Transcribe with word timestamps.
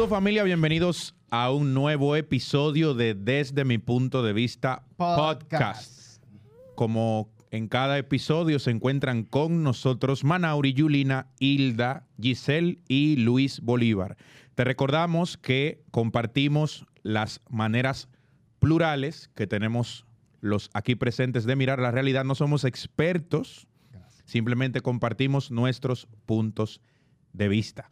Saludos 0.00 0.16
familia, 0.16 0.44
bienvenidos 0.44 1.14
a 1.28 1.50
un 1.50 1.74
nuevo 1.74 2.16
episodio 2.16 2.94
de 2.94 3.12
Desde 3.12 3.66
mi 3.66 3.76
punto 3.76 4.22
de 4.22 4.32
vista 4.32 4.82
podcast. 4.96 6.24
Como 6.74 7.28
en 7.50 7.68
cada 7.68 7.98
episodio 7.98 8.58
se 8.60 8.70
encuentran 8.70 9.24
con 9.24 9.62
nosotros 9.62 10.24
Manauri, 10.24 10.72
Yulina, 10.72 11.26
Hilda, 11.38 12.06
Giselle 12.18 12.78
y 12.88 13.16
Luis 13.16 13.60
Bolívar. 13.60 14.16
Te 14.54 14.64
recordamos 14.64 15.36
que 15.36 15.82
compartimos 15.90 16.86
las 17.02 17.42
maneras 17.50 18.08
plurales 18.58 19.28
que 19.34 19.46
tenemos 19.46 20.06
los 20.40 20.70
aquí 20.72 20.94
presentes 20.94 21.44
de 21.44 21.56
mirar 21.56 21.78
la 21.78 21.90
realidad. 21.90 22.24
No 22.24 22.34
somos 22.34 22.64
expertos, 22.64 23.68
simplemente 24.24 24.80
compartimos 24.80 25.50
nuestros 25.50 26.08
puntos 26.24 26.80
de 27.34 27.48
vista. 27.48 27.90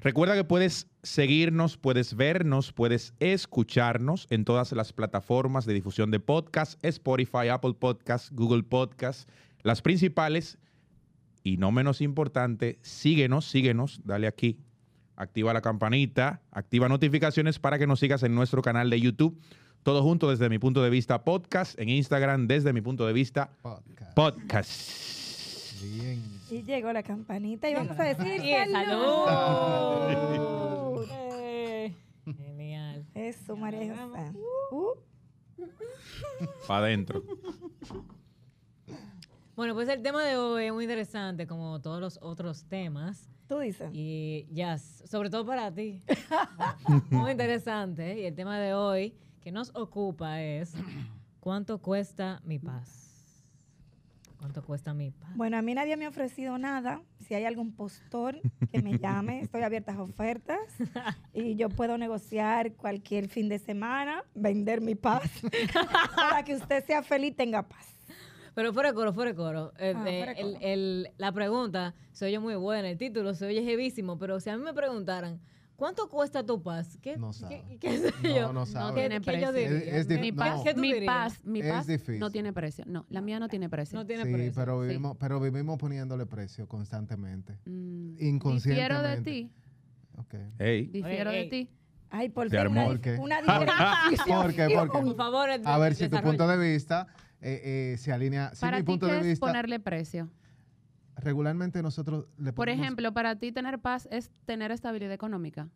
Recuerda 0.00 0.34
que 0.34 0.44
puedes 0.44 0.88
seguirnos, 1.02 1.78
puedes 1.78 2.14
vernos, 2.14 2.72
puedes 2.72 3.14
escucharnos 3.18 4.26
en 4.30 4.44
todas 4.44 4.72
las 4.72 4.92
plataformas 4.92 5.64
de 5.64 5.74
difusión 5.74 6.10
de 6.10 6.20
podcast, 6.20 6.82
Spotify, 6.84 7.48
Apple 7.50 7.74
Podcast, 7.74 8.30
Google 8.32 8.62
Podcast, 8.62 9.28
las 9.62 9.82
principales. 9.82 10.58
Y 11.42 11.56
no 11.56 11.70
menos 11.70 12.00
importante, 12.00 12.78
síguenos, 12.82 13.46
síguenos, 13.46 14.00
dale 14.04 14.26
aquí, 14.26 14.58
activa 15.14 15.52
la 15.52 15.62
campanita, 15.62 16.42
activa 16.50 16.88
notificaciones 16.88 17.58
para 17.58 17.78
que 17.78 17.86
nos 17.86 18.00
sigas 18.00 18.22
en 18.22 18.34
nuestro 18.34 18.62
canal 18.62 18.90
de 18.90 19.00
YouTube. 19.00 19.40
Todo 19.82 20.02
junto 20.02 20.28
desde 20.28 20.48
mi 20.48 20.58
punto 20.58 20.82
de 20.82 20.90
vista 20.90 21.24
podcast, 21.24 21.78
en 21.78 21.88
Instagram 21.88 22.48
desde 22.48 22.72
mi 22.72 22.80
punto 22.80 23.06
de 23.06 23.12
vista 23.12 23.50
Podcast. 23.62 24.14
podcast. 24.14 25.25
Bien. 25.82 26.22
Y 26.50 26.62
llegó 26.62 26.92
la 26.92 27.02
campanita 27.02 27.68
y 27.68 27.74
vamos 27.74 27.98
a 27.98 28.04
decir 28.04 28.40
Sí, 28.40 28.52
salud. 28.72 29.26
Eh, 31.10 31.94
Genial. 32.24 33.06
Eso, 33.14 33.56
María 33.56 33.94
José. 33.96 34.32
Uh, 34.70 34.94
Para 36.66 36.86
adentro. 36.86 37.22
Bueno, 39.54 39.74
pues 39.74 39.88
el 39.88 40.02
tema 40.02 40.22
de 40.24 40.36
hoy 40.36 40.66
es 40.66 40.72
muy 40.72 40.84
interesante, 40.84 41.46
como 41.46 41.80
todos 41.80 42.00
los 42.00 42.18
otros 42.20 42.64
temas. 42.64 43.30
tú 43.48 43.58
dices. 43.60 43.90
Y 43.92 44.46
ya, 44.50 44.76
sobre 44.78 45.30
todo 45.30 45.46
para 45.46 45.72
ti. 45.72 46.02
muy 47.10 47.30
interesante. 47.30 48.20
Y 48.20 48.26
el 48.26 48.34
tema 48.34 48.58
de 48.58 48.74
hoy 48.74 49.14
que 49.40 49.52
nos 49.52 49.70
ocupa 49.74 50.42
es 50.42 50.74
¿cuánto 51.40 51.78
cuesta 51.78 52.40
mi 52.44 52.58
paz? 52.58 53.05
¿Cuánto 54.38 54.62
cuesta 54.62 54.92
mi 54.94 55.10
paz? 55.10 55.30
Bueno, 55.34 55.56
a 55.56 55.62
mí 55.62 55.74
nadie 55.74 55.96
me 55.96 56.04
ha 56.04 56.08
ofrecido 56.08 56.58
nada. 56.58 57.02
Si 57.26 57.34
hay 57.34 57.44
algún 57.44 57.72
postor 57.74 58.40
que 58.70 58.82
me 58.82 58.98
llame, 58.98 59.40
estoy 59.42 59.62
abierta 59.62 59.92
a 59.94 60.02
ofertas 60.02 60.58
y 61.32 61.56
yo 61.56 61.68
puedo 61.68 61.98
negociar 61.98 62.72
cualquier 62.74 63.28
fin 63.28 63.48
de 63.48 63.58
semana, 63.58 64.22
vender 64.34 64.80
mi 64.80 64.94
paz 64.94 65.22
para 66.16 66.44
que 66.44 66.54
usted 66.54 66.84
sea 66.84 67.02
feliz 67.02 67.32
y 67.32 67.34
tenga 67.34 67.62
paz. 67.62 67.86
Pero 68.54 68.72
fuera 68.72 68.90
de 68.90 68.94
coro, 68.94 69.12
fuera 69.12 69.30
de 69.32 69.36
coro. 69.36 69.72
Eh, 69.78 69.92
Ah, 69.96 70.04
eh, 70.08 70.34
el- 70.38 70.56
el- 70.62 71.08
la 71.18 71.32
pregunta 71.32 71.94
se 72.12 72.24
oye 72.26 72.38
muy 72.38 72.54
buena, 72.54 72.88
el 72.88 72.96
título 72.96 73.34
se 73.34 73.46
oye 73.46 73.62
jevísimo, 73.62 74.18
pero 74.18 74.40
si 74.40 74.48
a 74.50 74.56
mí 74.56 74.62
me 74.62 74.72
preguntaran, 74.72 75.40
¿cuánto 75.76 76.08
cuesta 76.08 76.44
tu 76.44 76.62
paz? 76.62 76.98
¿Qué, 77.00 77.16
No 77.16 77.32
sabe. 77.32 77.62
qué 77.80 77.98
sé 77.98 78.12
No, 78.22 78.28
yo? 78.36 78.52
no 78.52 78.64
¿Qué- 78.64 78.70
sabe. 78.72 79.00
tiene 79.00 79.20
qué 79.20 79.40
yo 79.40 79.52
precio. 79.52 79.76
Es- 79.76 80.08
es 80.10 80.20
Mi 80.20 80.30
no. 80.30 80.36
paz, 80.36 80.60
¿Qué 80.64 80.74
tú 80.74 80.80
mi 80.80 81.00
paz, 81.06 81.40
mi 81.44 81.60
Es 81.60 81.66
paz 81.72 81.86
difícil. 81.86 82.18
no 82.18 82.30
tiene 82.30 82.52
precio. 82.52 82.84
No, 82.86 83.06
la 83.08 83.20
mía 83.20 83.38
no 83.38 83.48
tiene 83.48 83.68
precio. 83.68 83.98
No 83.98 84.06
tiene 84.06 84.24
Sí, 84.24 84.32
precio. 84.32 84.52
pero 84.54 84.82
sí. 84.82 84.88
vivimos, 84.88 85.16
pero 85.18 85.40
vivimos 85.40 85.78
poniéndole 85.78 86.26
precio 86.26 86.66
constantemente. 86.66 87.58
Mm, 87.66 88.16
Inconscientemente. 88.18 88.94
Difiero 88.94 89.02
de 89.02 89.22
ti. 89.22 89.50
Ok. 90.18 90.34
Hey. 90.58 90.86
Difiero 90.92 91.30
de 91.30 91.44
ti. 91.44 91.70
Ay, 92.08 92.28
por 92.30 92.46
una, 92.46 92.84
¿Por 92.86 93.00
qué? 93.00 93.16
una 93.18 93.40
¿Por 93.44 93.66
diferenciación. 94.10 94.52
qué? 94.54 94.74
¿Por 94.74 94.90
qué? 94.92 94.98
Por 95.06 95.16
favor, 95.16 95.50
A 95.64 95.78
ver 95.78 95.94
si 95.94 96.08
tu 96.08 96.20
punto 96.20 96.46
de 96.48 96.56
vista 96.56 97.06
eh, 97.40 97.92
eh, 97.92 97.96
se 97.98 98.12
alinea. 98.12 98.54
Si 98.54 98.60
Para 98.62 98.78
mi 98.78 98.82
ti, 98.84 98.86
punto 98.86 99.06
¿qué 99.06 99.12
de 99.12 99.18
es 99.20 99.26
vista. 99.26 99.46
ponerle 99.46 99.78
precio? 99.80 100.30
Regularmente 101.16 101.82
nosotros 101.82 102.26
le 102.38 102.52
Por 102.52 102.66
ponemos- 102.66 102.82
ejemplo, 102.84 103.12
para 103.12 103.36
ti 103.36 103.50
tener 103.52 103.78
paz 103.78 104.06
es 104.10 104.30
tener 104.44 104.70
estabilidad 104.70 105.12
económica. 105.12 105.68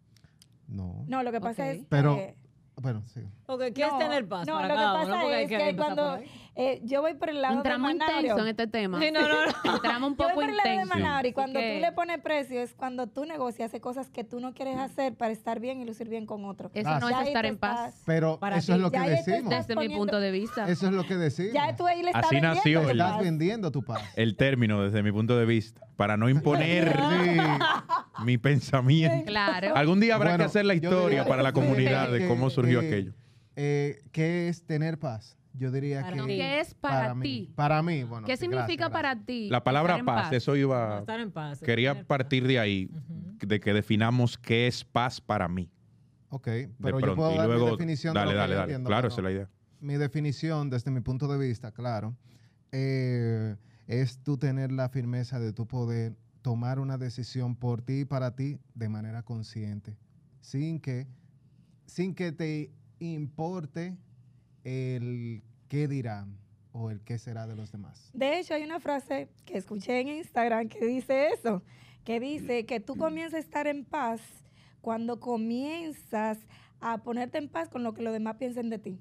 No. 0.68 1.04
No, 1.08 1.22
lo 1.22 1.32
que 1.32 1.40
pasa 1.40 1.62
Ok. 1.64 1.68
es 1.70 1.86
Pero- 1.88 2.16
que... 2.16 2.34
Bueno, 2.76 3.02
sí. 3.06 3.20
Ok, 3.46 3.60
¿qué 3.74 3.82
es 3.84 3.92
no, 3.92 3.98
tener 3.98 4.26
paz 4.26 4.46
No, 4.46 4.54
para 4.54 4.68
lo 4.68 4.74
que 4.74 4.78
cada 4.80 4.94
uno? 5.02 5.12
pasa 5.12 5.20
hay 5.20 5.42
es 5.44 5.48
que 5.50 5.58
que 5.58 5.76
cuando 5.76 6.12
ahí. 6.12 6.30
Eh, 6.56 6.80
yo 6.84 7.00
voy 7.00 7.14
por 7.14 7.30
el 7.30 7.40
lado 7.40 7.56
Entramos 7.56 7.92
de 7.92 7.98
Manario, 7.98 8.20
intenso 8.20 8.42
en 8.42 8.48
este 8.48 8.66
tema. 8.66 9.00
Sí, 9.00 9.10
no, 9.12 9.20
no, 9.20 9.28
no. 9.28 9.52
Entramos 9.76 10.10
un 10.10 10.16
Yo 10.16 10.24
voy 10.24 10.28
poco 10.28 10.34
por 10.34 10.44
el 10.50 10.56
lado 10.56 10.68
de 10.68 10.74
intenso. 10.74 10.94
Manauri, 10.98 11.28
Así 11.28 11.34
cuando 11.34 11.60
que 11.60 11.74
tú 11.74 11.80
le 11.80 11.92
pones 11.92 12.18
precio 12.20 12.60
es 12.60 12.74
cuando 12.74 13.06
tú 13.06 13.24
negocias, 13.24 13.70
haces 13.70 13.80
cosas 13.80 14.10
que 14.10 14.24
tú 14.24 14.40
no 14.40 14.52
quieres 14.52 14.78
hacer 14.78 15.14
para 15.14 15.32
estar 15.32 15.60
bien 15.60 15.80
y 15.80 15.84
lucir 15.84 16.08
bien 16.08 16.26
con 16.26 16.44
otro. 16.44 16.70
Eso 16.74 16.88
Ah, 16.88 16.98
no 17.00 17.08
es 17.08 17.26
estar 17.28 17.46
en 17.46 17.56
paz. 17.58 18.02
Pero 18.04 18.38
Para 18.38 18.56
eso 18.58 18.72
ti, 18.72 18.72
es 18.72 18.82
lo 18.82 18.90
que 18.90 18.96
ya 18.98 19.06
decimos. 19.08 19.50
Desde 19.50 19.76
mi 19.76 19.88
punto 19.88 20.20
de 20.20 20.30
vista. 20.30 20.68
Eso 20.68 20.86
es 20.86 20.92
lo 20.92 21.04
que 21.06 21.16
decimos. 21.16 21.52
Ya 21.54 21.74
tú 21.76 21.86
ahí 21.86 22.02
le 22.02 22.08
estás 22.10 22.24
Así 22.26 22.34
vendiendo 22.36 22.54
nació 22.56 22.90
el- 22.90 23.00
Estás 23.00 23.18
vendiendo 23.20 23.70
tu 23.70 23.82
paz. 23.82 24.02
El 24.16 24.36
término 24.36 24.82
desde 24.82 25.02
mi 25.02 25.12
punto 25.12 25.36
de 25.38 25.46
vista, 25.46 25.86
para 25.96 26.16
no 26.16 26.28
imponer 26.28 26.98
mi 28.24 28.38
pensamiento. 28.38 29.24
Claro. 29.26 29.76
Algún 29.76 30.00
día 30.00 30.14
habrá 30.14 30.30
Bueno, 30.30 30.44
que 30.44 30.46
hacer 30.46 30.64
la 30.64 30.74
historia 30.74 31.00
diría 31.08 31.24
para 31.26 31.42
la 31.42 31.50
que- 31.52 31.60
comunidad 31.60 32.10
de 32.10 32.26
cómo 32.28 32.50
surgió 32.50 32.80
que, 32.80 32.86
aquello. 32.88 33.12
eh, 33.56 34.02
¿Qué 34.12 34.48
es 34.48 34.64
tener 34.66 34.98
paz? 34.98 35.36
Yo 35.60 35.70
diría 35.70 36.00
Para 36.00 36.16
que... 36.16 36.22
ti. 36.22 36.26
¿Qué 36.38 36.60
es 36.60 36.74
para, 36.74 37.14
mí. 37.14 37.22
ti? 37.22 37.52
Para 37.54 37.82
mí, 37.82 38.02
bueno. 38.04 38.26
¿Qué 38.26 38.36
sí, 38.36 38.40
significa 38.46 38.88
gracias, 38.88 38.90
para 38.90 39.08
gracias. 39.10 39.26
ti? 39.26 39.48
La 39.50 39.62
palabra 39.62 39.92
estar 39.92 40.00
en 40.00 40.06
paz, 40.06 40.32
eso 40.32 40.56
iba... 40.56 41.00
Estar 41.00 41.20
en 41.20 41.30
paz. 41.30 41.60
Quería 41.60 41.94
paz. 41.94 42.04
partir 42.06 42.46
de 42.46 42.58
ahí, 42.58 42.90
de 43.46 43.60
que 43.60 43.74
definamos 43.74 44.38
qué 44.38 44.66
es 44.66 44.82
paz 44.84 45.20
para 45.20 45.48
mí. 45.48 45.70
Ok, 46.30 46.46
De 46.46 46.70
pero 46.80 46.98
yo 46.98 47.00
pronto. 47.04 47.16
puedo 47.16 47.34
Y 47.34 47.36
dar 47.36 47.46
mi 47.48 47.52
luego, 47.54 47.70
definición 47.72 48.14
de 48.14 48.20
dale, 48.20 48.32
lo 48.32 48.34
que 48.36 48.38
dale, 48.40 48.52
yo 48.52 48.58
dale. 48.58 48.72
entiendo, 48.72 48.88
Claro, 48.88 49.08
esa 49.08 49.16
es 49.18 49.22
la 49.24 49.30
idea. 49.32 49.50
Mi 49.80 49.94
definición, 49.98 50.70
desde 50.70 50.90
mi 50.90 51.00
punto 51.00 51.28
de 51.28 51.38
vista, 51.38 51.72
claro, 51.72 52.16
eh, 52.72 53.56
es 53.86 54.22
tú 54.22 54.38
tener 54.38 54.72
la 54.72 54.88
firmeza 54.88 55.38
de 55.40 55.52
tu 55.52 55.66
poder 55.66 56.16
tomar 56.40 56.78
una 56.78 56.96
decisión 56.96 57.54
por 57.54 57.82
ti 57.82 58.00
y 58.00 58.04
para 58.06 58.34
ti 58.34 58.58
de 58.74 58.88
manera 58.88 59.22
consciente, 59.24 59.98
sin 60.40 60.80
que, 60.80 61.06
sin 61.84 62.14
que 62.14 62.32
te 62.32 62.72
importe 62.98 63.98
el 64.64 65.42
qué 65.70 65.88
dirán 65.88 66.36
o 66.72 66.90
el 66.90 67.00
qué 67.00 67.16
será 67.16 67.46
de 67.46 67.56
los 67.56 67.72
demás. 67.72 68.10
De 68.12 68.38
hecho, 68.38 68.52
hay 68.54 68.62
una 68.64 68.78
frase 68.80 69.28
que 69.46 69.56
escuché 69.56 70.00
en 70.00 70.08
Instagram 70.08 70.68
que 70.68 70.84
dice 70.84 71.28
eso, 71.28 71.62
que 72.04 72.20
dice 72.20 72.66
que 72.66 72.80
tú 72.80 72.96
comienzas 72.96 73.34
a 73.34 73.38
estar 73.38 73.66
en 73.66 73.84
paz 73.86 74.20
cuando 74.82 75.18
comienzas 75.20 76.38
a 76.80 76.98
ponerte 76.98 77.38
en 77.38 77.48
paz 77.48 77.68
con 77.68 77.82
lo 77.82 77.94
que 77.94 78.02
los 78.02 78.12
demás 78.12 78.36
piensen 78.36 78.68
de 78.68 78.78
ti. 78.78 78.98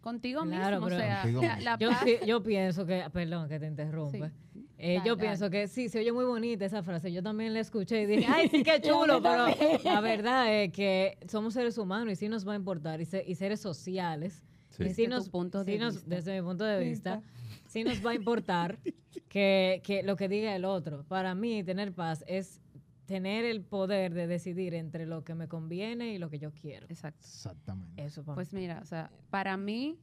Contigo 0.00 0.42
Claro, 0.42 0.80
mismo. 0.80 0.94
O 0.94 0.98
sea, 0.98 1.22
Contigo 1.22 1.42
la, 1.60 1.78
Yo, 1.78 1.90
paz. 1.90 2.04
yo 2.26 2.42
pienso 2.42 2.86
que, 2.86 3.04
perdón 3.12 3.48
que 3.48 3.58
te 3.60 3.66
interrumpa. 3.66 4.28
Sí. 4.52 4.66
Eh, 4.78 4.94
Dale, 4.96 5.08
yo 5.08 5.14
dale. 5.16 5.28
pienso 5.28 5.48
que 5.50 5.68
sí, 5.68 5.88
se 5.88 6.00
oye 6.00 6.10
muy 6.12 6.24
bonita 6.24 6.64
esa 6.64 6.82
frase. 6.82 7.12
Yo 7.12 7.22
también 7.22 7.54
la 7.54 7.60
escuché 7.60 8.02
y 8.02 8.06
dije, 8.06 8.26
ay, 8.28 8.48
sí, 8.48 8.62
qué 8.64 8.80
chulo, 8.80 9.22
pero 9.22 9.46
la 9.84 10.00
verdad 10.00 10.52
es 10.52 10.72
que 10.72 11.18
somos 11.28 11.54
seres 11.54 11.78
humanos 11.78 12.12
y 12.14 12.16
sí 12.16 12.28
nos 12.28 12.46
va 12.46 12.52
a 12.54 12.56
importar 12.56 13.00
y, 13.00 13.04
se- 13.04 13.24
y 13.26 13.34
seres 13.36 13.60
sociales. 13.60 14.42
Sí. 14.72 14.84
Desde 14.84 15.08
nos, 15.08 15.28
punto 15.28 15.64
de 15.64 15.72
sí 15.72 15.78
nos- 15.78 15.94
vista. 15.94 16.10
desde 16.10 16.40
mi 16.40 16.46
punto 16.46 16.64
de 16.64 16.80
vista, 16.84 17.22
sí 17.68 17.84
nos 17.84 18.04
va 18.04 18.10
a 18.10 18.14
importar 18.14 18.78
que, 19.28 19.80
que 19.84 20.02
lo 20.02 20.16
que 20.16 20.28
diga 20.28 20.54
el 20.56 20.64
otro. 20.64 21.04
Para 21.04 21.34
mí, 21.34 21.62
tener 21.64 21.92
paz 21.94 22.24
es 22.26 22.60
tener 23.06 23.44
el 23.44 23.62
poder 23.62 24.14
de 24.14 24.26
decidir 24.26 24.74
entre 24.74 25.06
lo 25.06 25.22
que 25.24 25.34
me 25.34 25.46
conviene 25.48 26.14
y 26.14 26.18
lo 26.18 26.30
que 26.30 26.38
yo 26.38 26.52
quiero. 26.52 26.86
Exacto. 26.88 27.20
Exactamente. 27.26 28.02
Eso 28.04 28.24
para 28.24 28.34
Pues 28.36 28.52
mira, 28.54 28.80
o 28.82 28.86
sea, 28.86 29.10
para 29.30 29.56
mí, 29.56 29.98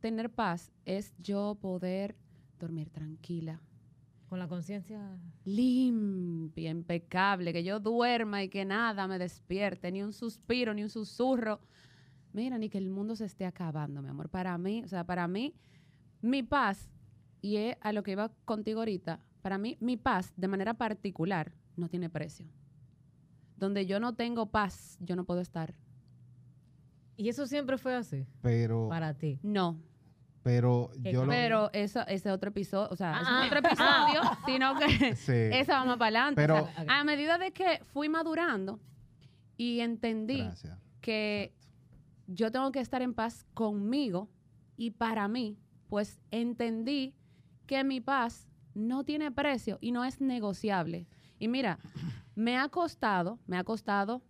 tener 0.00 0.30
paz 0.30 0.70
es 0.86 1.14
yo 1.18 1.58
poder 1.60 2.14
dormir 2.58 2.88
tranquila, 2.90 3.60
Con 4.28 4.38
la 4.38 4.48
conciencia. 4.48 5.18
limpia, 5.44 6.70
impecable, 6.70 7.52
que 7.52 7.64
yo 7.64 7.80
duerma 7.80 8.42
y 8.42 8.48
que 8.48 8.64
nada 8.64 9.06
me 9.06 9.18
despierte, 9.18 9.90
ni 9.92 10.02
un 10.02 10.12
suspiro, 10.12 10.72
ni 10.72 10.82
un 10.82 10.90
susurro. 10.90 11.60
Mira, 12.34 12.58
ni 12.58 12.68
que 12.68 12.76
el 12.78 12.90
mundo 12.90 13.16
se 13.16 13.24
esté 13.24 13.46
acabando, 13.46 14.02
mi 14.02 14.08
amor. 14.10 14.28
Para 14.28 14.58
mí, 14.58 14.82
o 14.84 14.88
sea, 14.88 15.04
para 15.04 15.26
mí, 15.26 15.54
mi 16.20 16.42
paz, 16.42 16.90
y 17.40 17.56
es 17.56 17.76
a 17.80 17.92
lo 17.92 18.02
que 18.02 18.10
iba 18.12 18.30
contigo 18.44 18.80
ahorita, 18.80 19.20
para 19.40 19.56
mí, 19.56 19.76
mi 19.80 19.96
paz, 19.96 20.32
de 20.36 20.48
manera 20.48 20.74
particular, 20.74 21.52
no 21.76 21.88
tiene 21.88 22.10
precio. 22.10 22.46
Donde 23.56 23.86
yo 23.86 24.00
no 24.00 24.14
tengo 24.14 24.46
paz, 24.50 24.98
yo 25.00 25.14
no 25.16 25.24
puedo 25.24 25.40
estar. 25.40 25.74
Y 27.16 27.28
eso 27.28 27.46
siempre 27.46 27.78
fue 27.78 27.94
así 27.94 28.26
Pero, 28.42 28.88
para 28.88 29.14
ti. 29.14 29.38
No, 29.44 29.78
pero 30.42 30.90
yo 31.02 31.24
lo... 31.24 31.30
Pero 31.30 31.70
eso, 31.72 32.04
ese 32.08 32.30
otro 32.32 32.48
episodio, 32.50 32.88
o 32.90 32.96
sea, 32.96 33.12
ese 33.20 33.30
Ah. 33.30 33.40
es 33.42 33.46
otro 33.46 33.58
episodio, 33.60 34.20
sino 34.46 34.74
que 34.78 35.14
Sí. 35.16 35.32
esa 35.32 35.74
vamos 35.74 35.96
para 35.98 36.06
adelante. 36.26 36.42
Pero- 36.42 36.64
O 36.64 36.66
sea, 36.84 36.84
a 37.00 37.04
medida 37.04 37.38
de 37.38 37.52
que 37.52 37.80
fui 37.92 38.08
madurando 38.08 38.80
y 39.56 39.78
entendí 39.80 40.38
Gracias. 40.38 40.76
que 41.00 41.54
yo 42.26 42.50
tengo 42.50 42.72
que 42.72 42.80
estar 42.80 43.02
en 43.02 43.14
paz 43.14 43.44
conmigo 43.54 44.28
y 44.76 44.92
para 44.92 45.28
mí, 45.28 45.58
pues 45.88 46.20
entendí 46.30 47.14
que 47.66 47.84
mi 47.84 48.00
paz 48.00 48.48
no 48.74 49.04
tiene 49.04 49.30
precio 49.30 49.78
y 49.80 49.92
no 49.92 50.04
es 50.04 50.20
negociable. 50.20 51.06
Y 51.38 51.48
mira, 51.48 51.78
me 52.34 52.56
ha 52.58 52.68
costado, 52.68 53.38
me 53.46 53.56
ha 53.56 53.64
costado 53.64 54.22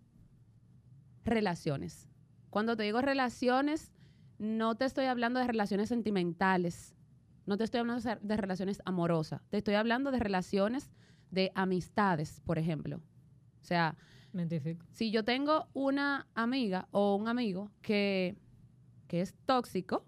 relaciones. 1.23 2.07
Cuando 2.49 2.77
te 2.77 2.83
digo 2.83 3.01
relaciones, 3.01 3.91
no 4.37 4.75
te 4.75 4.85
estoy 4.85 5.05
hablando 5.05 5.39
de 5.39 5.47
relaciones 5.47 5.89
sentimentales, 5.89 6.95
no 7.45 7.57
te 7.57 7.63
estoy 7.63 7.79
hablando 7.81 8.01
de- 8.21 8.37
relaciones 8.37 8.81
amorosas, 8.85 9.41
te 9.49 9.57
estoy 9.57 9.75
hablando 9.75 10.11
de 10.11 10.19
relaciones 10.19 10.89
de 11.31 11.51
amistades, 11.55 12.41
por 12.45 12.57
ejemplo. 12.57 12.97
O 13.61 13.65
sea, 13.65 13.97
Me 14.35 14.43
identifico. 14.43 14.85
si 14.91 15.11
yo 15.11 15.23
tengo 15.23 15.67
una 15.73 16.27
amiga 16.35 16.89
o 16.91 17.15
un 17.15 17.29
amigo 17.29 17.71
que, 17.81 18.35
que 19.07 19.21
es 19.21 19.33
tóxico, 19.45 20.05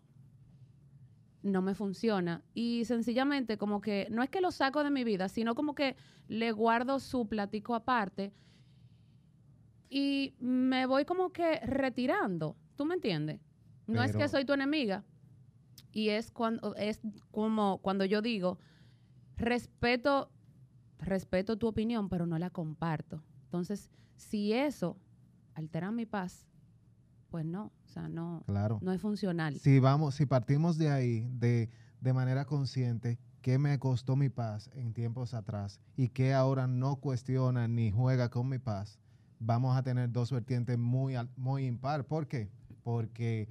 no 1.44 1.62
me 1.62 1.74
funciona. 1.74 2.44
Y 2.54 2.84
sencillamente 2.86 3.58
como 3.58 3.80
que 3.80 4.08
no 4.12 4.22
es 4.22 4.30
que 4.30 4.42
lo 4.42 4.52
saco 4.52 4.84
de 4.84 4.92
mi 4.92 5.04
vida, 5.04 5.30
sino 5.30 5.56
como 5.56 5.76
que 5.76 5.96
le 6.28 6.52
guardo 6.52 7.00
su 7.00 7.28
platico 7.28 7.74
aparte 7.74 8.34
y 9.90 10.36
me 10.40 10.86
voy 10.86 11.06
como 11.06 11.32
que 11.32 11.60
retirando. 11.62 12.58
¿Tú 12.76 12.86
me 12.86 12.96
entiendes? 12.96 13.40
No 13.88 14.04
es 14.04 14.16
que 14.16 14.28
soy 14.28 14.44
tu 14.46 14.54
enemiga. 14.54 15.06
Y 15.92 16.10
es 16.10 16.32
cuando, 16.32 16.76
es 16.76 17.00
como 17.32 17.80
cuando 17.82 18.04
yo 18.04 18.22
digo, 18.22 18.60
respeto, 19.38 20.30
respeto 21.00 21.58
tu 21.58 21.68
opinión, 21.68 22.10
pero 22.10 22.26
no 22.28 22.38
la 22.38 22.50
comparto. 22.50 23.24
Entonces, 23.46 23.90
si 24.18 24.54
eso 24.54 24.98
altera 25.56 25.92
mi 25.92 26.06
paz, 26.06 26.46
pues 27.30 27.46
no, 27.46 27.72
o 27.86 27.88
sea, 27.88 28.08
no, 28.10 28.44
Claro. 28.46 28.80
no 28.82 28.92
es 28.92 29.02
funcional. 29.02 29.58
Si 29.60 29.80
vamos, 29.80 30.16
si 30.16 30.26
partimos 30.26 30.78
de 30.78 30.90
ahí, 30.90 31.28
de, 31.32 31.70
de 32.02 32.14
manera 32.14 32.46
consciente, 32.46 33.18
qué 33.42 33.58
me 33.58 33.78
costó 33.80 34.16
mi 34.16 34.30
paz 34.30 34.70
en 34.74 34.94
tiempos 34.94 35.34
atrás 35.34 35.80
y 35.96 36.10
que 36.10 36.34
ahora 36.34 36.68
no 36.68 36.98
cuestiona 36.98 37.68
ni 37.68 37.92
juega 37.92 38.30
con 38.30 38.50
mi 38.50 38.60
paz, 38.60 39.00
vamos 39.40 39.78
a 39.78 39.84
tener 39.84 40.12
dos 40.12 40.32
vertientes 40.32 40.78
muy, 40.78 41.16
muy 41.36 41.66
impar. 41.66 42.06
¿Por 42.06 42.28
qué? 42.28 42.50
Porque 42.84 43.48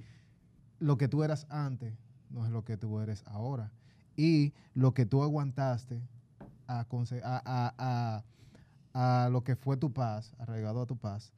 lo 0.79 0.97
que 0.97 1.07
tú 1.07 1.23
eras 1.23 1.45
antes 1.49 1.93
no 2.29 2.45
es 2.45 2.51
lo 2.51 2.63
que 2.63 2.77
tú 2.77 2.99
eres 2.99 3.23
ahora. 3.27 3.71
Y 4.15 4.53
lo 4.73 4.93
que 4.93 5.05
tú 5.05 5.23
aguantaste 5.23 6.01
a, 6.67 6.87
conse- 6.87 7.21
a, 7.23 7.41
a- 7.45 7.73
a- 7.77 8.23
a 8.99 9.29
lo 9.29 9.43
que 9.43 9.55
fue 9.55 9.77
tu 9.77 9.93
paz, 9.93 10.33
arraigado 10.39 10.81
a 10.81 10.87
tu 10.87 10.97
paz, 10.97 11.31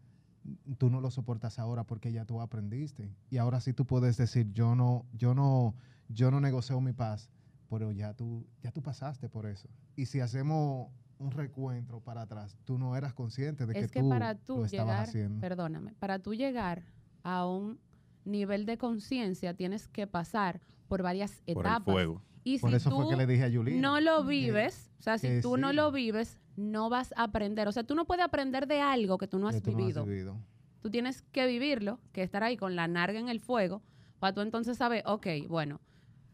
tú 0.78 0.90
no 0.90 1.02
lo 1.02 1.12
soportas 1.12 1.60
ahora 1.60 1.84
porque 1.84 2.14
ya 2.14 2.24
tú 2.24 2.40
aprendiste. 2.40 3.14
Y 3.30 3.36
ahora 3.38 3.60
sí 3.60 3.74
tú 3.74 3.86
puedes 3.86 4.16
decir, 4.16 4.54
yo 4.54 4.76
no, 4.76 5.06
yo 5.12 5.36
no, 5.36 5.76
yo 6.08 6.32
no 6.32 6.40
negocio 6.40 6.80
mi 6.80 6.94
paz, 6.94 7.30
pero 7.70 7.92
ya 7.92 8.14
tú, 8.14 8.48
ya 8.64 8.72
tú 8.72 8.82
pasaste 8.82 9.28
por 9.28 9.46
eso. 9.46 9.68
Y 9.98 10.06
si 10.06 10.22
hacemos 10.22 10.88
un 11.18 11.32
recuentro 11.32 12.00
para 12.00 12.22
atrás, 12.22 12.58
tú 12.64 12.78
no 12.78 12.96
eras 12.96 13.14
consciente 13.14 13.66
de 13.66 13.78
es 13.78 13.88
que, 13.88 13.92
que, 13.92 14.00
tú 14.04 14.08
para 14.10 14.36
tú 14.36 14.60
lo 14.60 14.66
estabas 14.66 14.88
llegar, 14.88 15.10
haciendo. 15.10 15.42
perdóname, 15.42 15.94
para 15.96 16.20
tú 16.20 16.34
llegar 16.34 16.86
a 17.24 17.46
un 17.46 17.78
nivel 18.24 18.66
de 18.66 18.78
conciencia 18.78 19.54
tienes 19.54 19.90
que 19.90 20.08
pasar 20.08 20.62
por 20.88 21.04
varias 21.04 21.42
Por 21.54 21.66
el 21.66 21.72
etapas. 21.74 21.84
fuego. 21.94 22.22
Y 22.56 22.58
Por 22.58 22.72
si 22.72 22.78
eso 22.78 22.90
tú 22.90 22.96
fue 22.96 23.10
que 23.10 23.16
le 23.16 23.28
dije 23.28 23.44
a 23.44 23.50
no 23.50 24.00
lo 24.00 24.24
vives, 24.24 24.92
o 24.98 25.04
sea, 25.04 25.20
si 25.20 25.40
tú 25.40 25.56
no 25.56 25.72
lo 25.72 25.92
vives, 25.92 26.40
no 26.56 26.90
vas 26.90 27.14
a 27.16 27.24
aprender. 27.24 27.68
O 27.68 27.72
sea, 27.72 27.84
tú 27.84 27.94
no 27.94 28.06
puedes 28.06 28.26
aprender 28.26 28.66
de 28.66 28.82
algo 28.82 29.20
que 29.20 29.28
tú 29.28 29.38
no 29.38 29.48
has 29.48 29.56
que 29.56 29.62
tú 29.62 29.78
no 29.78 29.86
has 29.86 30.06
vivido. 30.06 30.36
Tú 30.82 30.90
tienes 30.90 31.22
que 31.22 31.46
vivirlo, 31.46 32.00
que 32.12 32.24
estar 32.24 32.44
ahí 32.44 32.58
con 32.58 32.76
la 32.76 32.88
narga 32.88 33.20
en 33.20 33.30
el 33.30 33.40
fuego, 33.40 33.84
para 34.18 34.34
tú 34.34 34.42
entonces 34.42 34.78
saber, 34.78 35.04
ok, 35.06 35.28
bueno, 35.48 35.80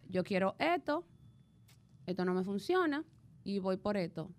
yo 0.07 0.23
quiero 0.23 0.55
esto, 0.57 1.05
esto 2.05 2.23
no 2.23 2.33
me 2.33 2.43
funciona 2.43 3.03
y 3.43 3.59
voy 3.59 3.75
por 3.75 3.97
esto. 3.97 4.31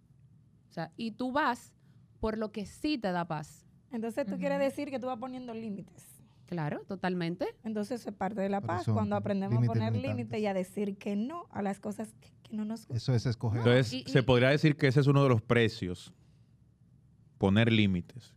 O 0.70 0.72
sea, 0.72 0.92
y 0.96 1.10
tú 1.10 1.30
vas 1.30 1.74
por 2.20 2.38
lo 2.38 2.52
que 2.52 2.64
sí 2.64 2.96
te 2.96 3.12
da 3.12 3.26
paz. 3.26 3.66
Entonces 3.92 4.26
tú 4.26 4.38
quieres 4.38 4.60
decir 4.60 4.90
que 4.90 4.98
tú 4.98 5.08
vas 5.08 5.18
poniendo 5.18 5.52
límites. 5.52 6.15
Claro, 6.46 6.82
totalmente. 6.86 7.46
Entonces 7.64 8.06
es 8.06 8.14
parte 8.14 8.40
de 8.40 8.48
la 8.48 8.60
paz, 8.60 8.84
cuando 8.86 9.16
aprendemos 9.16 9.56
a 9.58 9.60
límites 9.60 9.74
poner 9.82 9.96
límites 10.00 10.40
y 10.40 10.46
a 10.46 10.54
decir 10.54 10.96
que 10.96 11.16
no 11.16 11.46
a 11.50 11.60
las 11.60 11.80
cosas 11.80 12.14
que, 12.20 12.32
que 12.42 12.56
no 12.56 12.64
nos 12.64 12.80
gustan. 12.82 12.96
Eso 12.96 13.14
es 13.14 13.26
escoger. 13.26 13.58
Entonces, 13.58 13.92
y- 13.92 14.04
se 14.04 14.22
podría 14.22 14.50
decir 14.50 14.76
que 14.76 14.86
ese 14.86 15.00
es 15.00 15.06
uno 15.08 15.22
de 15.24 15.28
los 15.28 15.42
precios. 15.42 16.12
Poner 17.38 17.70
límites. 17.72 18.32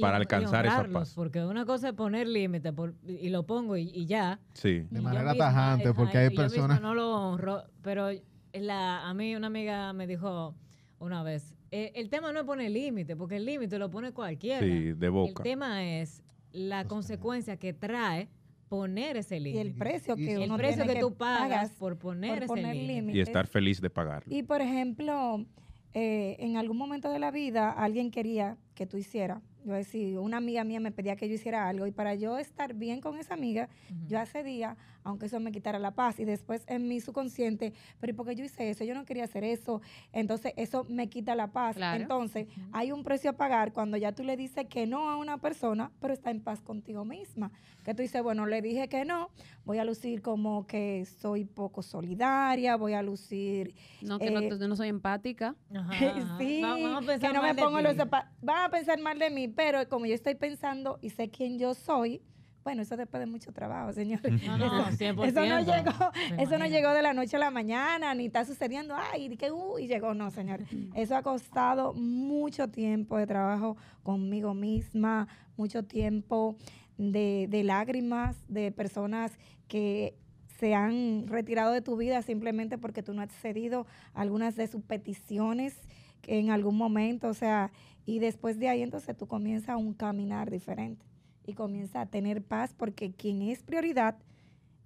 Para 0.00 0.18
y 0.18 0.20
alcanzar 0.22 0.66
esa 0.66 0.84
paz. 0.88 1.12
Porque 1.14 1.44
una 1.44 1.64
cosa 1.64 1.90
es 1.90 1.94
poner 1.94 2.26
límite 2.26 2.72
por- 2.72 2.94
y 3.06 3.28
lo 3.28 3.46
pongo 3.46 3.76
y, 3.76 3.82
y 3.94 4.06
ya. 4.06 4.40
Sí. 4.54 4.86
De 4.90 5.00
manera 5.00 5.34
tajante, 5.34 5.94
porque 5.94 6.18
hay 6.18 6.30
personas- 6.34 6.80
no 6.80 6.94
lo 6.94 7.14
honro, 7.14 7.62
pero 7.82 8.08
la, 8.52 9.08
a 9.08 9.14
mí 9.14 9.36
una 9.36 9.46
amiga 9.46 9.92
me 9.92 10.08
dijo 10.08 10.56
una 10.98 11.22
vez, 11.22 11.54
eh, 11.70 11.92
el 11.94 12.08
tema 12.10 12.32
no 12.32 12.40
es 12.40 12.44
poner 12.44 12.72
límite, 12.72 13.14
porque 13.14 13.36
el 13.36 13.44
límite 13.44 13.78
lo 13.78 13.88
pone 13.90 14.12
cualquiera. 14.12 14.60
Sí, 14.66 14.92
de 14.94 15.06
el 15.06 15.12
boca. 15.12 15.42
tema 15.44 15.84
es 15.84 16.22
la 16.54 16.78
Sostener. 16.82 16.86
consecuencia 16.86 17.56
que 17.58 17.72
trae 17.74 18.28
poner 18.68 19.16
ese 19.18 19.36
Y 19.36 19.40
límite. 19.40 19.60
el 19.60 19.74
precio 19.74 20.14
Y- 20.16 20.24
que 20.24 20.32
y- 20.32 20.42
El 20.42 20.48
uno 20.48 20.56
precio 20.56 20.84
tiene 20.84 20.94
que 20.94 21.00
tú 21.00 21.14
pagas 21.14 21.70
por 21.72 21.98
poner 21.98 22.46
por 22.46 22.58
ese 22.58 22.66
límite. 22.72 22.86
límites. 22.92 23.16
Y 23.16 23.20
estar 23.20 23.46
feliz 23.46 23.80
de 23.80 23.90
pagarlo. 23.90 24.34
Y 24.34 24.42
por 24.42 24.60
ejemplo, 24.62 25.44
eh, 25.92 26.36
en 26.40 26.56
algún 26.56 26.76
momento 26.78 27.10
de 27.10 27.18
la 27.18 27.30
vida 27.30 27.70
alguien 27.70 28.10
quería 28.10 28.56
que 28.74 28.86
tú 28.86 28.96
hicieras, 28.96 29.42
yo 29.64 29.72
decía, 29.72 30.20
una 30.20 30.36
amiga 30.36 30.62
mía 30.64 30.78
me 30.80 30.92
pedía 30.92 31.16
que 31.16 31.28
yo 31.28 31.34
hiciera 31.34 31.68
algo 31.68 31.86
y 31.86 31.90
para 31.90 32.14
yo 32.14 32.38
estar 32.38 32.74
bien 32.74 33.00
con 33.00 33.18
esa 33.18 33.34
amiga, 33.34 33.68
yo 34.06 34.18
accedía, 34.18 34.76
aunque 35.02 35.26
eso 35.26 35.40
me 35.40 35.52
quitara 35.52 35.78
la 35.78 35.92
paz. 35.92 36.20
Y 36.20 36.24
después 36.24 36.64
en 36.66 36.86
mi 36.88 37.00
subconsciente, 37.00 37.72
pero 38.00 38.10
¿y 38.12 38.14
por 38.14 38.26
qué 38.26 38.34
yo 38.36 38.44
hice 38.44 38.70
eso? 38.70 38.84
Yo 38.84 38.94
no 38.94 39.04
quería 39.04 39.24
hacer 39.24 39.42
eso. 39.44 39.80
Entonces 40.12 40.52
eso 40.56 40.84
me 40.88 41.08
quita 41.08 41.34
la 41.34 41.48
paz. 41.52 41.76
Claro. 41.76 42.00
Entonces 42.02 42.46
hay 42.72 42.92
un 42.92 43.02
precio 43.04 43.30
a 43.30 43.32
pagar 43.34 43.72
cuando 43.72 43.96
ya 43.96 44.12
tú 44.12 44.22
le 44.22 44.36
dices 44.36 44.66
que 44.68 44.86
no 44.86 45.08
a 45.10 45.16
una 45.16 45.38
persona, 45.38 45.90
pero 46.00 46.12
está 46.14 46.30
en 46.30 46.40
paz 46.42 46.60
contigo 46.60 47.04
misma. 47.04 47.50
Que 47.84 47.94
tú 47.94 48.02
dices, 48.02 48.22
bueno, 48.22 48.46
le 48.46 48.62
dije 48.62 48.88
que 48.88 49.04
no, 49.04 49.28
voy 49.64 49.78
a 49.78 49.84
lucir 49.84 50.22
como 50.22 50.66
que 50.66 51.04
soy 51.06 51.44
poco 51.44 51.82
solidaria, 51.82 52.76
voy 52.76 52.94
a 52.94 53.02
lucir 53.02 53.74
No, 54.02 54.18
que 54.18 54.30
no, 54.30 54.40
Eh, 54.40 54.48
yo 54.58 54.68
no 54.68 54.76
soy 54.76 54.88
empática. 54.88 55.54
Ajá, 55.74 55.92
ajá. 56.16 56.38
sí, 56.38 56.62
Va- 56.62 56.70
vamos 56.78 57.02
a 57.02 57.06
pensar 57.06 57.30
que 57.32 57.36
no 57.36 57.42
me 57.42 57.54
pongo 57.54 57.80
los 57.80 57.96
zapa- 57.96 58.30
Van 58.42 58.64
a 58.64 58.68
pensar 58.70 58.98
mal 59.00 59.18
de 59.18 59.30
mí, 59.30 59.48
pero 59.54 59.88
como 59.88 60.06
yo 60.06 60.14
estoy 60.14 60.34
pensando 60.34 60.98
y 61.02 61.10
sé 61.10 61.30
quién 61.30 61.58
yo 61.58 61.74
soy, 61.74 62.20
bueno, 62.64 62.80
eso 62.80 62.96
después 62.96 63.20
de 63.20 63.26
mucho 63.26 63.52
trabajo, 63.52 63.92
señores. 63.92 64.42
No, 64.46 64.56
no, 64.56 64.86
100%. 64.86 65.26
Eso 65.26 65.46
no 65.46 65.60
llegó, 65.60 66.10
eso 66.38 66.58
no 66.58 66.66
llegó 66.66 66.90
de 66.90 67.02
la 67.02 67.12
noche 67.12 67.36
a 67.36 67.38
la 67.38 67.50
mañana, 67.50 68.14
ni 68.14 68.26
está 68.26 68.44
sucediendo, 68.44 68.94
ay, 68.96 69.36
que 69.36 69.50
uh, 69.50 69.78
y 69.78 69.86
llegó, 69.86 70.14
no, 70.14 70.30
señores. 70.30 70.66
Eso 70.94 71.14
ha 71.14 71.22
costado 71.22 71.92
mucho 71.92 72.68
tiempo 72.68 73.18
de 73.18 73.26
trabajo 73.26 73.76
conmigo 74.02 74.54
misma, 74.54 75.28
mucho 75.56 75.84
tiempo 75.84 76.56
de, 76.96 77.46
de 77.50 77.64
lágrimas, 77.64 78.36
de 78.48 78.72
personas 78.72 79.32
que 79.68 80.16
se 80.58 80.74
han 80.74 81.26
retirado 81.26 81.72
de 81.72 81.82
tu 81.82 81.96
vida 81.96 82.22
simplemente 82.22 82.78
porque 82.78 83.02
tú 83.02 83.12
no 83.12 83.22
has 83.22 83.32
cedido 83.32 83.86
algunas 84.14 84.56
de 84.56 84.66
sus 84.68 84.82
peticiones 84.82 85.76
que 86.22 86.38
en 86.38 86.50
algún 86.50 86.76
momento, 86.76 87.28
o 87.28 87.34
sea, 87.34 87.70
y 88.06 88.18
después 88.18 88.58
de 88.58 88.68
ahí 88.68 88.82
entonces 88.82 89.16
tú 89.16 89.26
comienzas 89.26 89.76
un 89.76 89.94
caminar 89.94 90.50
diferente 90.50 91.04
y 91.46 91.54
comienzas 91.54 91.96
a 91.96 92.06
tener 92.06 92.42
paz 92.42 92.74
porque 92.76 93.12
quien 93.12 93.42
es 93.42 93.62
prioridad 93.62 94.16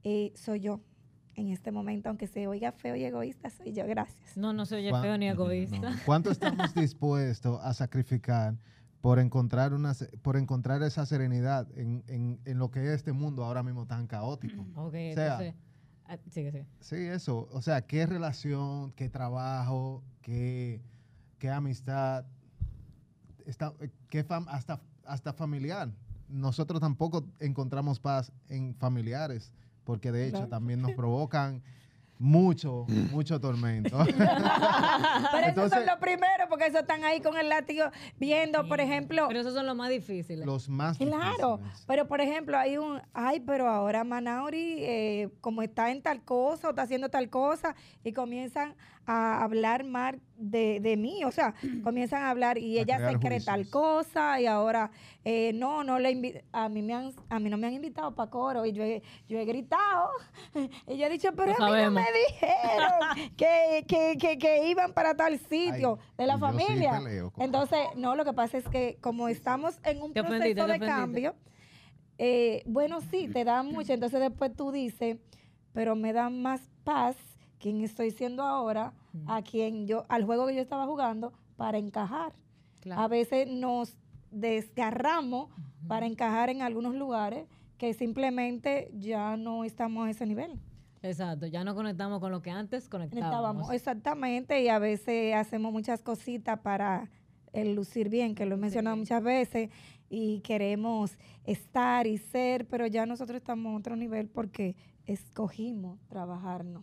eh, 0.04 0.32
soy 0.37 0.60
yo 0.60 0.80
en 1.34 1.48
este 1.50 1.70
momento, 1.70 2.08
aunque 2.08 2.26
se 2.26 2.48
oiga 2.48 2.72
feo 2.72 2.96
y 2.96 3.04
egoísta, 3.04 3.48
soy 3.50 3.72
yo, 3.72 3.87
gracias. 3.87 4.37
No, 4.37 4.52
no 4.52 4.66
soy 4.66 4.88
¿Cuán- 4.90 5.02
feo 5.02 5.18
ni 5.18 5.28
egoísta. 5.28 5.78
No. 5.78 5.88
¿Cuánto 6.04 6.30
estamos 6.32 6.75
dispuestos 6.75 7.60
a 7.62 7.72
sacrificar 7.75 8.56
por 9.00 9.20
encontrar 9.20 9.72
una 9.72 9.94
se- 9.94 10.08
por 10.18 10.37
encontrar 10.37 10.82
esa 10.82 11.06
serenidad 11.06 11.68
en, 11.78 12.02
en- 12.08 12.40
en 12.44 12.58
lo 12.58 12.70
que 12.72 12.80
es 12.80 12.88
este 12.90 13.12
mundo 13.12 13.44
ahora 13.44 13.62
mismo 13.62 13.87
tan 13.87 14.08
caótico? 14.08 14.62
Ok, 14.75 14.90
sea, 14.92 15.10
entonces. 15.10 15.54
ah, 16.06 16.18
sigue, 16.28 16.50
sigue. 16.50 16.66
Sí, 16.80 16.96
eso. 16.96 17.48
O 17.52 17.62
sea, 17.62 17.82
qué 17.87 18.04
relación, 18.06 18.90
qué 18.92 19.08
trabajo, 19.08 20.02
qué, 20.22 20.80
qué 21.38 21.50
amistad, 21.50 22.25
está, 23.49 23.73
qué 24.11 24.25
fam- 24.26 24.47
hasta, 24.49 24.81
hasta 25.05 25.33
familiar. 25.33 25.88
Nosotros 26.28 26.81
tampoco 26.81 27.25
encontramos 27.40 27.99
paz 27.99 28.31
en 28.49 28.75
familiares, 28.75 29.50
porque 29.85 30.12
de 30.12 30.25
hecho 30.26 30.37
Claro. 30.38 30.49
también 30.50 30.83
nos 30.83 30.93
provocan 30.97 31.62
mucho, 32.21 32.85
mucho 33.12 33.40
tormento. 33.40 33.97
Pero 34.05 34.19
esos 34.19 35.49
Entonces- 35.49 35.78
son 35.78 35.87
los 35.87 35.99
primeros, 36.00 36.49
porque 36.49 36.67
esos 36.67 36.81
están 36.81 37.05
ahí 37.05 37.21
con 37.21 37.37
el 37.37 37.49
látigo 37.49 37.85
viendo, 38.19 38.67
por 38.67 38.81
ejemplo, 38.81 39.26
Pero 39.28 39.40
esos 39.40 39.55
son 39.55 39.67
los 39.67 39.76
más 39.76 39.88
difíciles. 39.88 40.45
Los 40.45 40.69
más 40.69 40.99
Claro, 40.99 41.59
difíciles. 41.59 41.85
pero 41.87 42.09
por 42.09 42.21
ejemplo, 42.21 42.59
hay 42.59 42.76
un, 42.76 43.00
ay, 43.14 43.40
pero 43.40 43.69
ahora 43.69 44.02
Manauri, 44.05 44.78
eh, 44.81 45.28
como 45.40 45.62
está 45.62 45.90
en 45.93 46.02
tal 46.02 46.23
cosa 46.25 46.67
o 46.67 46.71
está 46.71 46.83
haciendo 46.83 47.09
tal 47.09 47.31
cosa, 47.31 47.76
y 48.02 48.12
comienzan 48.12 48.75
a 49.09 49.43
hablar 49.43 49.85
mal 49.85 50.21
de, 50.37 50.81
de 50.81 50.97
mí, 50.99 51.25
o 51.25 51.33
sea, 51.33 51.55
comienzan 51.83 52.23
a 52.23 52.31
hablar 52.31 52.59
y 52.59 52.79
A 52.79 52.83
ella 52.83 53.11
se 53.11 53.19
cree 53.19 53.41
tal 53.41 53.69
cosa 53.71 54.38
y 54.38 54.47
ahora 54.47 54.91
eh, 55.25 55.53
no, 55.55 55.83
no 55.83 55.99
le 55.99 56.45
a 56.53 56.69
mí 56.69 56.83
me 56.83 56.93
han, 56.93 57.12
a 57.31 57.38
mí 57.38 57.49
no 57.49 57.57
me 57.57 57.67
han 57.67 57.73
invitado 57.73 58.15
para 58.15 58.31
coro 58.31 58.67
y 58.67 58.73
yo 58.73 58.83
he, 58.83 59.03
yo 59.27 59.38
he 59.38 59.47
gritado 59.47 60.11
y 60.87 60.99
yo 60.99 61.07
he 61.07 61.09
dicho, 61.09 61.31
pero 61.35 61.55
Lo 61.59 61.65
a 61.65 61.71
mí 61.77 61.83
no 61.85 61.91
me 61.91 62.05
dijeron 62.29 63.33
que, 63.37 63.85
que, 63.88 64.19
que, 64.21 64.37
que 64.37 64.69
iban 64.69 64.93
para 64.93 65.15
tal 65.17 65.38
sitio 65.38 65.99
de 66.19 66.27
la 66.27 66.35
sí 66.35 66.41
familia. 66.41 66.99
peleo 66.99 67.33
Entonces, 67.38 67.81
no, 67.97 68.15
lo 68.15 68.27
que 68.27 68.35
pasa 68.35 68.59
es 68.59 68.69
que 68.69 68.99
como 69.00 69.29
estamos 69.29 69.81
en 69.85 70.03
un 70.03 70.12
proceso 70.12 70.67
de 70.67 70.79
cambio, 70.81 71.35
eh, 72.19 72.62
bueno, 72.67 73.00
sí, 73.00 73.27
te 73.29 73.45
da 73.45 73.62
mucho. 73.62 73.95
Entonces 73.95 74.21
después 74.21 74.55
tú 74.55 74.71
dices, 74.71 75.17
pero 75.73 75.97
me 75.97 76.12
da 76.12 76.29
más 76.29 76.61
paz 76.85 77.17
quien 77.59 77.83
estoy 77.83 78.11
siendo 78.11 78.43
ahora 78.43 78.93
a 79.27 79.43
quien 79.43 79.87
yo, 79.87 80.05
al 80.09 80.25
juego 80.25 80.47
que 80.47 80.55
yo 80.55 80.61
estaba 80.61 80.87
jugando 80.87 81.33
para 81.57 81.79
encajar. 81.79 82.33
Claro. 82.81 83.03
A 83.03 83.09
veces 83.09 83.49
nos 83.49 83.97
desgarramos 84.31 85.50
para 85.87 86.07
encajar 86.07 86.50
en 86.50 86.62
algunos 86.62 86.95
lugares 86.95 87.47
que 87.79 87.95
simplemente 87.95 88.91
ya 88.95 89.37
no 89.37 89.65
estamos 89.65 90.07
a 90.07 90.11
ese 90.11 90.27
nivel. 90.27 90.61
Exacto, 91.03 91.47
ya 91.47 91.62
no 91.65 91.75
conectamos 91.75 92.19
con 92.21 92.33
lo 92.33 92.43
que 92.43 92.50
antes 92.50 92.88
conectábamos. 92.88 93.31
Estábamos, 93.31 93.71
exactamente, 93.71 94.62
y 94.62 94.69
a 94.69 94.79
veces 94.79 95.35
hacemos 95.35 95.73
muchas 95.73 96.03
cositas 96.03 96.59
para 96.61 97.09
el 97.53 97.75
lucir 97.75 98.09
bien, 98.09 98.35
que 98.35 98.47
lo 98.47 98.57
he 98.57 98.59
mencionado 98.59 98.97
muchas 98.97 99.23
veces, 99.23 99.71
y 100.11 100.41
queremos 100.41 101.17
estar 101.45 102.07
y 102.07 102.19
ser, 102.19 102.67
pero 102.67 102.87
ya 102.87 103.07
nosotros 103.07 103.37
estamos 103.37 103.73
a 103.73 103.77
otro 103.77 103.95
nivel 103.95 104.29
porque 104.29 104.75
escogimos 105.07 105.99
trabajarnos. 106.09 106.83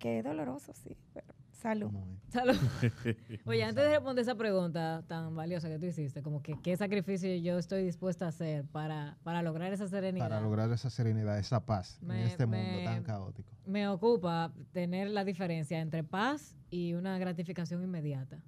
Que 0.00 0.18
es 0.18 0.24
doloroso, 0.24 0.72
sí, 0.74 0.96
pero 1.14 1.26
salud. 1.52 1.90
Salud. 2.30 2.56
Oye, 3.44 3.62
antes 3.62 3.84
de 3.84 3.90
responder 3.90 4.22
esa 4.22 4.34
pregunta 4.34 5.04
tan 5.06 5.34
valiosa 5.36 5.68
que 5.68 5.78
tú 5.78 5.86
hiciste, 5.86 6.22
como 6.22 6.42
que 6.42 6.54
qué 6.62 6.76
sacrificio 6.76 7.34
yo 7.36 7.58
estoy 7.58 7.84
dispuesta 7.84 8.24
a 8.24 8.28
hacer 8.28 8.64
para, 8.66 9.18
para 9.24 9.42
lograr 9.42 9.72
esa 9.72 9.86
serenidad. 9.86 10.26
Para 10.28 10.40
lograr 10.40 10.70
esa 10.72 10.88
serenidad, 10.90 11.38
esa 11.38 11.64
paz 11.66 11.98
Me- 12.02 12.20
en 12.22 12.26
este 12.28 12.46
mundo 12.46 12.82
tan 12.84 13.02
caótico. 13.02 13.52
Me 13.66 13.86
ocupa 13.88 14.52
tener 14.72 15.10
la 15.10 15.22
diferencia 15.24 15.80
entre 15.80 16.02
paz 16.02 16.56
y 16.70 16.94
una 16.94 17.18
gratificación 17.18 17.82
inmediata. 17.82 18.38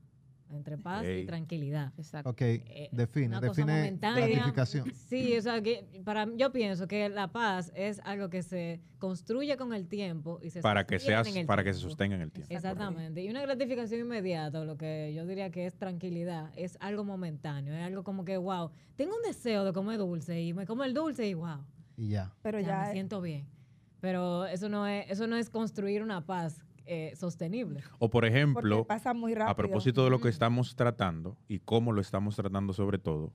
Entre 0.56 0.78
paz 0.78 1.04
Ey. 1.04 1.22
y 1.22 1.26
tranquilidad. 1.26 1.92
Exacto. 1.96 2.30
Ok, 2.30 2.40
Eh, 2.42 2.88
define, 2.92 3.28
una 3.38 3.40
cosa 3.40 3.64
define. 3.64 3.98
Sí, 4.94 5.36
o 5.36 5.42
sea, 5.42 5.60
que 5.62 5.86
para 6.04 6.26
yo 6.36 6.52
pienso 6.52 6.86
que 6.86 7.08
la 7.08 7.28
paz 7.32 7.72
es 7.74 8.00
algo 8.04 8.28
que 8.28 8.42
se 8.42 8.80
construye 8.98 9.56
con 9.56 9.72
el 9.74 9.88
tiempo 9.88 10.38
y 10.42 10.50
se 10.50 10.60
Para 10.60 10.86
que 10.86 10.98
sostiene 10.98 11.24
seas, 11.24 11.34
en 11.34 11.40
el 11.42 11.46
para 11.46 11.64
que 11.64 11.74
se 11.74 11.80
sostenga 11.80 12.16
en 12.16 12.22
el 12.22 12.30
tiempo. 12.32 12.54
Exactamente. 12.54 13.22
Y 13.22 13.30
una 13.30 13.42
gratificación 13.42 14.00
inmediata, 14.00 14.60
o 14.60 14.64
lo 14.64 14.76
que 14.76 15.12
yo 15.14 15.26
diría 15.26 15.50
que 15.50 15.66
es 15.66 15.74
tranquilidad, 15.76 16.50
es 16.56 16.76
algo 16.80 17.04
momentáneo. 17.04 17.74
Es 17.74 17.82
algo 17.84 18.04
como 18.04 18.24
que, 18.24 18.36
wow, 18.36 18.70
tengo 18.96 19.16
un 19.16 19.22
deseo 19.22 19.64
de 19.64 19.72
comer 19.72 19.98
dulce 19.98 20.40
y 20.40 20.52
me 20.52 20.66
como 20.66 20.84
el 20.84 20.94
dulce 20.94 21.28
y 21.28 21.34
wow, 21.34 21.64
Y 21.96 22.08
ya. 22.08 22.32
Pero 22.42 22.60
ya, 22.60 22.66
ya, 22.66 22.82
me 22.86 22.92
siento 22.92 23.20
bien. 23.20 23.46
Pero 24.00 24.46
eso 24.46 24.68
no 24.68 24.86
es, 24.86 25.10
eso 25.10 25.26
no 25.26 25.36
es 25.36 25.48
construir 25.48 26.02
una 26.02 26.26
paz 26.26 26.64
eh, 26.86 27.12
sostenible. 27.16 27.80
O 27.98 28.10
por 28.10 28.24
ejemplo, 28.24 28.84
pasa 28.86 29.14
muy 29.14 29.34
rápido. 29.34 29.50
a 29.50 29.56
propósito 29.56 30.04
de 30.04 30.10
lo 30.10 30.20
que 30.20 30.28
estamos 30.28 30.74
tratando 30.76 31.36
y 31.48 31.60
cómo 31.60 31.92
lo 31.92 32.00
estamos 32.00 32.36
tratando 32.36 32.72
sobre 32.72 32.98
todo, 32.98 33.32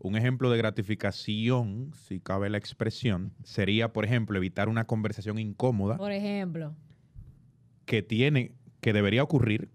un 0.00 0.16
ejemplo 0.16 0.50
de 0.50 0.58
gratificación, 0.58 1.92
si 2.06 2.20
cabe 2.20 2.50
la 2.50 2.58
expresión, 2.58 3.32
sería, 3.42 3.92
por 3.92 4.04
ejemplo, 4.04 4.36
evitar 4.36 4.68
una 4.68 4.84
conversación 4.86 5.38
incómoda 5.38 5.96
Por 5.96 6.12
ejemplo, 6.12 6.74
que 7.84 8.02
tiene, 8.02 8.52
que 8.80 8.92
debería 8.92 9.22
ocurrir 9.22 9.70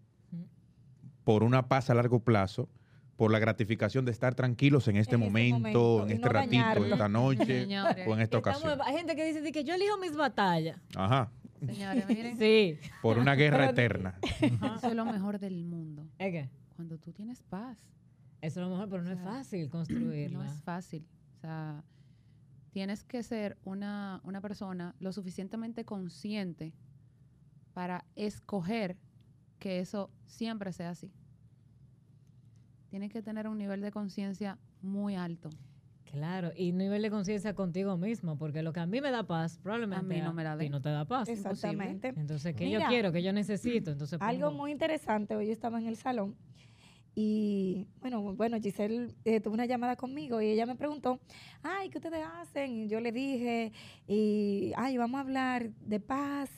por 1.24 1.44
una 1.44 1.68
paz 1.68 1.90
a 1.90 1.94
largo 1.94 2.20
plazo, 2.24 2.70
por 3.16 3.32
la 3.32 3.40
gratificación 3.40 4.06
de 4.06 4.12
estar 4.12 4.34
tranquilos 4.36 4.88
en 4.88 4.98
este 4.98 5.16
En 5.16 5.22
este 5.22 5.30
momento, 5.30 5.58
momento, 5.60 6.04
en 6.06 6.12
este 6.12 6.26
no 6.28 6.32
ratito, 6.34 6.56
dañarlo. 6.58 6.86
esta 6.88 7.10
noche 7.10 7.46
Señores, 7.62 8.08
o 8.08 8.14
en 8.14 8.22
esta 8.22 8.38
estamos- 8.38 8.64
ocasión. 8.64 8.80
hay 8.86 8.94
gente 8.98 9.16
que 9.16 9.26
dice 9.26 9.52
que 9.52 9.64
yo 9.64 9.74
elijo 9.76 9.98
mis 10.00 10.16
batallas. 10.16 10.78
Ajá, 10.96 11.32
señores, 11.68 12.08
miren, 12.08 12.38
Sí. 12.38 12.78
por 13.02 13.18
una 13.18 13.36
guerra 13.36 13.70
eterna. 13.70 14.18
eso 14.42 14.88
es 14.90 14.96
lo 14.96 15.06
mejor 15.06 15.40
del 15.40 15.66
mundo. 15.66 16.08
¿Es 16.18 16.32
que? 16.32 16.50
Cuando 16.76 16.98
tú 16.98 17.12
tienes 17.12 17.42
paz. 17.44 17.78
Eso 18.42 18.60
es 18.62 18.66
lo 18.68 18.72
mejor, 18.72 18.90
pero 18.90 19.04
no 19.04 19.12
es 19.12 19.20
O 19.20 19.22
sea, 19.24 19.32
fácil 19.32 19.70
construirla. 19.70 20.38
No 20.40 20.44
es 20.44 20.62
fácil. 20.64 21.06
O 21.38 21.40
sea, 21.42 21.84
tienes 22.72 23.04
que 23.04 23.24
ser 23.24 23.58
una, 23.64 24.20
una 24.24 24.42
persona 24.42 24.96
lo 25.00 25.12
suficientemente 25.14 25.86
consciente 25.86 26.74
para 27.74 28.06
escoger 28.16 28.98
que 29.60 29.80
eso 29.80 30.10
siempre 30.26 30.74
sea 30.74 30.90
así. 30.92 31.12
Tienes 32.90 33.12
que 33.12 33.22
tener 33.22 33.48
un 33.48 33.58
nivel 33.58 33.82
de 33.82 33.92
conciencia 33.92 34.60
muy 34.82 35.16
alto. 35.16 35.50
Claro, 36.14 36.52
y 36.56 36.72
nivel 36.74 37.02
de 37.02 37.10
conciencia 37.10 37.56
contigo 37.56 37.98
mismo, 37.98 38.38
porque 38.38 38.62
lo 38.62 38.72
que 38.72 38.80
a 38.80 38.86
mí 38.86 39.02
me 39.02 39.10
da 39.10 39.24
paz, 39.24 39.58
probablemente 39.64 40.00
A 40.06 40.08
mí 40.08 40.22
no 40.22 40.32
me 40.32 40.44
la 40.44 40.52
a 40.52 40.58
dé. 40.58 40.66
ti 40.66 40.70
no 40.70 40.80
te 40.80 40.90
da 40.90 41.06
paz. 41.06 41.28
Exactamente. 41.28 42.14
Entonces, 42.16 42.56
¿qué 42.56 42.70
yo 42.70 42.80
quiero? 42.88 43.12
¿Qué 43.12 43.24
yo 43.24 43.34
necesito? 43.34 43.90
Entonces, 43.92 44.22
Algo 44.22 44.50
pongo- 44.50 44.58
muy 44.60 44.72
interesante, 44.72 45.36
hoy 45.36 45.48
yo 45.48 45.52
estaba 45.52 45.80
en 45.80 45.88
el 45.88 45.96
salón 45.96 46.36
y 47.16 47.88
bueno, 48.00 48.22
bueno, 48.36 48.58
Giselle 48.62 49.08
eh, 49.26 49.40
tuvo 49.40 49.56
una 49.56 49.66
llamada 49.66 49.96
conmigo 49.96 50.40
y 50.40 50.50
ella 50.50 50.68
me 50.68 50.76
preguntó, 50.76 51.20
ay, 51.64 51.90
¿qué 51.90 51.98
ustedes 51.98 52.24
hacen? 52.40 52.72
Y 52.76 52.88
yo 52.88 53.00
le 53.00 53.12
dije, 53.12 53.72
y, 54.08 54.72
ay, 54.78 54.98
vamos 54.98 55.18
a 55.18 55.22
hablar 55.22 55.72
de 55.82 56.00
paz 56.00 56.52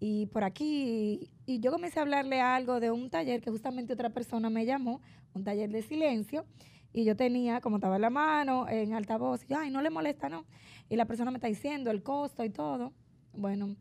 y 0.00 0.24
por 0.26 0.42
aquí. 0.42 1.30
Y 1.44 1.60
yo 1.60 1.70
comencé 1.70 1.98
a 1.98 2.02
hablarle 2.02 2.40
algo 2.40 2.80
de 2.80 2.90
un 2.90 3.10
taller 3.10 3.42
que 3.42 3.50
justamente 3.50 3.92
otra 3.92 4.08
persona 4.08 4.48
me 4.48 4.64
llamó, 4.64 5.02
un 5.34 5.44
taller 5.44 5.70
de 5.70 5.82
silencio. 5.82 6.46
Y 6.92 7.04
yo 7.04 7.16
tenía, 7.16 7.60
como 7.60 7.76
estaba 7.76 7.96
en 7.96 8.02
la 8.02 8.10
mano, 8.10 8.68
en 8.68 8.92
altavoz, 8.94 9.44
y 9.44 9.48
yo, 9.48 9.58
ay, 9.58 9.70
no 9.70 9.80
le 9.82 9.90
molesta, 9.90 10.28
¿no? 10.28 10.44
Y 10.88 10.96
la 10.96 11.06
persona 11.06 11.30
me 11.30 11.38
está 11.38 11.48
diciendo 11.48 11.90
el 11.90 12.02
costo 12.02 12.44
y 12.44 12.50
todo. 12.50 12.92
Bueno, 13.32 13.76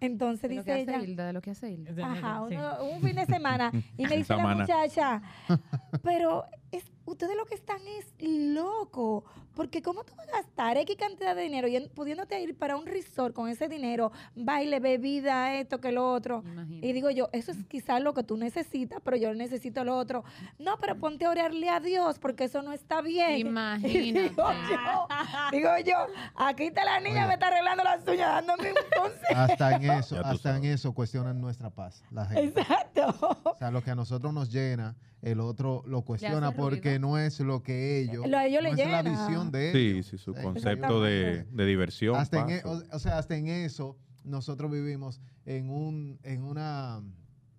entonces 0.00 0.48
De 0.48 0.56
lo 0.56 0.64
que 0.64 0.74
dice 0.76 0.90
hace 0.90 0.96
ella... 1.00 1.06
Hilda, 1.10 1.26
de 1.26 1.32
lo 1.34 1.40
que 1.42 1.50
hace 1.50 1.70
Hilda. 1.70 1.92
Ajá, 2.06 2.44
sí. 2.48 2.54
uno- 2.56 2.84
un 2.96 3.02
fin 3.02 3.16
de 3.16 3.26
semana. 3.26 3.70
Y 3.98 4.06
me 4.06 4.16
dice 4.16 4.34
la 4.36 4.54
muchacha, 4.54 5.22
pero 6.02 6.44
es, 6.76 6.84
ustedes 7.04 7.36
lo 7.36 7.44
que 7.46 7.54
están 7.54 7.80
es 7.86 8.06
loco. 8.20 9.24
Porque 9.54 9.82
¿cómo 9.82 10.02
tú 10.02 10.12
vas 10.16 10.28
a 10.28 10.32
gastar 10.38 10.76
X 10.78 10.96
cantidad 10.96 11.36
de 11.36 11.42
dinero 11.42 11.68
y 11.68 11.76
en- 11.76 11.88
pudiéndote 11.90 12.40
ir 12.40 12.58
para 12.58 12.74
un 12.76 12.86
resort 12.86 13.32
con 13.34 13.48
ese 13.48 13.68
dinero, 13.68 14.10
baile, 14.34 14.80
bebida, 14.80 15.54
esto, 15.54 15.80
que 15.80 15.92
lo 15.92 16.12
otro? 16.12 16.42
Imagínate. 16.44 16.86
Y 16.88 16.92
digo 16.92 17.08
yo, 17.10 17.28
eso 17.32 17.52
es 17.52 17.58
quizás 17.68 18.00
lo 18.02 18.14
que 18.14 18.24
tú 18.24 18.36
necesitas, 18.36 19.00
pero 19.04 19.16
yo 19.16 19.32
necesito 19.32 19.84
lo 19.84 19.96
otro. 19.96 20.24
No, 20.58 20.76
pero 20.78 20.98
ponte 20.98 21.24
a 21.26 21.30
orarle 21.30 21.68
a 21.68 21.78
Dios 21.78 22.18
porque 22.18 22.44
eso 22.44 22.62
no 22.62 22.72
está 22.72 23.00
bien. 23.00 23.38
Imagínate. 23.46 24.30
digo 24.30 24.48
yo, 24.70 25.06
digo 25.52 25.70
yo, 25.86 25.96
aquí 26.34 26.64
está 26.64 26.84
la 26.84 26.98
niña, 26.98 27.20
Oye. 27.20 27.26
me 27.28 27.34
está 27.34 27.46
arreglando 27.46 27.84
las 27.84 28.06
uñas, 28.08 28.32
dándome 28.44 28.70
un 28.70 28.76
consejo. 29.00 29.40
Hasta 29.40 29.76
en 29.76 29.84
eso, 29.90 30.20
hasta 30.24 30.56
en 30.56 30.64
eso 30.64 30.92
cuestionan 30.92 31.40
nuestra 31.40 31.70
paz, 31.70 32.02
la 32.10 32.26
gente. 32.26 32.60
Exacto. 32.60 33.14
O 33.44 33.56
sea, 33.56 33.70
lo 33.70 33.82
que 33.82 33.90
a 33.92 33.94
nosotros 33.94 34.32
nos 34.34 34.50
llena, 34.50 34.96
el 35.24 35.40
otro 35.40 35.82
lo 35.86 36.02
cuestiona 36.02 36.52
porque 36.52 36.90
ruido. 36.98 36.98
no 37.08 37.18
es 37.18 37.40
lo 37.40 37.62
que 37.62 37.98
ellos, 37.98 38.26
Lo 38.28 38.38
ellos 38.40 38.62
no 38.62 38.70
les 38.70 38.78
es 38.78 38.90
la 38.90 39.02
visión 39.02 39.50
de 39.50 39.70
ellos. 39.70 40.06
sí, 40.06 40.18
su 40.18 40.34
Sí, 40.34 40.40
concepto 40.42 41.00
de, 41.02 41.44
de 41.50 41.66
diversión. 41.66 42.16
Hasta 42.16 42.40
en, 42.40 42.50
e- 42.50 42.62
o, 42.64 42.82
o 42.92 42.98
sea, 42.98 43.18
hasta 43.18 43.36
en 43.36 43.48
eso 43.48 43.96
nosotros 44.22 44.70
vivimos 44.70 45.20
en 45.46 45.70
un, 45.70 46.18
en 46.22 46.42
una, 46.44 47.02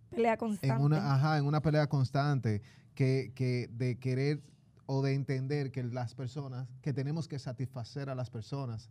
Pelea 0.09 0.37
constante. 0.37 0.75
en 0.75 0.81
una, 0.81 1.13
ajá, 1.15 1.37
en 1.37 1.45
una 1.45 1.61
pelea 1.61 1.87
constante 1.87 2.61
que, 2.93 3.31
que 3.35 3.67
de 3.71 3.97
querer 3.99 4.41
o 4.85 5.01
de 5.01 5.13
entender 5.13 5.71
que 5.71 5.83
las 5.83 6.13
personas, 6.13 6.67
que 6.81 6.93
tenemos 6.93 7.27
que 7.27 7.39
satisfacer 7.39 8.09
a 8.09 8.15
las 8.15 8.29
personas 8.29 8.89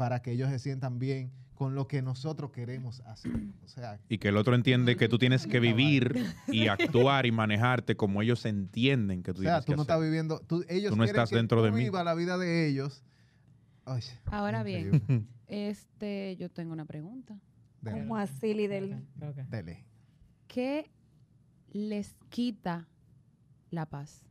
para 0.00 0.22
que 0.22 0.32
ellos 0.32 0.48
se 0.48 0.58
sientan 0.58 0.98
bien 0.98 1.30
con 1.54 1.74
lo 1.74 1.86
que 1.86 2.00
nosotros 2.00 2.52
queremos 2.52 3.00
hacer. 3.00 3.32
O 3.62 3.68
sea, 3.68 4.00
y 4.08 4.16
que 4.16 4.28
el 4.28 4.38
otro 4.38 4.54
entiende 4.54 4.96
que 4.96 5.10
tú 5.10 5.18
tienes 5.18 5.46
que 5.46 5.60
vivir 5.60 6.24
y 6.48 6.68
actuar 6.68 7.26
y 7.26 7.32
manejarte 7.32 7.96
como 7.96 8.22
ellos 8.22 8.46
entienden 8.46 9.22
que 9.22 9.34
tú 9.34 9.40
o 9.40 9.42
sea 9.42 9.60
tienes 9.60 9.66
tú 9.66 9.72
que 9.72 9.76
no 9.76 9.82
hacer. 9.82 9.92
estás 9.92 10.02
viviendo, 10.02 10.40
tú, 10.40 10.64
ellos 10.70 10.92
Tú 10.92 10.96
no 10.96 11.04
estás 11.04 11.28
que 11.28 11.36
dentro 11.36 11.58
tú 11.58 11.64
de 11.66 11.72
mí. 11.72 11.80
viva 11.80 12.02
la 12.02 12.14
vida 12.14 12.38
de 12.38 12.66
ellos. 12.66 13.04
Ay, 13.84 14.00
Ahora 14.24 14.62
bien, 14.62 15.28
este, 15.48 16.34
yo 16.36 16.48
tengo 16.48 16.72
una 16.72 16.86
pregunta. 16.86 17.38
Dele, 17.82 18.00
Como 18.00 18.16
así, 18.16 18.54
Lidel. 18.54 19.04
Dele. 19.50 19.84
¿Qué 20.48 20.90
les 21.72 22.16
quita 22.30 22.88
la 23.68 23.84
paz? 23.84 24.24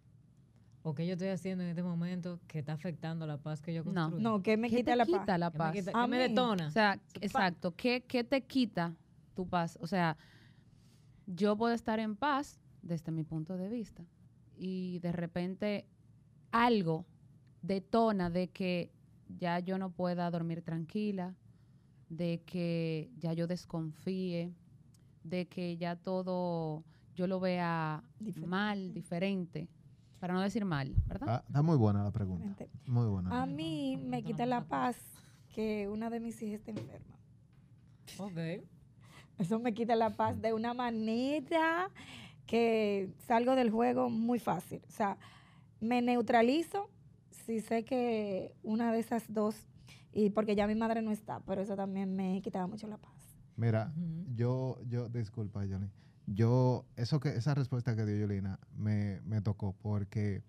¿O 0.81 0.95
qué 0.95 1.05
yo 1.05 1.13
estoy 1.13 1.27
haciendo 1.29 1.63
en 1.63 1.69
este 1.71 1.83
momento 1.83 2.39
que 2.47 2.59
está 2.59 2.73
afectando 2.73 3.27
la 3.27 3.37
paz 3.37 3.61
que 3.61 3.73
yo 3.73 3.83
No. 3.83 3.93
construyo? 4.11 4.23
No, 4.29 4.41
que 4.41 4.55
me 4.57 4.69
¿Qué 4.69 4.77
quita 4.77 4.91
te 4.91 4.95
la 4.97 5.05
quita 5.05 5.25
paz. 5.25 5.39
la 5.39 5.51
¿Qué 5.51 5.57
me, 5.57 5.71
quita- 5.73 5.91
qué 5.91 6.07
detona? 6.17 6.67
O 6.67 6.71
sea, 6.71 6.95
Pa- 6.95 7.19
exacto. 7.21 7.75
¿Qué, 7.75 8.05
¿Qué 8.07 8.23
te 8.23 8.41
quita 8.45 8.95
tu 9.35 9.47
paz? 9.47 9.77
O 9.81 9.87
sea, 9.87 10.17
yo 11.25 11.57
puedo 11.57 11.73
estar 11.73 11.99
en 11.99 12.15
paz 12.15 12.59
desde 12.81 13.11
mi 13.11 13.23
punto 13.23 13.57
de 13.57 13.69
vista 13.69 14.03
y 14.55 14.99
de 14.99 15.11
repente 15.11 15.85
algo 16.51 17.05
detona 17.61 18.29
de 18.29 18.47
que 18.49 18.91
ya 19.27 19.59
yo 19.59 19.77
no 19.77 19.91
pueda 19.91 20.31
dormir 20.31 20.61
tranquila, 20.61 21.35
de 22.07 22.41
que 22.45 23.11
ya 23.17 23.33
yo 23.33 23.47
desconfíe, 23.47 24.53
de 25.23 25.47
que 25.47 25.77
ya 25.77 25.95
todo 25.97 26.83
yo 27.15 27.27
lo 27.27 27.39
vea 27.39 28.03
Diferente. 28.17 28.47
mal, 28.49 28.93
diferente, 28.93 29.67
para 30.19 30.33
no 30.33 30.41
decir 30.41 30.65
mal, 30.65 30.95
¿verdad? 31.07 31.27
Ah, 31.29 31.43
está 31.47 31.61
muy 31.61 31.77
buena 31.77 32.03
la 32.03 32.11
pregunta. 32.11 32.45
Mente. 32.45 32.69
Muy 32.85 33.07
buena. 33.07 33.41
A 33.41 33.45
mí 33.45 33.97
me 33.97 34.23
quita 34.23 34.45
la 34.45 34.65
paz 34.65 34.97
que 35.53 35.87
una 35.87 36.09
de 36.09 36.19
mis 36.19 36.41
hijas 36.41 36.59
está 36.59 36.71
enferma. 36.71 37.17
Ok. 38.17 38.63
Eso 39.37 39.59
me 39.59 39.73
quita 39.73 39.95
la 39.95 40.09
paz 40.09 40.41
de 40.41 40.53
una 40.53 40.73
manera 40.73 41.89
que 42.45 43.13
salgo 43.27 43.55
del 43.55 43.69
juego 43.71 44.09
muy 44.09 44.39
fácil. 44.39 44.81
O 44.87 44.91
sea, 44.91 45.17
me 45.79 46.01
neutralizo 46.01 46.89
sí 47.49 47.61
sé 47.61 47.83
que 47.83 48.53
una 48.61 48.91
de 48.91 48.99
esas 48.99 49.33
dos, 49.33 49.55
y 50.13 50.29
porque 50.29 50.55
ya 50.55 50.67
mi 50.67 50.75
madre 50.75 51.01
no 51.01 51.09
está, 51.09 51.39
pero 51.47 51.61
eso 51.61 51.75
también 51.75 52.15
me 52.15 52.43
quitaba 52.43 52.67
mucho 52.67 52.85
la 52.85 52.97
paz. 52.97 53.11
Mira, 53.55 53.91
yo, 54.35 54.77
yo, 54.87 55.09
disculpa, 55.09 55.61
Johnny. 55.67 55.89
Yo, 56.31 56.85
eso 56.95 57.19
que, 57.19 57.29
esa 57.29 57.55
respuesta 57.55 57.95
que 57.95 58.05
dio 58.05 58.15
Yolina 58.17 58.59
me, 58.77 59.19
me 59.25 59.41
tocó 59.41 59.73
porque 59.81 60.43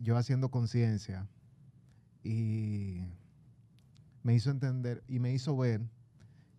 yo 0.00 0.16
haciendo 0.16 0.50
conciencia 0.50 1.28
y 2.24 3.04
me 4.24 4.34
hizo 4.34 4.50
entender 4.50 5.02
y 5.06 5.18
me 5.20 5.32
hizo 5.32 5.56
ver 5.56 5.82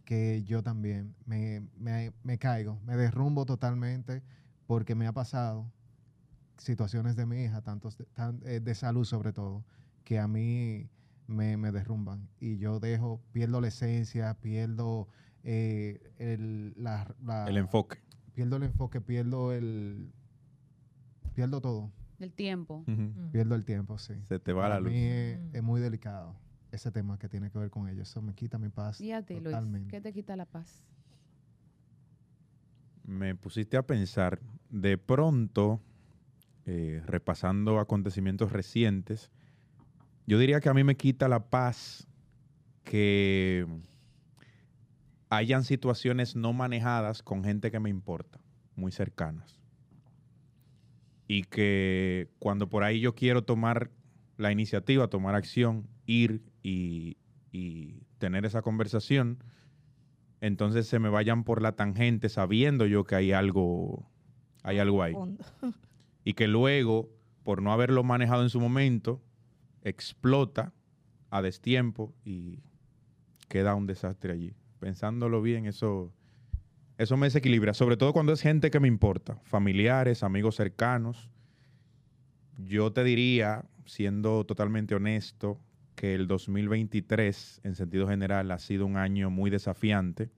que 0.06 0.44
yo 0.44 0.64
también 0.64 1.16
me, 1.26 1.68
me- 1.78 2.38
caigo, 2.38 2.80
me 2.86 2.96
derrumbo 2.96 3.46
totalmente 3.46 4.22
porque 4.68 4.96
me 4.96 5.08
ha 5.08 5.12
pasado 5.14 5.70
situaciones 6.58 7.16
de 7.16 7.26
mi 7.26 7.44
hija, 7.44 7.62
tantos 7.62 7.98
de, 7.98 8.06
tan- 8.14 8.42
eh, 8.46 8.60
de 8.62 8.76
salud 8.76 9.06
sobre 9.06 9.34
todo, 9.34 9.64
que 10.04 10.20
a 10.20 10.28
mí 10.28 10.90
me, 11.28 11.58
me 11.58 11.72
derrumban 11.72 12.30
y 12.40 12.58
yo 12.58 12.80
dejo, 12.80 13.22
pierdo 13.32 13.60
la 13.62 13.68
esencia, 13.70 14.34
pierdo 14.36 15.08
eh, 15.44 16.12
el, 16.20 16.74
El 17.50 17.58
enfoque. 17.58 17.98
Pierdo 18.34 18.58
el 18.58 18.64
enfoque, 18.64 19.00
pierdo 19.02 19.52
el, 19.52 20.12
pierdo 21.34 21.62
todo, 21.62 21.92
Del 22.20 22.34
tiempo. 22.34 22.84
Mm. 22.88 23.32
pierdo 23.32 23.56
el 23.56 23.66
tiempo, 23.66 23.98
sí. 23.98 24.14
Se 24.30 24.40
te 24.40 24.54
va 24.54 24.64
la 24.64 24.76
Para 24.76 24.80
luz. 24.82 24.92
mí 24.92 25.00
es, 25.00 25.40
Mm. 25.40 25.56
es 25.56 25.64
muy 25.64 25.82
delicado 25.82 26.36
ese 26.72 26.92
tema 26.92 27.18
que 27.20 27.30
tiene 27.30 27.50
que 27.52 27.60
ver 27.60 27.70
con 27.70 27.88
ello. 27.88 28.02
Eso 28.02 28.22
me 28.22 28.34
quita 28.34 28.58
mi 28.58 28.70
paz. 28.70 29.00
Y 29.02 29.12
a 29.12 29.22
ti, 29.22 29.34
Luis, 29.36 29.44
totalmente. 29.46 29.90
¿qué 29.90 30.02
te 30.02 30.12
quita 30.14 30.36
la 30.36 30.46
paz? 30.46 30.84
Me 33.06 33.36
pusiste 33.36 33.76
a 33.78 33.84
pensar, 33.86 34.40
de 34.70 34.98
pronto, 34.98 35.82
eh, 36.66 37.02
repasando 37.06 37.80
acontecimientos 37.80 38.52
recientes, 38.54 39.30
yo 40.26 40.40
diría 40.40 40.62
que 40.62 40.70
a 40.70 40.74
mí 40.74 40.84
me 40.86 40.96
quita 40.96 41.28
la 41.28 41.44
paz 41.50 42.08
que 42.86 43.68
hayan 45.36 45.64
situaciones 45.64 46.36
no 46.36 46.54
manejadas 46.54 47.24
con 47.24 47.44
gente 47.44 47.72
que 47.72 47.80
me 47.80 47.90
importa, 47.90 48.40
muy 48.76 48.92
cercanas. 48.92 49.60
Y 51.28 51.44
que 51.44 52.30
cuando 52.40 52.70
por 52.70 52.84
ahí 52.84 53.00
yo 53.00 53.16
quiero 53.16 53.44
tomar 53.44 53.92
la 54.38 54.52
iniciativa, 54.52 55.08
tomar 55.08 55.36
acción, 55.36 55.88
ir 56.06 56.44
y, 56.62 57.18
y 57.52 58.04
tener 58.18 58.46
esa 58.46 58.62
conversación, 58.62 59.44
entonces 60.42 60.88
se 60.88 61.00
me 61.00 61.10
vayan 61.10 61.46
por 61.46 61.62
la 61.62 61.74
tangente 61.74 62.28
sabiendo 62.28 62.86
yo 62.86 63.06
que 63.06 63.16
hay 63.16 63.32
algo, 63.32 64.10
hay 64.64 64.80
algo 64.80 65.02
ahí. 65.02 65.14
Y 66.26 66.34
que 66.34 66.48
luego, 66.48 67.10
por 67.44 67.62
no 67.62 67.72
haberlo 67.72 68.04
manejado 68.04 68.44
en 68.44 68.50
su 68.50 68.60
momento, 68.60 69.22
explota 69.84 70.74
a 71.30 71.42
destiempo 71.42 72.14
y 72.26 72.60
queda 73.48 73.76
un 73.76 73.88
desastre 73.88 74.34
allí. 74.34 74.54
Pensándolo 74.84 75.42
bien, 75.42 75.66
eso, 75.66 76.12
eso 76.98 77.16
me 77.16 77.28
desequilibra, 77.28 77.74
sobre 77.74 77.96
todo 77.96 78.12
cuando 78.12 78.34
es 78.34 78.42
gente 78.42 78.70
que 78.70 78.82
me 78.82 78.90
importa, 78.90 79.40
familiares, 79.46 80.24
amigos 80.24 80.58
cercanos. 80.58 81.30
Yo 82.58 82.92
te 82.92 83.06
diría, 83.06 83.64
siendo 83.86 84.46
totalmente 84.46 84.94
honesto, 84.94 85.58
que 85.96 86.16
el 86.16 86.28
2023, 86.28 87.62
en 87.64 87.76
sentido 87.76 88.10
general, 88.10 88.52
ha 88.52 88.60
sido 88.60 88.86
un 88.86 88.98
año 88.98 89.30
muy 89.30 89.50
desafiante, 89.50 90.32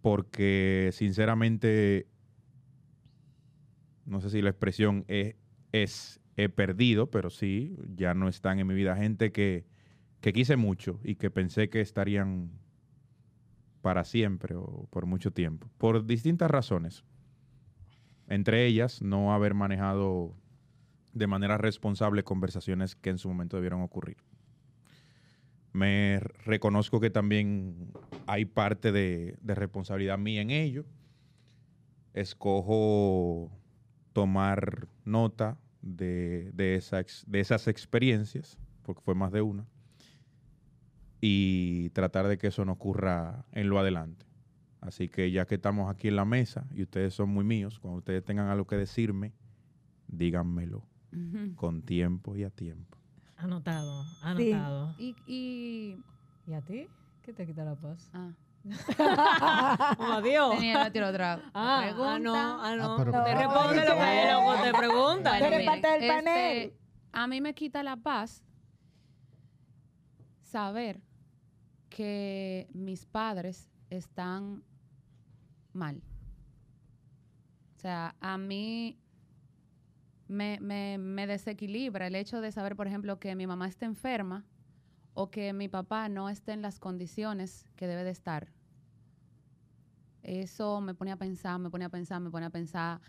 porque 0.00 0.90
sinceramente, 0.92 2.06
no 4.06 4.20
sé 4.20 4.30
si 4.30 4.42
la 4.42 4.50
expresión 4.50 5.04
es, 5.08 5.34
es 5.72 6.20
he 6.36 6.48
perdido, 6.48 7.10
pero 7.10 7.30
sí, 7.30 7.76
ya 7.96 8.14
no 8.14 8.28
están 8.28 8.60
en 8.60 8.68
mi 8.68 8.74
vida 8.74 8.94
gente 8.94 9.32
que, 9.32 9.64
que 10.24 10.32
quise 10.32 10.56
mucho 10.56 11.00
y 11.04 11.16
que 11.16 11.30
pensé 11.30 11.68
que 11.68 11.82
estarían 11.82 12.50
para 13.82 14.04
siempre 14.04 14.54
o 14.56 14.88
por 14.88 15.04
mucho 15.04 15.32
tiempo, 15.32 15.68
por 15.76 16.06
distintas 16.06 16.50
razones. 16.50 17.04
Entre 18.26 18.64
ellas, 18.64 19.02
no 19.02 19.34
haber 19.34 19.52
manejado 19.52 20.34
de 21.12 21.26
manera 21.26 21.58
responsable 21.58 22.24
conversaciones 22.24 22.96
que 22.96 23.10
en 23.10 23.18
su 23.18 23.28
momento 23.28 23.58
debieron 23.58 23.82
ocurrir. 23.82 24.16
Me 25.74 26.20
reconozco 26.46 27.00
que 27.00 27.10
también 27.10 27.92
hay 28.26 28.46
parte 28.46 28.92
de, 28.92 29.36
responsabilidad 29.42 30.16
mía 30.16 30.40
en 30.40 30.48
ello. 30.48 30.86
Escojo 32.14 33.52
tomar 34.14 34.88
nota 35.04 35.58
de, 35.82 36.50
de, 36.54 36.82
de 37.26 37.40
esas 37.40 37.68
experiencias, 37.68 38.58
porque 38.84 39.02
fue 39.02 39.14
más 39.14 39.30
de 39.30 39.42
una, 39.42 39.66
y 41.26 41.88
tratar 41.90 42.28
de 42.28 42.36
que 42.36 42.48
eso 42.48 42.66
no 42.66 42.72
ocurra 42.72 43.46
en 43.52 43.70
lo 43.70 43.78
adelante. 43.78 44.26
Así 44.82 45.08
que 45.08 45.30
ya 45.30 45.46
que 45.46 45.54
estamos 45.54 45.90
aquí 45.90 46.08
en 46.08 46.16
la 46.16 46.26
mesa 46.26 46.66
y 46.74 46.82
ustedes 46.82 47.14
son 47.14 47.30
muy 47.30 47.44
míos, 47.44 47.78
cuando 47.78 48.00
ustedes 48.00 48.22
tengan 48.22 48.48
algo 48.48 48.66
que 48.66 48.76
decirme, 48.76 49.32
díganmelo 50.06 50.86
con 51.56 51.80
tiempo 51.80 52.36
y 52.36 52.44
a 52.44 52.50
tiempo. 52.50 52.98
Anotado, 53.38 54.04
Sí. 54.36 54.52
anotado. 54.52 54.94
Y, 54.98 55.16
y 55.26 55.96
¿Y 56.46 56.52
a 56.52 56.60
ti? 56.60 56.88
¿Qué 57.22 57.32
te 57.32 57.46
quita 57.46 57.64
la 57.64 57.74
paz? 57.74 58.10
ah, 58.12 58.32
Oh, 59.98 60.12
adiós. 60.12 60.56
tenía 60.56 60.84
que 60.84 60.90
tirar 60.90 61.08
otra 61.08 61.40
Ah, 61.54 61.80
pregunta. 61.84 62.14
ah, 62.14 62.18
no, 62.18 62.34
ah, 62.34 62.76
no. 62.76 62.84
Ah, 62.84 62.96
No, 62.96 62.96
te 62.98 63.04
responde 63.34 63.84
lo 63.86 63.94
que 63.96 64.32
loco 64.32 64.62
te 64.62 64.72
pregunta. 64.74 65.30
Bueno, 65.30 65.44
Pero 65.46 65.56
es 65.56 65.58
miren, 65.58 65.66
parte 65.80 65.86
del 65.88 66.02
este, 66.02 66.14
panel. 66.22 66.72
a 67.12 67.26
mí 67.26 67.40
me 67.40 67.54
quita 67.54 67.82
la 67.82 67.96
paz 67.96 68.44
saber 70.42 71.00
que 71.94 72.66
mis 72.72 73.06
padres 73.06 73.70
están 73.88 74.64
mal. 75.72 76.02
O 77.76 77.78
sea, 77.78 78.16
a 78.20 78.36
mí 78.36 78.98
me, 80.26 81.26
desequilibra 81.28 82.08
el 82.08 82.16
hecho 82.16 82.40
de 82.40 82.50
saber, 82.50 82.74
por 82.74 82.88
ejemplo, 82.88 83.20
que 83.20 83.36
mi 83.36 83.46
mamá 83.46 83.68
está 83.68 83.86
enferma 83.86 84.44
o 85.12 85.30
que 85.30 85.52
mi 85.52 85.68
papá 85.68 86.08
no 86.08 86.28
esté 86.28 86.50
en 86.50 86.62
las 86.62 86.80
condiciones 86.80 87.64
que 87.76 87.86
debe 87.86 88.02
de 88.02 88.10
estar. 88.10 88.48
Eso 90.24 90.80
me 90.80 90.94
pone 90.94 91.12
a 91.12 91.16
pensar, 91.16 91.60
me 91.60 91.70
pone 91.70 91.84
a 91.84 91.90
pensar, 91.90 92.20
me 92.20 92.30
pone 92.32 92.46
a 92.46 92.50
pensar 92.50 93.00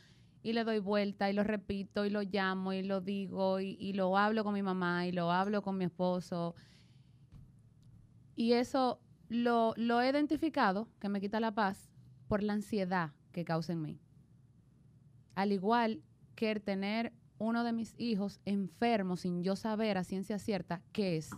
y 0.44 0.54
le 0.54 0.64
doy 0.64 0.78
vuelta 0.78 1.28
y 1.28 1.34
lo 1.34 1.44
repito 1.44 2.06
y 2.06 2.12
lo 2.12 2.22
llamo 2.22 2.72
y 2.72 2.84
lo 2.84 3.02
digo 3.02 3.60
y 3.60 3.94
lo 3.94 4.16
hablo 4.16 4.44
con 4.44 4.54
mi 4.54 4.62
mamá 4.62 5.08
y 5.08 5.12
lo 5.12 5.32
hablo 5.32 5.64
con 5.64 5.76
mi 5.76 5.86
esposo. 5.86 6.54
Y 8.36 8.54
eso 8.54 9.00
lo, 9.30 9.74
lo 9.78 10.02
he 10.02 10.10
identificado, 10.10 10.88
que 11.00 11.10
me 11.10 11.22
quita 11.22 11.40
la 11.40 11.54
paz, 11.54 11.90
por 12.28 12.44
la 12.44 12.54
ansiedad 12.54 13.12
que 13.32 13.46
causa 13.46 13.74
en 13.74 13.82
mí. 13.82 14.00
Al 15.36 15.52
igual 15.52 16.02
que 16.36 16.52
el 16.52 16.62
tener 16.62 17.14
uno 17.38 17.64
de 17.64 17.74
mis 17.74 17.94
hijos 17.98 18.40
enfermo 18.46 19.18
sin 19.18 19.44
yo 19.44 19.56
saber 19.56 19.98
a 19.98 20.04
ciencia 20.04 20.40
cierta 20.40 20.82
qué 20.92 21.18
es. 21.18 21.32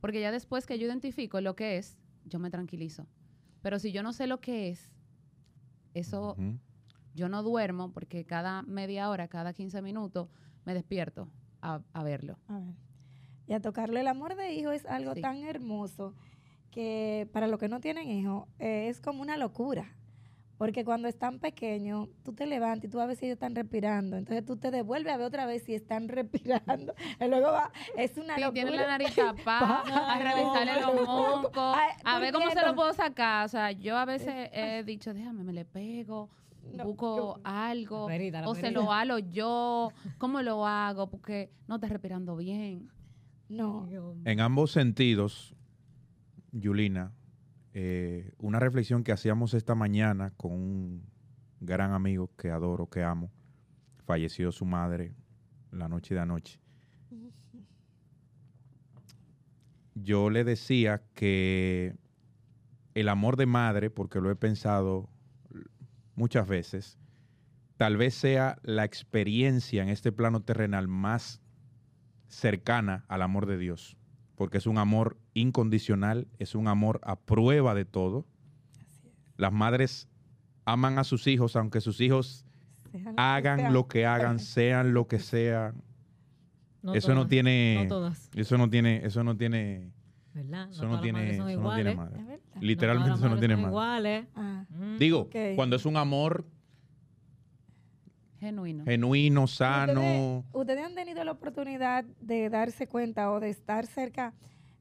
Porque 0.00 0.20
ya 0.20 0.32
después 0.32 0.66
que 0.66 0.78
yo 0.78 0.86
identifico 0.86 1.40
lo 1.40 1.54
que 1.56 1.78
es, 1.78 1.98
yo 2.24 2.38
me 2.38 2.50
tranquilizo. 2.50 3.06
Pero 3.62 3.78
si 3.78 3.92
yo 3.92 4.02
no 4.02 4.12
sé 4.12 4.26
lo 4.26 4.40
que 4.40 4.70
es, 4.70 4.90
eso 5.94 6.36
yo 7.14 7.28
no 7.28 7.42
duermo 7.42 7.92
porque 7.92 8.24
cada 8.24 8.62
media 8.62 9.10
hora, 9.10 9.28
cada 9.28 9.52
15 9.52 9.82
minutos, 9.82 10.28
me 10.64 10.74
despierto 10.74 11.28
a, 11.60 11.82
a 11.92 12.02
verlo. 12.04 12.38
A 12.48 12.58
ver. 12.58 12.87
Y 13.48 13.54
a 13.54 13.60
tocarlo, 13.60 13.98
el 13.98 14.06
amor 14.06 14.36
de 14.36 14.52
hijo 14.52 14.70
es 14.72 14.84
algo 14.86 15.14
Sí. 15.14 15.22
tan 15.22 15.42
hermoso 15.42 16.14
que 16.70 17.28
para 17.32 17.46
los 17.46 17.58
que 17.58 17.68
no 17.68 17.80
tienen 17.80 18.08
hijos 18.10 18.46
eh, 18.58 18.88
es 18.88 19.00
como 19.00 19.22
una 19.22 19.36
locura. 19.36 19.94
Porque 20.58 20.84
cuando 20.84 21.06
están 21.06 21.38
pequeños, 21.38 22.08
tú 22.24 22.32
te 22.32 22.44
levantas 22.44 22.86
y 22.86 22.88
tú 22.90 22.98
a 23.00 23.06
ver 23.06 23.16
si 23.16 23.26
ellos 23.26 23.36
están 23.36 23.54
respirando. 23.54 24.16
Entonces 24.16 24.44
tú 24.44 24.56
te 24.56 24.72
devuelves 24.72 25.12
a 25.14 25.16
ver 25.16 25.26
otra 25.26 25.46
vez 25.46 25.62
si 25.62 25.72
están 25.74 26.08
respirando. 26.08 26.94
Y 27.20 27.28
luego 27.28 27.52
va, 27.52 27.70
es 27.96 28.18
una 28.18 28.34
Si 28.34 28.40
locura. 28.42 28.52
tiene 28.64 28.76
la 28.76 28.86
nariz 28.88 29.14
tapada, 29.14 29.82
a 30.12 30.18
revisarle 30.18 30.80
no, 30.80 30.94
los 30.94 31.52
no. 31.54 31.74
Ay, 31.74 31.90
a 32.04 32.18
ver 32.18 32.32
¿por 32.32 32.42
cómo 32.42 32.52
se 32.52 32.66
lo 32.66 32.74
puedo 32.74 32.92
sacar. 32.92 33.46
O 33.46 33.48
sea, 33.48 33.70
yo 33.72 33.96
a 33.96 34.04
veces 34.04 34.50
he 34.52 34.82
dicho, 34.84 35.14
déjame, 35.14 35.44
me 35.44 35.52
le 35.52 35.64
pego, 35.64 36.28
No, 36.74 36.84
busco 36.84 37.16
yo- 37.36 37.40
algo, 37.44 38.08
La 38.08 38.14
perita, 38.14 38.40
la 38.40 38.48
o 38.48 38.54
se 38.56 38.72
lo 38.72 38.92
halo 38.92 39.18
yo, 39.20 39.90
¿cómo 40.18 40.42
lo 40.42 40.66
hago? 40.66 41.08
Porque 41.08 41.50
no 41.68 41.76
está 41.76 41.86
respirando 41.86 42.36
bien. 42.36 42.90
No. 43.48 43.88
En 44.24 44.40
ambos 44.40 44.72
sentidos, 44.72 45.54
Yulina, 46.52 47.12
eh, 47.72 48.32
una 48.38 48.60
reflexión 48.60 49.04
que 49.04 49.12
hacíamos 49.12 49.54
esta 49.54 49.74
mañana 49.74 50.32
con 50.36 50.52
un 50.52 51.02
gran 51.60 51.92
amigo 51.92 52.30
que 52.36 52.50
adoro, 52.50 52.88
que 52.88 53.02
amo, 53.02 53.30
falleció 54.04 54.52
su 54.52 54.64
madre 54.64 55.14
la 55.70 55.88
noche 55.88 56.14
de 56.14 56.20
anoche. 56.20 56.60
Yo 59.94 60.30
le 60.30 60.44
decía 60.44 61.02
que 61.14 61.96
el 62.94 63.08
amor 63.08 63.36
de 63.36 63.46
madre, 63.46 63.90
porque 63.90 64.20
lo 64.20 64.30
he 64.30 64.36
pensado 64.36 65.08
muchas 66.14 66.46
veces, 66.46 66.98
tal 67.76 67.96
vez 67.96 68.14
sea 68.14 68.58
la 68.62 68.84
experiencia 68.84 69.82
en 69.82 69.88
este 69.88 70.12
plano 70.12 70.40
terrenal 70.40 70.88
más 70.88 71.40
cercana 72.28 73.04
al 73.08 73.22
amor 73.22 73.46
de 73.46 73.58
Dios, 73.58 73.96
porque 74.36 74.58
es 74.58 74.66
un 74.66 74.78
amor 74.78 75.16
incondicional, 75.34 76.28
es 76.38 76.54
un 76.54 76.68
amor 76.68 77.00
a 77.02 77.16
prueba 77.16 77.74
de 77.74 77.84
todo. 77.84 78.26
Las 79.36 79.52
madres 79.52 80.08
aman 80.64 80.98
a 80.98 81.04
sus 81.04 81.26
hijos, 81.26 81.56
aunque 81.56 81.80
sus 81.80 82.00
hijos 82.00 82.44
hagan 83.16 83.72
lo 83.72 83.88
que 83.88 84.06
hagan, 84.06 84.38
sean 84.38 84.94
lo 84.94 85.06
que 85.06 85.18
sean. 85.18 85.82
eso 86.94 87.14
no 87.14 87.26
tiene, 87.26 87.80
No 87.82 87.88
todas, 87.88 88.30
eso 88.34 88.58
no 88.58 88.68
tiene, 88.70 89.04
eso 89.04 89.24
no 89.24 89.36
tiene, 89.36 89.92
¿verdad? 90.34 90.70
eso 90.70 90.86
no 90.86 91.00
tiene, 91.00 91.30
eso 91.30 91.44
no 91.44 91.94
madre. 91.96 92.40
Literalmente 92.60 93.10
No 93.10 93.16
eso 93.16 93.28
no 93.28 93.38
tiene 93.38 93.56
madre. 93.56 93.68
iguales. 93.68 94.26
Ah, 94.34 94.64
Mm. 94.70 94.98
Digo, 94.98 95.28
cuando 95.56 95.76
es 95.76 95.86
un 95.86 95.96
amor 95.96 96.44
Genuino. 98.40 98.84
genuino, 98.84 99.46
sano, 99.46 100.00
¿Ustedes, 100.00 100.44
ustedes 100.52 100.84
han 100.84 100.94
tenido 100.94 101.24
la 101.24 101.32
oportunidad 101.32 102.04
de 102.20 102.48
darse 102.50 102.86
cuenta 102.86 103.32
o 103.32 103.40
de 103.40 103.50
estar 103.50 103.86
cerca 103.86 104.32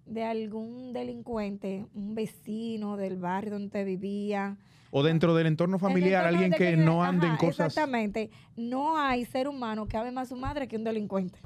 de 0.05 0.23
algún 0.23 0.93
delincuente, 0.93 1.85
un 1.93 2.13
vecino 2.15 2.97
del 2.97 3.17
barrio 3.17 3.53
donde 3.53 3.67
usted 3.67 3.85
vivía? 3.85 4.57
o 4.91 5.03
dentro 5.03 5.35
del 5.35 5.47
entorno 5.47 5.79
familiar, 5.79 6.25
alguien 6.25 6.51
que 6.51 6.77
no 6.77 7.03
ande 7.03 7.27
en 7.27 7.35
cosas. 7.37 7.67
Exactamente. 7.67 8.29
No 8.55 8.97
hay 8.97 9.25
ser 9.25 9.47
humano 9.47 9.87
que 9.87 9.97
ame 9.97 10.11
más 10.11 10.27
a 10.27 10.29
su 10.29 10.39
madre 10.39 10.67
que 10.67 10.75
un 10.75 10.83
delincuente. 10.83 11.39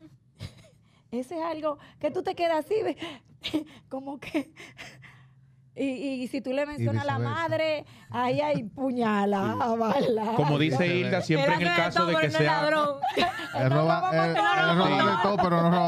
Ese 1.10 1.36
es 1.36 1.42
algo 1.42 1.78
que 1.98 2.10
tú 2.10 2.22
te 2.22 2.34
quedas 2.34 2.64
así, 2.64 2.74
ve, 2.82 2.96
como 3.88 4.18
que... 4.18 4.52
Y, 5.78 5.84
y 6.22 6.28
si 6.28 6.40
tú 6.40 6.52
le 6.52 6.64
mencionas 6.64 7.02
a 7.02 7.06
la 7.06 7.18
madre, 7.18 7.84
ahí 8.10 8.40
hay 8.40 8.64
puñala, 8.64 9.54
bala. 9.78 10.32
Como 10.36 10.58
dice. 10.58 10.86
Hilda, 10.86 11.20
siempre 11.20 11.54
en 11.54 11.60
el 11.62 11.74
caso 11.76 12.06
de 12.06 12.16
que 12.16 12.30
sea, 12.30 12.62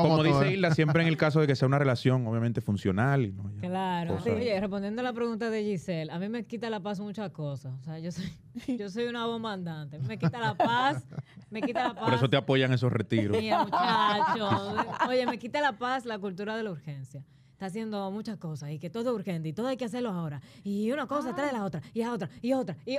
como 0.03 0.23
dice 0.23 0.53
Hilda, 0.53 0.75
siempre 0.75 1.03
en 1.03 1.09
el 1.09 1.17
caso 1.17 1.41
de 1.41 1.47
que 1.47 1.57
sea 1.57 1.67
una 1.69 1.79
relación, 1.79 2.27
obviamente 2.27 2.61
funcional. 2.61 3.25
Y 3.25 3.33
no, 3.33 3.51
ya, 3.51 3.61
Claro. 3.69 4.17
cosas. 4.17 4.35
Oye, 4.35 4.61
respondiendo 4.61 5.01
a 5.01 5.05
la 5.05 5.13
pregunta 5.13 5.51
de 5.51 5.63
Giselle, 5.63 6.11
a 6.13 6.19
mí 6.19 6.29
me 6.29 6.45
quita 6.45 6.71
la 6.71 6.81
paz 6.81 7.01
muchas 7.01 7.31
cosas. 7.31 7.73
O 7.81 7.83
sea, 7.83 7.99
yo 7.99 8.11
soy, 8.13 8.31
yo 8.79 8.89
soy 8.91 9.05
una 9.07 9.27
bomba 9.27 9.53
andante. 9.53 9.99
Me 10.01 10.19
quita 10.19 10.39
la 10.39 10.55
paz, 10.55 11.05
me 11.51 11.63
quita 11.63 11.89
la 11.89 11.95
paz. 11.95 12.05
Por 12.05 12.15
eso 12.15 12.29
te 12.29 12.37
apoyan 12.37 12.73
esos 12.73 12.93
retiros. 12.93 13.39
Mira, 13.41 13.65
muchachos. 13.65 14.75
Oye, 15.09 15.27
me 15.27 15.39
quita 15.39 15.61
la 15.61 15.73
paz 15.73 16.05
la 16.05 16.19
cultura 16.19 16.57
de 16.57 16.63
la 16.63 16.71
urgencia. 16.73 17.25
Está 17.59 17.67
haciendo 17.67 18.09
muchas 18.13 18.37
cosas 18.37 18.71
y 18.71 18.79
que 18.79 18.89
todo 18.89 19.11
es 19.11 19.17
urgente 19.17 19.49
y 19.49 19.53
todo 19.53 19.67
hay 19.67 19.77
que 19.77 19.85
hacerlo 19.85 20.11
ahora. 20.11 20.41
Y 20.63 20.93
una 20.93 21.09
cosa 21.09 21.35
trae 21.35 21.53
la 21.53 21.65
otra, 21.65 21.83
y 21.93 22.03
a 22.03 22.13
otra, 22.13 22.31
y 22.41 22.53
otra. 22.53 22.77
Y... 22.87 22.99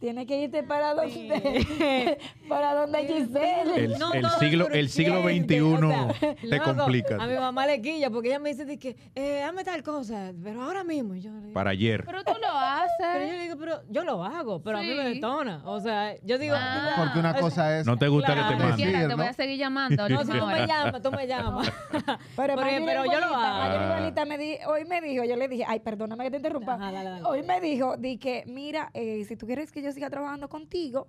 Tienes 0.00 0.26
que 0.26 0.40
irte 0.44 0.62
para 0.62 0.94
donde, 0.94 2.18
para 2.48 2.74
donde 2.74 2.98
Giselle. 3.06 3.74
El, 3.84 3.98
No 3.98 4.14
el 4.14 4.26
siglo, 4.38 4.68
el 4.70 4.88
siglo 4.88 5.22
XXI 5.22 5.60
o 5.60 5.78
sea, 5.78 6.34
te 6.34 6.60
complica. 6.60 7.16
A 7.22 7.26
mi 7.26 7.34
mamá 7.34 7.66
le 7.66 7.82
quilla 7.82 8.08
porque 8.08 8.28
ella 8.28 8.38
me 8.38 8.48
dice 8.50 8.64
de 8.64 8.78
que, 8.78 8.96
eh, 9.14 9.42
hazme 9.42 9.64
tal 9.64 9.82
cosa, 9.82 10.32
pero 10.42 10.62
ahora 10.62 10.82
mismo. 10.82 11.14
Yo 11.16 11.30
le 11.30 11.40
digo, 11.40 11.52
Para 11.52 11.70
ayer. 11.70 12.04
Pero 12.06 12.24
tú 12.24 12.32
lo 12.32 12.38
pero 12.40 12.52
yo 12.52 12.58
haces. 12.58 13.30
le 13.32 13.38
digo, 13.42 13.56
pero 13.58 13.82
yo 13.90 14.04
lo 14.04 14.24
hago, 14.24 14.62
pero 14.62 14.78
a 14.78 14.80
mí 14.82 14.94
me 14.94 15.08
Sí. 15.08 15.14
detona. 15.14 15.60
O 15.66 15.78
sea, 15.80 16.14
yo 16.22 16.38
digo, 16.38 16.54
Ah. 16.58 16.94
Porque 16.96 17.18
una 17.18 17.34
cosa 17.34 17.78
es 17.78 17.86
No 17.86 17.98
te 17.98 18.08
gusta 18.08 18.32
Claro. 18.32 18.48
que 18.56 18.62
te. 18.62 18.66
Decir, 18.70 18.84
quiera, 18.86 19.00
te 19.02 19.08
¿no? 19.08 19.16
voy 19.18 19.26
a 19.26 19.32
seguir 19.34 19.58
llamando. 19.58 20.08
No, 20.08 20.24
si 20.24 20.32
tú 20.32 20.46
me 20.46 20.66
llamas, 20.66 21.02
tú 21.02 21.10
me 21.12 21.26
llamas. 21.26 21.72
Pero, 21.90 22.16
Pero- 22.34 22.56
Mayra 22.56 22.86
pero 22.86 23.04
yo 23.04 23.20
lo 23.20 23.26
igualita, 23.26 23.64
hago. 23.74 23.84
Igualita 23.84 24.24
me 24.24 24.38
di- 24.38 24.58
hoy 24.66 24.84
me 24.86 25.00
dijo, 25.02 25.24
yo 25.24 25.36
le 25.36 25.48
dije, 25.48 25.64
ay, 25.68 25.80
perdóname 25.80 26.24
que 26.24 26.30
te 26.30 26.36
interrumpa. 26.38 26.74
Ajá, 26.74 26.90
dale, 26.92 27.10
dale. 27.10 27.24
Hoy 27.24 27.42
me 27.42 27.60
dijo, 27.60 27.96
di 27.98 28.16
que, 28.16 28.44
mira, 28.46 28.90
eh, 28.94 29.22
si 29.28 29.36
tú 29.36 29.46
quieres 29.46 29.65
que 29.72 29.82
yo 29.82 29.92
siga 29.92 30.10
trabajando 30.10 30.48
contigo, 30.48 31.08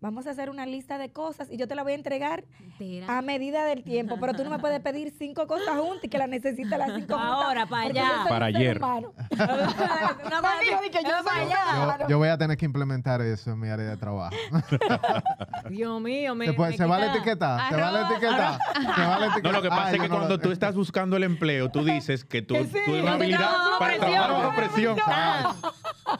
vamos 0.00 0.26
a 0.26 0.30
hacer 0.30 0.48
una 0.50 0.64
lista 0.66 0.96
de 0.98 1.10
cosas 1.10 1.48
y 1.50 1.56
yo 1.56 1.66
te 1.66 1.74
la 1.74 1.82
voy 1.82 1.92
a 1.92 1.94
entregar 1.96 2.44
a 3.08 3.22
medida 3.22 3.64
del 3.64 3.82
tiempo. 3.84 4.16
Pero 4.20 4.34
tú 4.34 4.44
no 4.44 4.50
me 4.50 4.58
puedes 4.58 4.80
pedir 4.80 5.12
cinco 5.18 5.46
cosas 5.46 5.76
juntas 5.78 6.04
y 6.04 6.08
que 6.08 6.18
las 6.18 6.28
necesitas 6.28 6.78
las 6.78 6.92
cinco 6.94 7.14
juntas. 7.18 7.32
Ahora, 7.44 7.66
para 7.66 7.82
allá. 7.88 8.02
yo 8.08 8.16
soy 8.22 8.28
Para 8.28 8.46
ayer. 8.46 8.80
no 8.80 9.08
que 10.90 11.02
yo 11.02 11.10
ser 11.10 11.20
humano. 11.20 11.96
Yo, 12.02 12.08
yo 12.08 12.18
voy 12.18 12.28
a 12.28 12.38
tener 12.38 12.56
que 12.56 12.64
implementar 12.64 13.20
eso 13.20 13.50
en 13.50 13.60
mi 13.60 13.68
área 13.68 13.86
de 13.90 13.96
trabajo. 13.96 14.34
Dios 15.70 16.00
mío, 16.00 16.34
me, 16.34 16.46
se, 16.46 16.52
puede- 16.52 16.70
me 16.72 16.76
se 16.76 16.84
vale 16.84 17.06
etiquetar, 17.08 17.68
se 17.68 17.76
vale 17.76 17.98
Arroba, 17.98 18.10
etiquetar. 18.16 18.58
Se 18.94 19.00
vale 19.06 19.26
No, 19.26 19.32
etiquetar. 19.32 19.52
lo 19.52 19.62
que 19.62 19.68
pasa 19.68 19.86
Ay, 19.88 19.94
es 19.96 20.00
que 20.02 20.08
no 20.08 20.14
cuando 20.16 20.36
lo- 20.36 20.40
tú 20.40 20.50
estás 20.52 20.74
buscando 20.74 21.16
el 21.16 21.24
empleo, 21.24 21.70
tú 21.70 21.84
dices 21.84 22.24
que 22.24 22.42
tú, 22.42 22.54
sí, 22.54 22.70
tú 22.86 22.92
una 22.94 23.12
habilidad 23.14 23.40
estamos 23.40 23.78
para 23.78 23.96
presión. 23.98 24.12
trabajar 24.12 24.42
bajo 24.44 24.56
presión. 24.56 24.98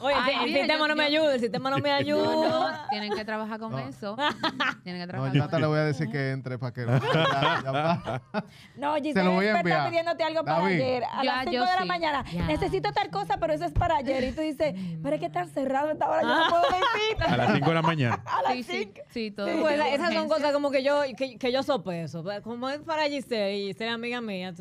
Oye, 0.01 0.15
Ay, 0.17 0.35
el 0.35 0.45
mira, 0.45 0.59
sistema 0.59 0.87
no 0.87 0.95
me 0.95 1.03
ayuda, 1.03 1.33
el 1.33 1.39
sistema 1.39 1.69
no 1.71 1.77
me 1.79 1.89
No, 1.89 1.95
ayuda. 1.95 2.49
no, 2.49 2.89
tienen 2.89 3.11
que 3.13 3.25
trabajar 3.25 3.59
con 3.59 3.68
No. 3.71 3.79
eso. 3.79 4.15
Tienen 4.83 5.01
que 5.01 5.05
No, 5.05 5.07
trabajar 5.07 5.33
yo 5.33 5.39
con 5.39 5.45
hasta 5.45 5.59
le 5.59 5.65
voy 5.67 5.79
a 5.79 5.83
decir 5.83 6.09
que 6.09 6.31
entre 6.31 6.57
para 6.57 6.73
que... 6.73 6.85
ya- 6.85 7.61
ya 7.63 7.71
va. 7.71 8.21
No, 8.77 8.95
Se 8.95 9.01
Giselle 9.01 9.25
lo 9.25 9.31
voy 9.33 9.45
a 9.45 9.49
está 9.49 9.59
enviar. 9.59 9.89
pidiéndote 9.89 10.23
algo 10.23 10.43
para 10.43 10.59
David. 10.61 10.75
ayer. 10.81 11.03
A 11.03 11.17
Ya, 11.17 11.23
las 11.23 11.39
5 11.45 11.51
yo 11.53 11.65
de 11.65 11.75
la 11.79 11.85
mañana. 11.85 12.25
Ya. 12.31 12.45
Necesito 12.47 12.91
tal 12.93 13.09
cosa, 13.09 13.37
pero 13.39 13.53
eso 13.53 13.65
es 13.65 13.71
para 13.73 13.97
ayer. 13.97 14.23
Y 14.23 14.31
tú 14.31 14.41
dices, 14.41 14.73
pero 15.03 15.15
es 15.15 15.21
que 15.21 15.29
tan 15.29 15.47
cerrado 15.49 15.91
esta 15.91 16.09
hora, 16.09 16.21
yo 16.21 16.27
no 16.27 16.49
puedo 16.49 16.61
decir. 16.69 17.23
A 17.33 17.37
las 17.37 17.53
5 17.53 17.67
de 17.67 17.73
la 17.75 17.81
mañana. 17.81 18.23
A 18.25 18.41
las 18.43 18.53
Sí, 18.53 18.63
sí, 18.63 18.91
5. 18.93 19.01
sí, 19.09 19.31
todo. 19.31 19.47
Pues, 19.61 19.79
esas 19.93 20.13
son 20.13 20.27
cosas 20.27 20.51
como 20.53 20.71
que 20.71 20.83
yo, 20.83 21.01
que, 21.17 21.37
que 21.37 21.51
yo 21.51 21.63
sopeso. 21.63 22.23
Pues, 22.23 22.41
Como 22.41 22.69
es 22.69 22.79
para 22.79 23.03
Giselle 23.07 23.55
y 23.57 23.67
Giselle 23.67 23.89
es 23.89 23.95
amiga 23.95 24.21
mía, 24.21 24.53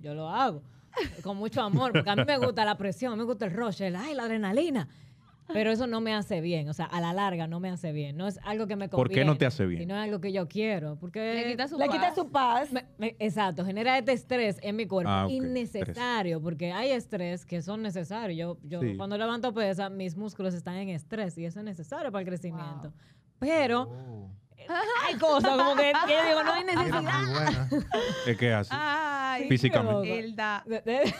yo 0.00 0.14
lo 0.14 0.28
hago. 0.28 0.62
Con 1.22 1.38
mucho 1.38 1.62
amor, 1.62 1.92
porque 1.92 2.10
a 2.10 2.16
mí 2.16 2.22
me 2.26 2.36
gusta 2.36 2.66
la 2.66 2.76
presión, 2.76 3.16
me 3.16 3.24
gusta 3.24 3.46
el 3.46 3.54
rush, 3.54 3.80
el, 3.82 3.96
ay, 3.96 4.12
la 4.14 4.24
adrenalina. 4.24 4.88
Pero 5.52 5.70
eso 5.70 5.86
no 5.86 6.00
me 6.00 6.14
hace 6.14 6.40
bien, 6.40 6.68
o 6.68 6.72
sea, 6.72 6.86
a 6.86 7.00
la 7.00 7.12
larga 7.12 7.46
no 7.46 7.60
me 7.60 7.68
hace 7.70 7.92
bien. 7.92 8.16
No 8.16 8.26
es 8.28 8.38
algo 8.44 8.66
que 8.66 8.76
me 8.76 8.88
¿Por 8.88 9.06
conviene. 9.08 9.20
qué 9.22 9.24
no 9.26 9.36
te 9.36 9.46
hace 9.46 9.66
bien? 9.66 9.82
Sino 9.82 9.94
es 9.96 10.02
algo 10.04 10.20
que 10.20 10.32
yo 10.32 10.48
quiero. 10.48 10.96
Porque 10.96 11.34
Le 11.34 11.50
quita 11.52 11.68
su 11.68 11.78
Le 11.78 11.88
quita 11.88 12.00
paz. 12.08 12.14
su 12.14 12.30
paz. 12.30 12.72
Me- 12.72 12.86
me- 12.98 13.16
exacto, 13.18 13.64
genera 13.64 13.96
este 13.98 14.12
estrés 14.12 14.58
en 14.62 14.76
mi 14.76 14.86
cuerpo 14.86 15.10
Ah, 15.12 15.26
innecesario, 15.28 16.40
porque 16.40 16.72
hay 16.72 16.90
estrés 16.90 17.44
que 17.46 17.62
son 17.62 17.82
necesarios. 17.82 18.36
Yo, 18.38 18.58
yo 18.68 18.80
Sí. 18.80 18.96
cuando 18.96 19.16
levanto 19.18 19.52
pesa, 19.52 19.88
mis 19.88 20.16
músculos 20.16 20.54
están 20.54 20.76
en 20.76 20.88
estrés 20.90 21.36
y 21.38 21.44
eso 21.44 21.58
es 21.60 21.64
necesario 21.64 22.10
para 22.12 22.22
el 22.22 22.26
crecimiento. 22.28 22.92
Pero 23.38 23.82
Oh, 23.82 24.30
hay 25.06 25.14
cosas 25.18 25.50
como 25.56 25.74
que, 25.76 25.92
que 26.06 26.12
yo 26.14 26.28
digo, 26.28 26.42
no 26.44 26.52
hay 26.52 26.64
necesidad. 26.64 27.02
muy 27.22 27.30
buena. 27.32 27.68
¿Qué, 28.24 28.36
qué 28.36 28.52
hace? 28.54 28.70
Ay, 28.72 29.48
Físicamente. 29.48 30.16
Hilda. 30.16 30.62
De- 30.66 30.80
de- 30.80 31.14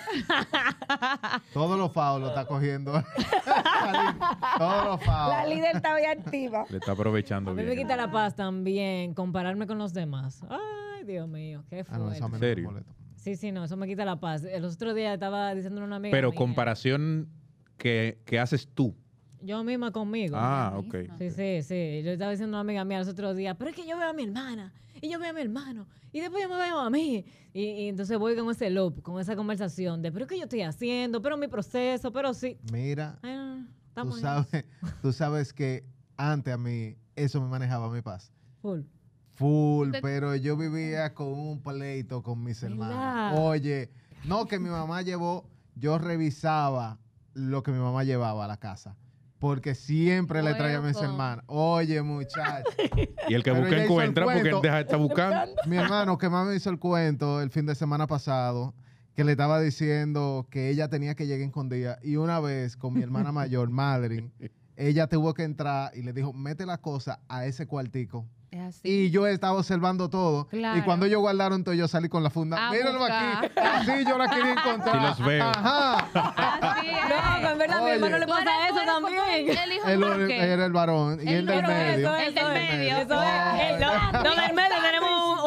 Todos 1.52 1.78
los 1.78 1.92
faulos 1.92 2.22
lo 2.22 2.28
está 2.28 2.46
cogiendo. 2.46 2.92
Todos 4.58 4.84
los 4.84 5.00
La 5.00 5.04
faulos. 5.06 5.48
líder 5.54 5.76
está 5.76 5.94
hoy 5.94 6.04
activa. 6.04 6.64
Le 6.68 6.78
está 6.78 6.92
aprovechando 6.92 7.50
A 7.50 7.54
mí 7.54 7.62
me 7.62 7.74
bien. 7.74 7.78
quita 7.86 7.96
la 7.96 8.10
paz 8.10 8.34
también 8.36 9.14
compararme 9.14 9.66
con 9.66 9.78
los 9.78 9.92
demás. 9.92 10.42
Ay, 10.48 11.04
Dios 11.04 11.28
mío, 11.28 11.64
qué 11.70 11.84
Ah, 11.88 11.98
no, 11.98 12.12
eso 12.12 12.24
a 12.24 12.28
mí 12.28 12.30
fuerte. 12.30 12.30
no 12.30 12.38
me 12.38 12.38
¿Serio? 12.38 12.64
molesta. 12.70 12.92
Sí, 13.16 13.36
sí, 13.36 13.52
no, 13.52 13.64
eso 13.64 13.76
me 13.76 13.86
quita 13.86 14.04
la 14.04 14.16
paz. 14.18 14.44
El 14.44 14.64
otro 14.64 14.94
día 14.94 15.14
estaba 15.14 15.54
diciendo 15.54 15.80
a 15.80 15.84
una 15.84 15.96
amiga 15.96 16.10
Pero 16.10 16.30
mía, 16.30 16.38
comparación 16.38 17.28
que, 17.76 18.20
que 18.24 18.40
haces 18.40 18.68
tú. 18.74 18.96
Yo 19.42 19.64
misma 19.64 19.90
conmigo. 19.90 20.36
Ah, 20.38 20.74
ok. 20.76 20.94
Sí, 21.18 21.30
sí, 21.30 21.62
sí. 21.62 22.02
Yo 22.04 22.12
estaba 22.12 22.30
diciendo 22.30 22.56
a 22.56 22.60
una 22.60 22.70
amiga 22.70 22.84
mía 22.84 22.98
los 22.98 23.08
otros 23.08 23.36
días, 23.36 23.56
pero 23.58 23.70
es 23.70 23.76
que 23.76 23.86
yo 23.86 23.96
veo 23.96 24.08
a 24.08 24.12
mi 24.12 24.24
hermana, 24.24 24.72
y 25.00 25.10
yo 25.10 25.18
veo 25.18 25.30
a 25.30 25.32
mi 25.32 25.40
hermano, 25.40 25.86
y 26.12 26.20
después 26.20 26.42
yo 26.42 26.48
me 26.48 26.56
veo 26.56 26.78
a 26.78 26.90
mí. 26.90 27.24
Y, 27.52 27.62
y 27.62 27.88
entonces 27.88 28.18
voy 28.18 28.36
con 28.36 28.50
ese 28.50 28.70
loop, 28.70 29.02
con 29.02 29.20
esa 29.20 29.36
conversación 29.36 30.00
de, 30.00 30.12
pero 30.12 30.24
es 30.24 30.28
que 30.28 30.38
yo 30.38 30.44
estoy 30.44 30.62
haciendo, 30.62 31.20
pero 31.20 31.36
mi 31.36 31.48
proceso, 31.48 32.12
pero 32.12 32.32
sí. 32.34 32.58
Mira, 32.72 33.18
Ay, 33.22 33.34
no, 33.36 33.56
no, 33.56 33.64
tú 33.66 33.72
estamos 33.88 34.20
sabes, 34.20 34.64
tú 35.02 35.12
sabes 35.12 35.52
que 35.52 35.84
antes 36.16 36.54
a 36.54 36.58
mí 36.58 36.96
eso 37.16 37.40
me 37.40 37.48
manejaba 37.48 37.90
mi 37.90 38.00
paz. 38.02 38.32
full. 38.60 38.80
Full, 39.34 39.92
pero 40.02 40.36
yo 40.36 40.56
vivía 40.58 41.14
con 41.14 41.28
un 41.28 41.60
pleito 41.62 42.22
con 42.22 42.44
mis 42.44 42.62
hermanos. 42.62 43.40
Oye, 43.40 43.90
no 44.24 44.46
que 44.46 44.58
mi 44.58 44.68
mamá 44.68 45.00
llevó, 45.02 45.48
yo 45.74 45.98
revisaba 45.98 46.98
lo 47.32 47.62
que 47.62 47.72
mi 47.72 47.78
mamá 47.78 48.04
llevaba 48.04 48.44
a 48.44 48.48
la 48.48 48.58
casa. 48.58 48.94
Porque 49.42 49.74
siempre 49.74 50.40
le 50.40 50.54
traía 50.54 50.78
a 50.78 50.80
mis 50.80 50.94
Huevo. 50.94 51.10
hermanos. 51.10 51.44
Oye, 51.48 52.00
muchachos. 52.00 52.72
Y 53.28 53.34
el 53.34 53.42
que 53.42 53.50
Pero 53.50 53.62
busca 53.64 53.82
encuentra 53.82 54.24
porque 54.24 54.48
él 54.50 54.56
deja 54.62 54.76
de 54.76 54.82
estar 54.82 54.98
buscando. 55.00 55.52
mi 55.66 55.78
hermano 55.78 56.16
que 56.16 56.28
más 56.28 56.46
me 56.46 56.54
hizo 56.54 56.70
el 56.70 56.78
cuento 56.78 57.42
el 57.42 57.50
fin 57.50 57.66
de 57.66 57.74
semana 57.74 58.06
pasado, 58.06 58.72
que 59.16 59.24
le 59.24 59.32
estaba 59.32 59.60
diciendo 59.60 60.46
que 60.48 60.68
ella 60.68 60.86
tenía 60.88 61.16
que 61.16 61.26
llegar 61.26 61.44
escondida. 61.48 61.98
Y 62.04 62.14
una 62.14 62.38
vez 62.38 62.76
con 62.76 62.94
mi 62.94 63.02
hermana 63.02 63.32
mayor, 63.32 63.68
Madeline, 63.68 64.30
ella 64.76 65.08
tuvo 65.08 65.34
que 65.34 65.42
entrar 65.42 65.90
y 65.96 66.02
le 66.02 66.12
dijo, 66.12 66.32
mete 66.32 66.64
la 66.64 66.78
cosa 66.78 67.18
a 67.28 67.44
ese 67.44 67.66
cuartico. 67.66 68.24
Así. 68.68 68.80
Y 68.84 69.10
yo 69.10 69.26
estaba 69.26 69.58
observando 69.58 70.10
todo. 70.10 70.46
Claro. 70.48 70.78
Y 70.78 70.82
cuando 70.82 71.06
ellos 71.06 71.20
guardaron 71.20 71.64
todo, 71.64 71.74
yo 71.74 71.88
salí 71.88 72.08
con 72.08 72.22
la 72.22 72.30
funda. 72.30 72.68
A 72.68 72.70
Míralo 72.70 73.02
aquí. 73.04 73.14
buscar. 73.42 73.66
Así 73.76 74.04
yo 74.06 74.18
la 74.18 74.28
quería 74.28 74.52
encontrar. 74.52 74.94
Sí 74.94 75.00
los 75.22 75.26
veo. 75.28 75.44
Ajá. 75.44 75.96
Así 76.60 76.88
es. 76.88 77.42
No, 77.42 77.50
en 77.50 77.58
verdad 77.58 77.76
a 77.78 77.80
mi 77.80 77.84
Oye. 77.86 77.94
hermano 77.94 78.18
le 78.18 78.26
pasa 78.26 78.50
eso 78.68 78.80
también. 78.84 79.48
El 79.58 79.72
hijo 79.72 79.88
Él 79.88 80.30
era 80.30 80.66
el 80.66 80.72
varón 80.72 81.18
y 81.22 81.28
El 81.28 81.34
el 81.38 81.46
del 81.46 81.62
medio. 81.66 82.14
El 82.16 82.34
del 82.34 82.44
medio. 82.52 82.96
Eso 82.98 83.22
es, 83.22 83.70
el- 83.70 83.80
no, 83.80 84.34
del 84.36 84.54
medio 84.54 84.76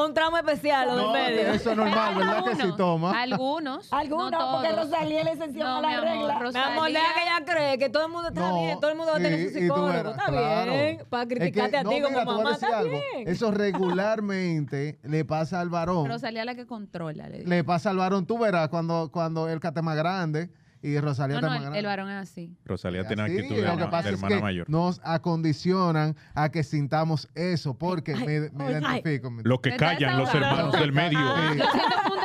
un, 0.04 0.14
tramo, 0.14 0.38
especial, 0.38 0.88
lo 0.88 0.96
del 0.96 1.06
No, 1.06 1.14
medio. 1.14 1.40
eso 1.54 1.72
es 1.72 1.78
normal, 1.78 2.16
¿verdad 2.16 2.44
que 2.44 2.56
sí 2.56 2.62
Algunos, 2.62 2.78
toma? 2.78 3.22
Algunos. 3.22 3.94
Algunos, 3.94 4.32
no 4.32 4.52
porque 4.54 4.70
todos. 4.70 4.86
Rosalía 4.90 5.24
le 5.24 5.32
a 5.32 5.36
la 5.36 5.48
mi 5.48 5.62
amor, 5.62 6.02
regla. 6.02 6.40
Mi 6.54 6.60
amor, 6.60 6.88
deja 6.92 7.14
que 7.14 7.22
ella 7.24 7.46
cree 7.46 7.78
que 7.78 7.90
todo 7.90 8.06
el 8.06 8.12
mundo 8.12 8.28
está 8.30 8.42
No, 8.50 8.62
bien, 8.62 8.80
todo 8.80 8.92
el 8.92 8.98
mundo 8.98 9.12
va 9.12 9.18
a 9.18 9.22
tener 9.22 9.40
sí, 9.40 9.54
su 9.54 9.60
psicólogo. 9.60 9.88
verás, 9.88 10.12
está 10.18 10.26
claro. 10.26 10.72
bien. 10.72 11.04
Para 11.10 11.24
Es 11.24 11.30
que, 11.30 11.36
criticarte 11.36 11.78
a 11.78 11.84
no, 11.84 11.90
ti 11.90 12.02
como 12.02 12.10
mira, 12.20 12.22
a 12.22 12.26
mamá, 12.26 12.52
está 12.54 12.78
algo. 12.80 12.90
bien. 12.92 13.28
Eso 13.28 13.52
regularmente 14.06 15.00
le 15.04 15.26
pasa 15.26 15.60
al 15.62 15.70
varón. 15.70 16.08
Rosalía 16.08 16.46
la 16.46 16.56
que 16.56 16.66
controla. 16.66 17.28
Le 17.30 17.64
pasa 17.64 17.90
al 17.90 17.98
varón. 17.98 18.26
Tú 18.26 18.38
verás 18.38 18.70
cuando, 18.70 19.10
cuando 19.12 19.48
el 19.50 19.60
cate 19.60 19.82
más 19.82 19.96
grande 19.96 20.50
y 20.88 21.00
Rosalía 21.00 21.40
No, 21.42 21.48
está 21.48 21.48
no, 21.48 21.50
más 21.50 21.58
el, 21.58 21.62
grande. 21.64 21.80
el 21.80 21.86
varón 21.86 22.10
es 22.12 22.18
así. 22.30 22.56
Rosalía 22.66 23.02
Es 23.02 23.08
tiene 23.08 23.24
así, 23.24 23.38
actitud 23.38 23.56
de, 23.56 23.62
lo 23.64 23.78
que 23.78 23.86
pasa 23.88 24.10
de 24.10 24.16
es 24.16 24.24
que 24.24 24.40
mayor. 24.42 24.70
nos 24.70 25.02
acondicionan 25.04 26.16
a 26.34 26.50
que 26.50 26.64
sintamos 26.64 27.28
eso, 27.36 27.78
porque 27.78 28.14
Ay, 28.14 28.26
me, 28.26 28.40
me 28.52 28.66
ay, 28.66 28.72
identifico. 28.74 29.32
me- 29.32 29.44
Los 29.44 29.60
que 29.62 29.76
callan, 29.78 30.18
los 30.20 30.34
hermanos 30.34 30.74
del 30.80 30.92
medio. 30.94 31.20
Sí. 31.20 31.60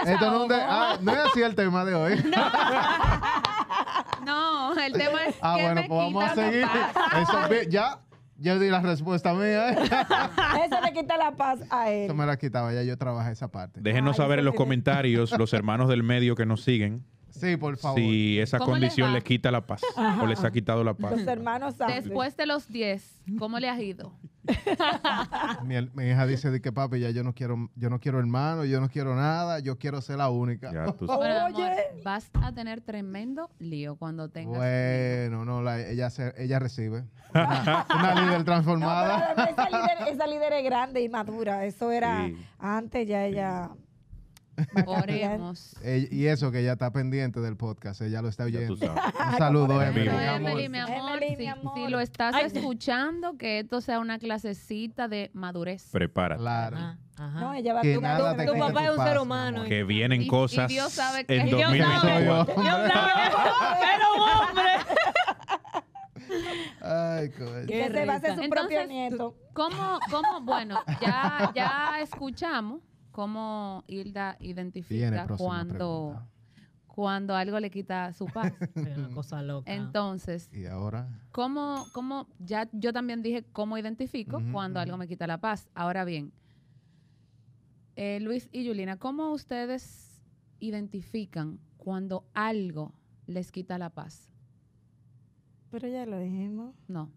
Esto 0.06 0.30
no, 0.30 0.36
es 0.36 0.42
un 0.42 0.48
de- 0.48 0.54
desahogo. 0.56 0.72
ah, 0.72 0.98
no 1.00 1.12
es 1.12 1.18
así 1.18 1.42
el 1.42 1.54
tema 1.54 1.84
de 1.84 1.94
hoy. 1.94 2.24
No, 4.24 4.74
el 4.78 4.92
tema 4.92 5.24
es 5.24 5.36
Ah, 5.40 5.54
que 5.56 5.62
bueno, 5.62 5.80
me 5.82 5.88
pues 5.88 5.98
vamos 5.98 6.24
a 6.24 6.34
seguir. 6.34 6.66
Eso, 7.22 7.70
ya, 7.70 8.00
yo 8.36 8.58
di 8.58 8.68
la 8.68 8.80
respuesta 8.80 9.32
mía. 9.32 9.70
¿eh? 9.72 9.78
Eso 10.66 10.80
le 10.82 10.92
quita 10.92 11.16
la 11.16 11.32
paz 11.32 11.60
a 11.70 11.90
él. 11.90 12.04
Eso 12.04 12.14
me 12.14 12.26
la 12.26 12.36
quitaba, 12.36 12.72
ya 12.72 12.82
yo 12.82 12.96
trabajé 12.98 13.32
esa 13.32 13.48
parte. 13.50 13.80
Déjenos 13.82 14.18
Ay, 14.18 14.24
saber 14.24 14.38
en 14.40 14.44
los 14.44 14.54
comentarios, 14.54 15.36
los 15.38 15.52
hermanos 15.54 15.88
del 15.88 16.02
medio 16.02 16.34
que 16.36 16.44
nos 16.46 16.62
siguen, 16.62 17.04
Sí, 17.30 17.56
por 17.56 17.76
favor. 17.76 17.98
si 18.00 18.38
esa 18.38 18.58
¿Cómo 18.58 18.72
les 18.72 18.80
condición 18.80 19.12
les 19.12 19.24
quita 19.24 19.50
la 19.50 19.66
paz 19.66 19.80
o 20.20 20.26
les 20.26 20.42
ha 20.44 20.50
quitado 20.50 20.82
la 20.84 20.94
paz. 20.94 21.12
Los 21.12 21.26
hermanos 21.26 21.74
saben. 21.76 22.02
Después 22.04 22.36
de 22.36 22.46
los 22.46 22.68
10, 22.68 23.22
¿cómo 23.38 23.58
le 23.58 23.68
has 23.68 23.80
ido? 23.80 24.12
Mi, 25.64 25.74
mi 25.94 26.08
hija 26.10 26.26
dice 26.26 26.50
de 26.50 26.60
que 26.60 26.72
papi, 26.72 26.98
ya 27.00 27.10
yo 27.10 27.22
no 27.22 27.34
quiero, 27.34 27.70
yo 27.76 27.90
no 27.90 28.00
quiero 28.00 28.18
hermano, 28.18 28.64
yo 28.64 28.80
no 28.80 28.88
quiero 28.88 29.14
nada, 29.14 29.58
yo 29.60 29.78
quiero 29.78 30.00
ser 30.00 30.16
la 30.18 30.30
única. 30.30 30.72
Ya 30.72 30.86
tú 30.92 31.06
Bueno, 31.06 31.46
amor, 31.46 31.60
Oye. 31.60 32.02
vas 32.04 32.30
a 32.42 32.52
tener 32.52 32.80
tremendo 32.80 33.50
lío 33.58 33.96
cuando 33.96 34.28
tengas. 34.28 34.56
Bueno, 34.58 35.44
no, 35.44 35.62
la- 35.62 35.80
ella, 35.86 36.10
se, 36.10 36.32
ella 36.36 36.58
recibe. 36.58 37.04
Una, 37.34 37.86
una 37.94 38.14
líder 38.24 38.38
No, 38.38 38.44
transformada. 38.44 39.34
pero 39.36 39.50
esa, 39.50 39.66
líder, 39.70 40.14
esa 40.14 40.26
líder 40.26 40.52
es 40.54 40.64
grande 40.64 41.00
y 41.02 41.08
madura. 41.08 41.64
Eso 41.66 41.90
era 41.92 42.26
Sí. 42.26 42.36
antes, 42.58 43.06
ya 43.06 43.24
ella. 43.26 43.70
Oremos. 44.86 45.74
Y 46.10 46.26
eso 46.26 46.50
que 46.50 46.60
ella 46.60 46.72
está 46.72 46.92
pendiente 46.92 47.40
del 47.40 47.56
podcast, 47.56 48.00
ella 48.02 48.22
lo 48.22 48.28
está 48.28 48.44
oyendo. 48.44 48.74
Un 48.74 49.38
saludo, 49.38 49.82
Emily. 49.82 50.08
vivo. 50.08 50.16
mi 50.18 50.24
amor. 50.26 50.50
Emily, 50.50 50.68
mi 50.68 50.78
amor, 50.78 51.16
Emily, 51.22 51.36
mi 51.36 51.44
si, 51.44 51.46
amor. 51.48 51.72
si 51.76 51.88
lo 51.88 52.00
estás 52.00 52.34
Ay. 52.34 52.46
escuchando, 52.46 53.36
que 53.36 53.60
esto 53.60 53.80
sea 53.80 53.98
una 54.00 54.18
clasecita 54.18 55.08
de 55.08 55.30
madurez. 55.34 55.88
Prepárate. 55.92 56.40
Claro. 56.40 56.76
Ajá, 56.76 56.98
ajá. 57.16 57.40
No, 57.40 57.54
ella 57.54 57.74
va 57.74 57.80
Que 57.82 57.94
tu- 57.94 58.00
nada 58.00 58.18
tu- 58.32 58.58
papá 58.58 58.84
es 58.84 58.90
un 58.90 58.96
paz, 58.96 59.08
ser 59.08 59.18
humano. 59.18 59.64
Que 59.64 59.84
vienen 59.84 60.22
Y- 60.22 60.24
y 60.24 60.28
cosas 60.28 60.68
Dios 60.68 60.92
sabe 60.92 61.24
que- 61.24 61.36
en 61.36 61.46
Dios 61.46 61.60
sabe. 61.60 62.24
2024. 62.26 62.56
Yo 62.56 62.70
sabía, 62.70 63.94
era 63.94 64.06
un 64.14 64.48
hombre. 64.48 64.70
Ay, 66.82 67.30
coño. 67.30 67.66
que 67.66 67.90
se 67.90 68.06
va 68.06 68.12
a 68.12 68.16
hacer 68.16 68.34
su 68.36 68.42
Entonces, 68.42 68.48
propio 68.68 68.86
nieto. 68.86 69.34
¿Cómo, 69.52 69.98
cómo, 70.10 70.40
bueno, 70.42 70.80
ya, 71.00 71.50
ya 71.54 72.00
escuchamos 72.00 72.80
cómo 73.10 73.84
Hilda 73.86 74.36
identifica 74.40 75.26
cuando, 75.36 76.26
cuando 76.86 77.34
algo 77.34 77.60
le 77.60 77.70
quita 77.70 78.12
su 78.12 78.26
paz? 78.34 78.52
Es 78.74 78.96
una 78.96 79.10
cosa 79.10 79.42
loca. 79.42 79.72
Entonces, 79.72 80.50
Y 80.52 80.66
ahora, 80.66 81.08
¿cómo, 81.32 81.86
cómo, 81.92 82.28
ya 82.38 82.68
yo 82.72 82.92
también 82.92 83.22
dije 83.22 83.44
cómo 83.52 83.78
identifico 83.78 84.40
cuando 84.52 84.80
algo 84.80 84.96
me 84.96 85.08
quita 85.08 85.26
la 85.26 85.38
paz? 85.38 85.68
Ahora 85.74 86.04
bien, 86.04 86.32
eh, 87.96 88.20
Luis 88.20 88.48
y 88.52 88.66
Julina, 88.66 88.96
¿cómo 88.96 89.32
ustedes 89.32 90.22
identifican 90.58 91.58
cuando 91.76 92.24
algo 92.34 92.92
les 93.26 93.52
quita 93.52 93.78
la 93.78 93.90
paz? 93.90 94.28
Pero 95.70 95.88
ya 95.88 96.06
lo 96.06 96.18
dijimos. 96.18 96.74
No, 96.88 97.10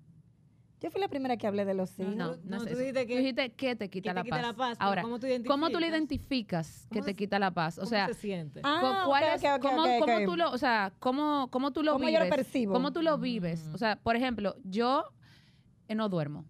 Yo 0.83 0.91
fui 0.91 0.99
la 0.99 1.07
primera 1.07 1.37
que 1.37 1.47
hablé 1.47 1.63
de 1.63 1.73
los 1.73 1.97
No, 1.97 2.09
signos. 2.09 2.37
no, 2.39 2.43
no, 2.43 2.49
no, 2.49 2.57
es 2.57 2.63
tú 2.63 2.69
eso. 2.71 2.79
dijiste 2.79 3.01
Tú 3.03 3.07
que- 3.07 3.17
dijiste 3.19 3.51
que 3.53 3.75
te 3.77 3.89
quita, 3.89 4.13
la, 4.13 4.21
quita 4.23 4.35
paz. 4.35 4.45
la 4.45 4.53
paz, 4.53 4.77
pero 4.77 4.89
Ahora, 4.89 5.01
¿cómo 5.01 5.17
tú 5.19 5.27
¿cómo 5.47 5.69
tú 5.69 5.79
lo 5.79 5.85
identificas? 5.85 6.87
que 6.91 6.99
¿Cómo 6.99 7.05
te 7.05 7.15
quita 7.15 7.39
la 7.39 7.51
paz? 7.51 7.77
O 7.77 7.81
¿Cómo 7.81 7.89
sea, 7.89 8.07
se 8.07 8.13
siente? 8.15 8.59
Ah, 8.65 9.03
¿Cuál 9.07 9.23
es, 9.23 9.41
cómo, 9.61 9.83
cómo 9.99 10.25
tú 10.25 10.35
lo, 10.35 10.51
o 10.51 10.57
sea, 10.57 10.91
cómo, 10.99 11.47
cómo 11.51 11.71
tú 11.71 11.83
lo 11.83 11.93
¿Cómo 11.93 12.03
yo 12.03 12.09
vives? 12.11 12.25
lo 12.29 12.35
percibo? 12.35 12.73
¿Cómo 12.73 12.91
tú 12.91 13.01
lo 13.01 13.17
vives? 13.17 13.65
Mm. 13.65 13.73
O 13.75 13.77
sea, 13.77 13.95
por 13.95 14.17
ejemplo, 14.17 14.57
yo 14.65 15.05
eh, 15.87 15.95
no 15.95 16.09
duermo 16.09 16.43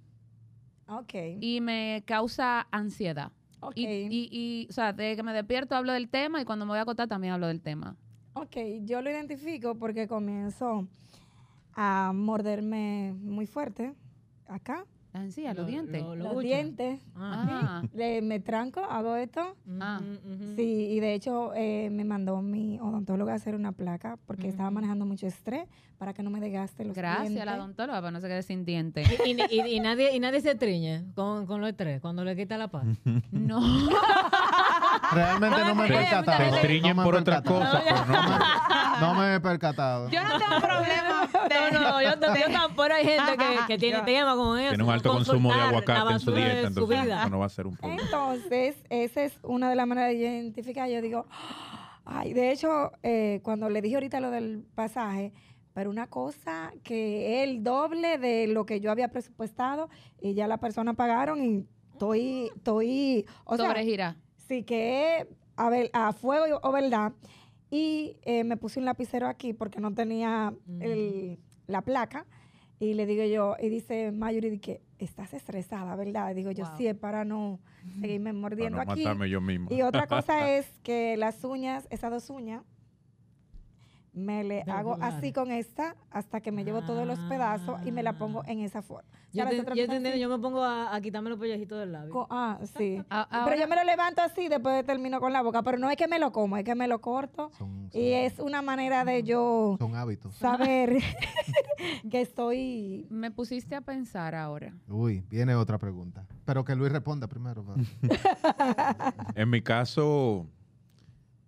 Ok. 0.88 1.14
y 1.40 1.62
me 1.62 2.02
causa 2.08 2.68
ansiedad. 2.72 3.32
ok. 3.62 3.74
Y, 3.78 3.86
y, 3.86 4.30
y, 4.32 4.68
o 4.68 4.74
sea, 4.74 4.94
desde 4.94 5.16
que 5.16 5.22
me 5.22 5.34
despierto 5.34 5.76
hablo 5.76 5.94
del 5.94 6.10
tema 6.10 6.42
y 6.42 6.46
cuando 6.46 6.66
me 6.66 6.72
voy 6.72 6.80
a 6.80 6.82
acostar 6.82 7.08
también 7.08 7.34
hablo 7.34 7.46
del 7.46 7.62
tema. 7.62 7.96
Ok, 8.34 8.58
yo 8.82 9.04
lo 9.04 9.12
identifico 9.12 9.76
porque 9.76 10.08
comienzo 10.08 10.88
a 11.76 12.12
morderme 12.16 13.14
muy 13.20 13.46
fuerte 13.46 13.94
acá, 14.48 14.86
La 15.14 15.22
encía, 15.22 15.50
los 15.54 15.66
Lo- 15.66 15.66
dientes. 15.72 16.02
lo- 16.02 16.16
lo 16.16 16.24
los 16.24 16.34
bucha. 16.34 16.48
dientes. 16.48 17.00
Ah, 17.16 17.84
Le, 17.94 18.24
me 18.24 18.40
tranco, 18.40 18.80
hago 18.80 19.16
esto. 19.16 19.56
Ah. 19.80 20.02
Sí, 20.56 20.88
y 20.90 21.00
de 21.00 21.14
hecho 21.14 21.52
eh, 21.54 21.90
me 21.92 22.04
mandó 22.04 22.42
mi 22.42 22.80
odontólogo 22.80 23.30
a 23.30 23.36
hacer 23.36 23.54
una 23.54 23.74
placa 23.74 24.18
porque 24.26 24.48
estaba 24.48 24.72
manejando 24.72 25.06
mucho 25.06 25.28
estrés 25.28 25.68
para 26.00 26.14
que 26.14 26.24
no 26.24 26.32
me 26.32 26.40
desgaste 26.40 26.84
los 26.84 26.96
gracias 26.98 27.20
a 27.20 27.30
la 27.30 27.30
dientes. 27.30 27.60
odontóloga 27.60 28.00
para 28.02 28.10
no 28.12 28.22
se 28.22 28.28
quede 28.28 28.42
sin 28.42 28.66
dientes. 28.66 29.08
Y, 29.24 29.34
y- 29.34 29.62
y- 29.62 29.76
y 29.76 29.80
nadie, 29.82 30.16
y 30.16 30.20
nadie 30.20 30.42
se 30.42 30.56
triñe 30.56 31.04
con, 31.14 31.46
con 31.46 31.62
los 31.62 31.70
estrés 31.70 32.02
cuando 32.02 32.24
le 32.24 32.36
quita 32.36 32.58
la 32.58 32.70
paz. 32.70 32.86
no. 33.32 33.62
realmente 35.12 35.60
no 35.64 35.76
me 35.76 35.86
he 35.86 35.90
percatado. 35.90 36.38
Se 36.60 36.80
No 36.82 36.88
he 36.90 36.96
por 36.96 37.16
otra 37.16 37.44
cosa. 37.44 37.84
No 39.00 39.14
me 39.14 39.36
he 39.36 39.40
percatado. 39.40 40.10
Yo 40.10 40.24
no 40.24 40.40
tengo 40.40 40.60
problema. 40.60 41.30
Yo, 42.16 42.20
tam- 42.20 42.40
yo 42.40 42.52
tampoco 42.52 42.84
hay 42.94 43.06
gente 43.06 43.38
que, 43.38 43.58
que 43.68 43.78
tiene 43.78 43.98
Yo- 44.00 44.06
tema 44.06 44.36
con 44.36 44.60
eso. 44.60 44.70
Tiene 44.70 44.84
un 44.84 44.90
alto 44.90 45.12
consumo 45.12 45.54
de 45.54 45.60
aguacate 45.62 46.14
en 46.14 46.20
su 46.20 46.32
de 46.32 46.38
dieta, 46.42 46.62
su 46.62 46.68
entonces 46.68 47.02
vida. 47.04 47.22
eso 47.22 47.30
no 47.30 47.40
va 47.40 47.46
a 47.46 47.50
ser 47.50 47.68
un 47.68 47.76
problema. 47.78 48.02
Entonces, 48.02 48.76
esa 48.90 49.24
es 49.24 49.38
una 49.44 49.70
de 49.70 49.76
las 49.76 49.88
maneras 49.88 50.10
de 50.12 50.16
identificar. 50.18 50.90
Yo 50.90 51.02
digo, 51.02 51.26
ay, 52.06 52.34
de 52.34 52.52
hecho, 52.52 52.92
eh, 53.04 53.40
cuando 53.44 53.70
le 53.70 53.82
dije 53.82 53.96
ahorita 53.96 54.20
lo 54.20 54.32
del 54.32 54.64
pasaje, 54.76 55.34
pero 55.74 55.90
una 55.90 56.08
cosa 56.08 56.72
que 56.84 57.42
es 57.42 57.50
el 57.50 57.64
doble 57.64 58.18
de 58.18 58.48
lo 58.48 58.66
que 58.66 58.80
yo 58.80 58.92
había 58.92 59.08
presupuestado 59.08 59.90
y 60.22 60.34
ya 60.36 60.48
la 60.48 60.58
persona 60.60 60.94
pagaron 60.94 61.44
y 61.44 61.66
estoy, 61.94 62.52
estoy, 62.56 63.26
o 63.46 63.56
sea, 63.58 63.68
Sobregira. 63.68 64.18
sí 64.48 64.64
que 64.64 65.28
a, 65.56 65.70
ver, 65.70 65.90
a 65.94 66.14
fuego 66.14 66.60
o 66.62 66.72
verdad. 66.72 67.14
Y 67.72 68.18
eh, 68.22 68.44
me 68.44 68.56
puse 68.56 68.80
un 68.80 68.86
lapicero 68.86 69.28
aquí 69.28 69.54
porque 69.54 69.80
no 69.80 69.92
tenía 69.96 70.54
el- 70.80 71.40
la 71.68 71.82
placa. 71.82 72.26
Y 72.80 72.96
le 72.96 73.06
digo 73.06 73.24
yo, 73.24 73.56
y 73.62 73.70
dice 73.70 74.12
Mayuri, 74.12 74.60
que 74.60 74.82
estás 75.00 75.34
estresada, 75.34 75.96
¿verdad? 75.96 76.32
Y 76.32 76.34
digo 76.34 76.52
yo, 76.52 76.66
Wow. 76.66 76.78
sí, 76.78 76.88
es 76.88 76.96
para 76.96 77.24
no 77.24 77.60
seguirme 78.02 78.32
Para 78.32 78.42
mordiendo 78.42 78.78
no 78.84 78.92
aquí. 78.92 79.04
matarme 79.04 79.30
yo 79.30 79.40
mismo. 79.40 79.70
Y 79.72 79.82
otra 79.84 80.08
cosa 80.08 80.50
es 80.58 80.68
que 80.84 81.16
las 81.16 81.44
uñas, 81.46 81.88
esas 81.92 82.12
dos 82.12 82.30
uñas, 82.30 82.64
me 84.14 84.44
le 84.44 84.62
hago 84.64 84.98
así 85.02 85.34
con 85.34 85.52
esta 85.52 85.96
hasta 86.12 86.40
que 86.42 86.52
me 86.52 86.64
llevo 86.64 86.84
todos 86.84 87.06
los 87.08 87.20
pedazos 87.22 87.78
y 87.84 87.92
me 87.92 88.04
la 88.04 88.14
pongo 88.14 88.44
en 88.46 88.60
esa 88.60 88.82
forma. 88.84 89.10
Yo, 89.32 89.48
te, 89.50 89.58
yo, 89.76 89.88
te 89.88 90.20
yo 90.20 90.30
me 90.30 90.38
pongo 90.38 90.62
a, 90.64 90.94
a 90.96 91.02
quitarme 91.02 91.32
los 91.32 91.40
pellejitos 91.40 91.80
del 91.80 91.92
labio. 91.92 92.12
Co- 92.14 92.28
Ah, 92.30 92.60
sí. 92.78 93.02
Pero 93.46 93.56
yo 93.60 93.68
me 93.68 93.76
lo 93.76 93.84
levanto 93.84 94.22
así, 94.22 94.48
después 94.48 94.86
termino 94.86 95.20
con 95.20 95.34
la 95.34 95.42
boca. 95.42 95.64
Pero 95.64 95.80
no 95.80 95.90
es 95.90 95.98
que 95.98 96.08
me 96.08 96.20
lo 96.20 96.32
como, 96.32 96.56
es 96.58 96.64
que 96.64 96.76
me 96.76 96.88
lo 96.88 97.02
corto. 97.02 97.50
Son, 97.58 97.90
son- 97.92 98.00
Y 98.00 98.14
es 98.14 98.38
una 98.38 98.62
manera 98.62 99.04
de 99.04 99.24
yo 99.24 99.76
son 99.80 99.96
hábitos. 99.96 100.36
saber 100.36 100.98
que 102.12 102.22
estoy... 102.22 103.08
Me 103.10 103.32
pusiste 103.32 103.76
a 103.76 103.82
pensar 103.82 104.36
ahora. 104.36 104.76
Uy, 104.88 105.24
viene 105.30 105.56
otra 105.56 105.80
pregunta. 105.80 106.28
Pero 106.46 106.64
que 106.64 106.76
Luis 106.76 106.92
responda 106.92 107.26
primero. 107.28 107.66
En 109.34 109.50
mi 109.50 109.62
caso, 109.64 110.46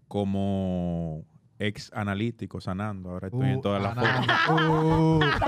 como 0.08 1.24
ex 1.58 1.92
analítico 1.94 2.60
sanando, 2.60 3.12
ahora 3.12 3.28
estoy 3.28 3.50
en 3.50 3.58
Uh, 3.58 3.62
todas 3.62 3.82
las 3.82 3.94
formas. 3.96 4.50
uh, 4.50 5.20
Tan 5.20 5.40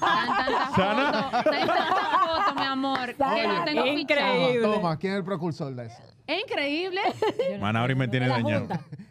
tanta 0.00 0.72
Sana. 0.74 1.30
foto, 1.42 2.54
mi 2.60 2.64
amor, 2.66 3.14
que 3.14 3.46
no 3.48 3.64
tengo 3.64 3.86
Increíble. 3.86 4.54
fichado. 4.54 4.74
toma, 4.74 4.96
¿quién 4.98 5.12
es 5.12 5.18
el 5.20 5.24
precursor 5.24 5.74
de 5.74 5.86
eso? 5.86 6.02
Es 6.26 6.42
increíble. 6.42 7.00
Manauri 7.60 7.94
me 7.94 8.08
tiene 8.08 8.26
dañado. 8.28 8.66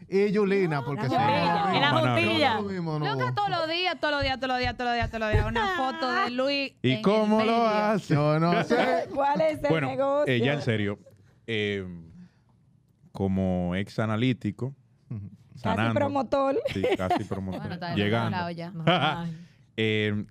Y 0.09 0.31
Yulina, 0.31 0.83
porque 0.83 1.07
juntilla, 1.07 1.73
en 1.73 1.81
la 1.81 1.89
juntilla. 1.91 2.59
Loca 2.59 3.33
todos 3.33 3.49
los 3.49 3.67
días, 3.69 3.97
todos 3.99 4.13
los 4.15 4.23
días, 4.23 4.37
todos 4.39 4.49
los 4.49 4.59
días, 4.59 4.75
todos 4.77 4.89
los 4.89 4.95
días, 4.95 5.09
todos 5.09 5.19
los 5.21 5.31
días. 5.31 5.45
Una 5.47 5.67
foto 5.77 6.11
de 6.11 6.29
Luis. 6.31 6.73
¿Y 6.81 6.91
en 6.91 6.97
el 6.97 7.01
cómo 7.03 7.39
lo 7.39 7.45
medio. 7.45 7.67
hace? 7.67 8.13
Yo 8.13 8.39
no 8.39 8.63
sé. 8.65 9.07
¿Cuál 9.15 9.41
es 9.41 9.63
el 9.63 9.69
Bueno, 9.69 9.87
negocio? 9.87 10.33
eh, 10.33 10.39
ya 10.41 10.53
en 10.53 10.61
serio, 10.61 10.99
eh, 11.47 11.87
como 13.13 13.75
ex 13.75 13.97
analítico, 13.99 14.73
Casi 15.61 15.75
sanando, 15.75 15.93
promotor. 15.99 16.59
sí, 16.73 16.83
casi 16.97 17.23
promotor, 17.23 17.59
Bueno, 17.61 17.73
está 17.75 17.95
llegando. 17.95 18.37
Eh, 19.77 20.25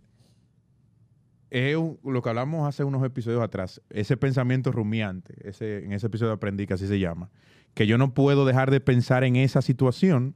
es 1.50 1.76
un- 1.76 1.98
lo 2.04 2.22
que 2.22 2.28
hablamos 2.30 2.66
hace 2.68 2.82
unos 2.84 3.04
episodios 3.04 3.42
atrás, 3.42 3.80
ese 3.90 4.16
pensamiento 4.16 4.72
rumiante, 4.72 5.34
ese, 5.48 5.84
en 5.84 5.92
ese 5.92 6.06
episodio 6.06 6.32
aprendí 6.32 6.66
que 6.66 6.74
así 6.74 6.86
se 6.86 6.98
llama, 6.98 7.30
que 7.74 7.86
yo 7.86 7.98
no 7.98 8.14
puedo 8.14 8.44
dejar 8.46 8.70
de 8.70 8.80
pensar 8.80 9.22
en 9.24 9.36
esa 9.36 9.60
situación, 9.62 10.34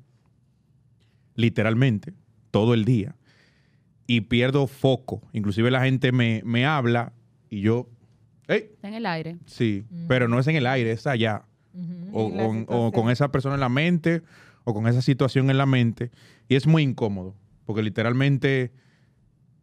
literalmente, 1.35 2.12
todo 2.51 2.74
el 2.74 2.85
día, 2.85 3.16
y 4.07 4.22
pierdo 4.22 4.66
foco. 4.66 5.22
Inclusive 5.33 5.70
la 5.70 5.83
gente 5.83 6.12
me, 6.12 6.42
me 6.44 6.66
habla 6.66 7.12
y 7.51 7.61
yo, 7.62 7.88
hey, 8.46 8.70
Está 8.74 8.88
en 8.88 8.94
el 8.94 9.07
aire. 9.07 9.37
sí, 9.46 9.85
pero 10.07 10.29
no 10.29 10.38
es 10.38 10.46
en 10.46 10.57
el 10.57 10.66
aire, 10.66 10.92
es 10.92 11.07
allá. 11.07 11.44
O, 12.12 12.24
o- 12.24 12.87
o 12.88 12.92
con 12.92 13.11
esa 13.11 13.31
persona 13.31 13.55
en 13.55 13.61
la 13.61 13.68
mente, 13.68 14.22
o 14.68 14.74
con 14.74 14.87
esa 14.87 15.00
situación 15.00 15.48
en 15.48 15.57
la 15.57 15.64
mente, 15.64 16.11
y 16.46 16.54
es 16.54 16.66
muy 16.66 16.83
incómodo, 16.83 17.35
porque 17.64 17.83
literalmente 17.83 18.70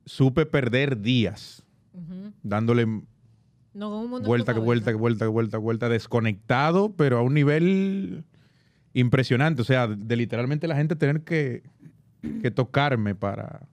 supe 0.05 0.47
perder 0.47 0.99
días 0.99 1.63
dándole 2.41 2.87
No, 3.73 4.01
un 4.01 4.23
vuelta, 4.23 4.55
que 4.55 4.59
vuelta, 4.59 4.89
que 4.89 4.97
vuelta, 4.97 5.25
que 5.25 5.29
vuelta, 5.29 5.57
vuelta, 5.59 5.89
desconectado, 5.89 6.91
pero 6.95 7.19
a 7.19 7.21
un 7.21 7.35
nivel 7.35 8.23
impresionante. 8.93 9.61
O 9.61 9.65
sea, 9.65 9.87
de 9.87 10.15
literalmente 10.15 10.67
la 10.67 10.75
gente 10.75 10.95
tener 10.95 11.21
que, 11.21 11.61
que 12.41 12.49
tocarme 12.49 13.13
para, 13.13 13.67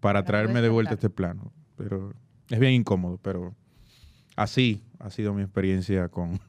para 0.00 0.20
Para 0.20 0.24
traerme 0.24 0.62
de 0.62 0.70
vuelta 0.70 0.92
a 0.92 0.94
este 0.94 1.10
plano. 1.10 1.52
Pero 1.76 2.14
es 2.48 2.58
bien 2.58 2.72
incómodo, 2.72 3.18
pero 3.20 3.54
así 4.34 4.82
ha 4.98 5.10
sido 5.10 5.34
mi 5.34 5.42
experiencia 5.42 6.08
con 6.08 6.40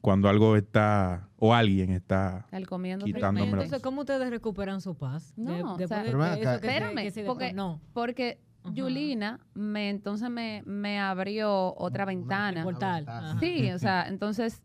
cuando 0.00 0.28
algo 0.28 0.56
está 0.56 1.28
o 1.36 1.52
alguien 1.54 1.90
está 1.90 2.46
Al 2.50 2.66
comiendo. 2.66 3.04
Quitando- 3.04 3.42
Entonces, 3.42 3.82
¿cómo 3.82 4.00
ustedes 4.02 4.30
recuperan 4.30 4.80
su 4.80 4.96
paz? 4.96 5.32
No, 5.36 5.52
De- 5.54 5.62
o 5.62 5.76
después 5.76 5.88
sea- 5.88 5.98
de- 5.98 6.04
Pero 6.06 6.18
ven 6.18 6.34
de 6.34 6.40
eso 6.40 6.50
acá. 6.50 6.60
que 6.60 6.66
se- 6.66 6.72
Espérame, 6.74 7.02
que 7.02 7.10
se 7.10 7.24
porque- 7.24 7.52
no. 7.52 7.80
Porque 7.92 8.40
Ajá. 8.64 8.74
Yulina 8.74 9.40
me 9.54 9.90
entonces 9.90 10.30
me, 10.30 10.62
me 10.66 10.98
abrió 11.00 11.74
otra 11.76 12.04
ventana. 12.04 12.62
Portal. 12.64 13.06
Sí, 13.40 13.70
o 13.72 13.78
sea, 13.78 14.06
entonces, 14.08 14.62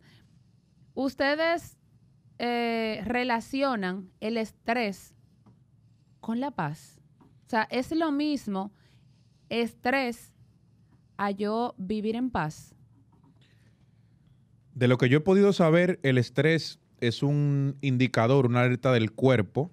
ustedes 0.94 1.78
eh, 2.40 3.02
relacionan 3.06 4.10
el 4.20 4.38
estrés 4.38 5.16
con 6.20 6.40
la 6.40 6.52
paz. 6.52 7.00
O 7.22 7.50
sea, 7.50 7.68
es 7.70 7.92
lo 7.96 8.12
mismo 8.12 8.72
estrés 9.50 10.34
a 11.18 11.30
yo 11.32 11.76
vivir 11.78 12.16
en 12.16 12.32
paz. 12.32 12.74
De 14.74 14.88
lo 14.88 14.98
que 14.98 15.10
yo 15.10 15.20
he 15.20 15.22
podido 15.22 15.54
saber, 15.54 16.00
el 16.04 16.18
estrés 16.18 16.80
es 17.00 17.22
un 17.22 17.78
indicador, 17.82 18.46
una 18.46 18.62
alerta 18.62 18.92
del 18.92 19.12
cuerpo 19.12 19.72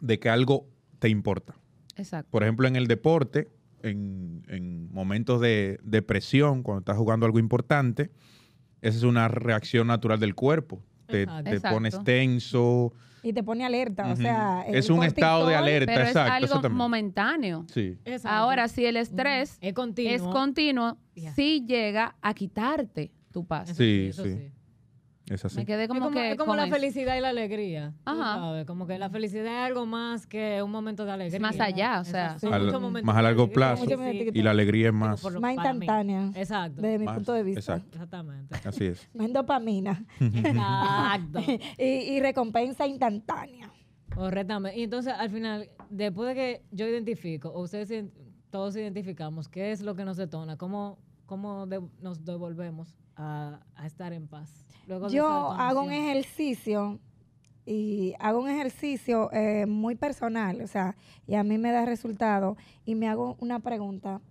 de 0.00 0.18
que 0.18 0.28
algo 0.28 0.66
te 0.98 1.08
importa. 1.08 1.54
Exacto. 1.96 2.30
Por 2.30 2.42
ejemplo, 2.42 2.66
en 2.66 2.76
el 2.76 2.86
deporte, 2.86 3.48
en, 3.82 4.44
en 4.48 4.92
momentos 4.92 5.40
de, 5.40 5.78
de 5.82 6.02
presión, 6.02 6.62
cuando 6.62 6.80
estás 6.80 6.96
jugando 6.96 7.26
algo 7.26 7.38
importante, 7.38 8.10
esa 8.80 8.96
es 8.96 9.02
una 9.02 9.28
reacción 9.28 9.88
natural 9.88 10.20
del 10.20 10.34
cuerpo. 10.34 10.82
Te, 11.06 11.22
Exacto. 11.22 11.50
te 11.50 11.60
pones 11.60 12.04
tenso. 12.04 12.92
Y 13.22 13.32
te 13.32 13.42
pone 13.42 13.64
alerta, 13.64 14.12
o 14.12 14.16
sea... 14.16 14.64
es 14.68 14.90
un 14.90 15.02
estado 15.02 15.48
de 15.48 15.56
alerta, 15.56 15.92
Pero 15.92 16.02
es 16.04 16.08
exacto. 16.10 16.32
algo 16.32 16.46
exactamente. 16.46 16.78
momentáneo. 16.78 17.66
Sí. 17.72 17.98
Exacto. 18.04 18.28
Ahora, 18.28 18.68
si 18.68 18.84
el 18.84 18.96
estrés 18.96 19.58
es 19.60 19.74
continuo. 19.74 20.12
es 20.14 20.22
continuo, 20.22 20.98
sí 21.34 21.64
llega 21.66 22.16
a 22.22 22.32
quitarte 22.34 23.10
tu 23.32 23.46
paz. 23.46 23.70
Eso 23.70 23.78
Sí, 23.78 24.06
eso 24.10 24.24
sí. 24.24 24.52
Es 25.30 25.44
así. 25.44 25.56
Me 25.58 25.66
quedé 25.66 25.82
Es 25.82 25.88
como, 25.88 26.00
como, 26.06 26.14
que 26.16 26.30
es 26.30 26.38
como 26.38 26.56
la 26.56 26.64
eso. 26.64 26.74
felicidad 26.74 27.14
y 27.14 27.20
la 27.20 27.28
alegría. 27.28 27.92
Ajá. 28.06 28.36
sabes, 28.36 28.64
como 28.64 28.86
que 28.86 28.98
la 28.98 29.10
felicidad 29.10 29.44
es 29.44 29.66
algo 29.66 29.84
más 29.84 30.26
que 30.26 30.62
un 30.62 30.70
momento 30.70 31.04
de 31.04 31.12
alegría. 31.12 31.38
más 31.38 31.60
allá, 31.60 32.00
o 32.00 32.04
sea. 32.04 32.38
Son 32.38 32.54
Al- 32.54 32.72
momentos 32.72 33.04
más 33.04 33.14
a 33.16 33.20
largo 33.20 33.42
alegría. 33.42 33.74
plazo. 33.74 33.84
Y 34.32 34.42
la 34.42 34.52
alegría 34.52 34.88
es 34.88 34.94
más. 34.94 35.22
Lo- 35.22 35.38
Más 35.38 35.50
mí. 35.50 35.54
instantánea, 35.56 36.30
Exacto. 36.34 36.80
desde 36.80 36.98
mi 36.98 37.04
Más, 37.04 37.16
punto 37.16 37.34
de 37.34 37.42
vista. 37.42 37.60
exacto. 37.74 37.88
Exactamente. 37.92 38.54
Así 38.66 38.84
es. 38.86 39.06
Más 39.14 39.30
dopamina. 39.30 40.02
Exacto. 40.18 41.40
y, 41.78 41.82
y 41.82 42.20
recompensa 42.20 42.86
instantánea. 42.86 43.70
Correctamente. 44.14 44.78
Y 44.78 44.84
entonces, 44.84 45.12
al 45.12 45.28
final, 45.28 45.68
después 45.90 46.28
de 46.30 46.34
que 46.34 46.62
yo 46.70 46.86
identifico, 46.88 47.50
o 47.50 47.60
ustedes 47.62 48.06
todos 48.50 48.74
identificamos, 48.76 49.46
qué 49.48 49.72
es 49.72 49.82
lo 49.82 49.94
que 49.94 50.06
nos 50.06 50.16
detona, 50.16 50.56
cómo, 50.56 50.98
cómo 51.28 51.66
de- 51.66 51.86
nos 52.00 52.24
devolvemos 52.24 52.96
a, 53.14 53.60
a 53.76 53.86
estar 53.86 54.12
en 54.12 54.26
paz. 54.26 54.64
Luego 54.86 55.08
Yo 55.08 55.26
hago 55.52 55.82
un 55.82 55.92
ejercicio 55.92 56.98
y 57.66 58.14
hago 58.18 58.40
un 58.40 58.48
ejercicio 58.48 59.30
eh, 59.32 59.66
muy 59.66 59.94
personal, 59.94 60.62
o 60.62 60.66
sea, 60.66 60.96
y 61.26 61.34
a 61.34 61.44
mí 61.44 61.58
me 61.58 61.70
da 61.70 61.84
resultado 61.84 62.56
y 62.86 62.94
me 62.94 63.08
hago 63.08 63.36
una 63.40 63.60
pregunta. 63.60 64.22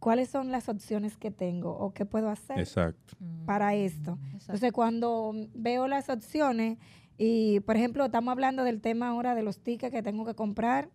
¿Cuáles 0.00 0.28
son 0.28 0.50
las 0.52 0.68
opciones 0.68 1.16
que 1.16 1.30
tengo 1.30 1.70
o 1.76 1.92
qué 1.92 2.04
puedo 2.04 2.28
hacer 2.28 2.58
Exacto. 2.58 3.14
Mm. 3.20 3.44
para 3.46 3.74
esto? 3.74 4.12
Exacto. 4.22 4.38
Entonces, 4.52 4.72
cuando 4.72 5.32
veo 5.54 5.86
las 5.88 6.08
opciones 6.08 6.78
y, 7.16 7.60
por 7.60 7.76
ejemplo, 7.76 8.04
estamos 8.04 8.30
hablando 8.32 8.64
del 8.64 8.80
tema 8.80 9.08
ahora 9.08 9.34
de 9.36 9.42
los 9.42 9.58
tickets 9.60 9.92
que 9.92 10.02
tengo 10.02 10.24
que 10.24 10.34
comprar 10.34 10.88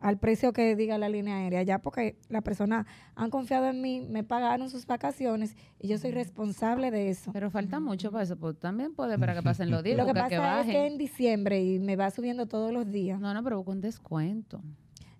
al 0.00 0.18
precio 0.18 0.52
que 0.52 0.74
diga 0.76 0.96
la 0.98 1.08
línea 1.08 1.36
aérea, 1.36 1.62
ya 1.62 1.78
porque 1.78 2.16
la 2.28 2.40
persona 2.40 2.86
han 3.14 3.28
confiado 3.30 3.66
en 3.68 3.80
mí, 3.82 4.00
me 4.00 4.24
pagaron 4.24 4.70
sus 4.70 4.86
vacaciones 4.86 5.54
y 5.78 5.88
yo 5.88 5.98
soy 5.98 6.10
responsable 6.10 6.90
de 6.90 7.10
eso. 7.10 7.32
Pero 7.32 7.50
falta 7.50 7.80
mucho 7.80 8.10
para 8.10 8.24
eso. 8.24 8.36
Pues 8.36 8.58
también 8.58 8.94
puede 8.94 9.18
para 9.18 9.34
que 9.34 9.42
pasen 9.42 9.70
los 9.70 9.82
días. 9.84 9.98
Lo 9.98 10.06
que 10.06 10.14
pasa 10.14 10.34
es 10.34 10.40
bajen. 10.40 10.70
que 10.72 10.86
en 10.86 10.98
diciembre 10.98 11.62
y 11.62 11.78
me 11.78 11.96
va 11.96 12.10
subiendo 12.10 12.46
todos 12.46 12.72
los 12.72 12.90
días. 12.90 13.20
No, 13.20 13.32
no, 13.34 13.44
pero 13.44 13.58
busca 13.58 13.72
un 13.72 13.80
descuento. 13.82 14.62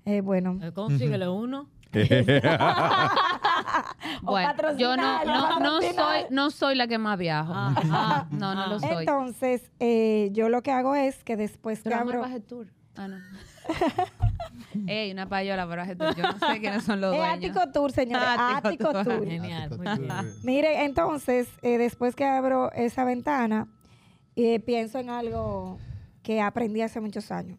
Eh, 0.06 0.22
bueno, 0.22 0.58
Eh, 0.62 0.72
Consíguele 0.72 1.28
uno. 1.28 1.68
Bueno, 4.22 4.52
yo 4.78 4.96
no, 4.96 5.24
no, 5.24 5.60
no 5.60 5.80
soy, 5.82 6.20
no 6.30 6.50
soy 6.50 6.74
la 6.74 6.86
que 6.86 6.98
más 6.98 7.18
viajo. 7.18 7.52
No, 8.32 8.54
no 8.54 8.66
lo 8.68 8.78
soy. 8.80 9.00
entonces 9.00 9.70
eh, 9.80 10.28
yo 10.32 10.48
lo 10.48 10.62
que 10.62 10.70
hago 10.72 10.94
es 10.94 11.22
que 11.24 11.36
después 11.36 11.82
que 11.82 11.90
Pero 11.90 12.00
abro... 12.00 12.24
Tour. 12.46 12.66
Ah, 12.96 13.08
no. 13.08 13.16
Ey, 14.86 15.12
una 15.12 15.28
payola 15.28 15.64
Tour. 15.66 16.16
Yo 16.16 16.22
no 16.22 16.38
sé 16.38 16.60
quiénes 16.60 16.84
son 16.84 17.00
los 17.00 17.12
Es 17.14 17.18
dueños. 17.18 17.36
Ático 17.56 17.72
Tour, 17.72 17.92
señores, 17.92 18.26
Ático 18.28 18.68
Ático 18.68 18.92
Tour. 18.92 19.04
Tour. 19.04 19.26
Genial. 19.26 19.70
Muy 19.78 19.86
Ático 19.86 20.06
bien. 20.06 20.08
Tour. 20.08 20.44
Mire, 20.44 20.84
entonces, 20.84 21.48
eh, 21.62 21.78
después 21.78 22.14
que 22.14 22.24
abro 22.24 22.72
esa 22.72 23.04
ventana, 23.04 23.68
eh, 24.36 24.60
pienso 24.60 24.98
en 24.98 25.10
algo 25.10 25.78
que 26.22 26.40
aprendí 26.40 26.82
hace 26.82 27.00
muchos 27.00 27.30
años. 27.30 27.58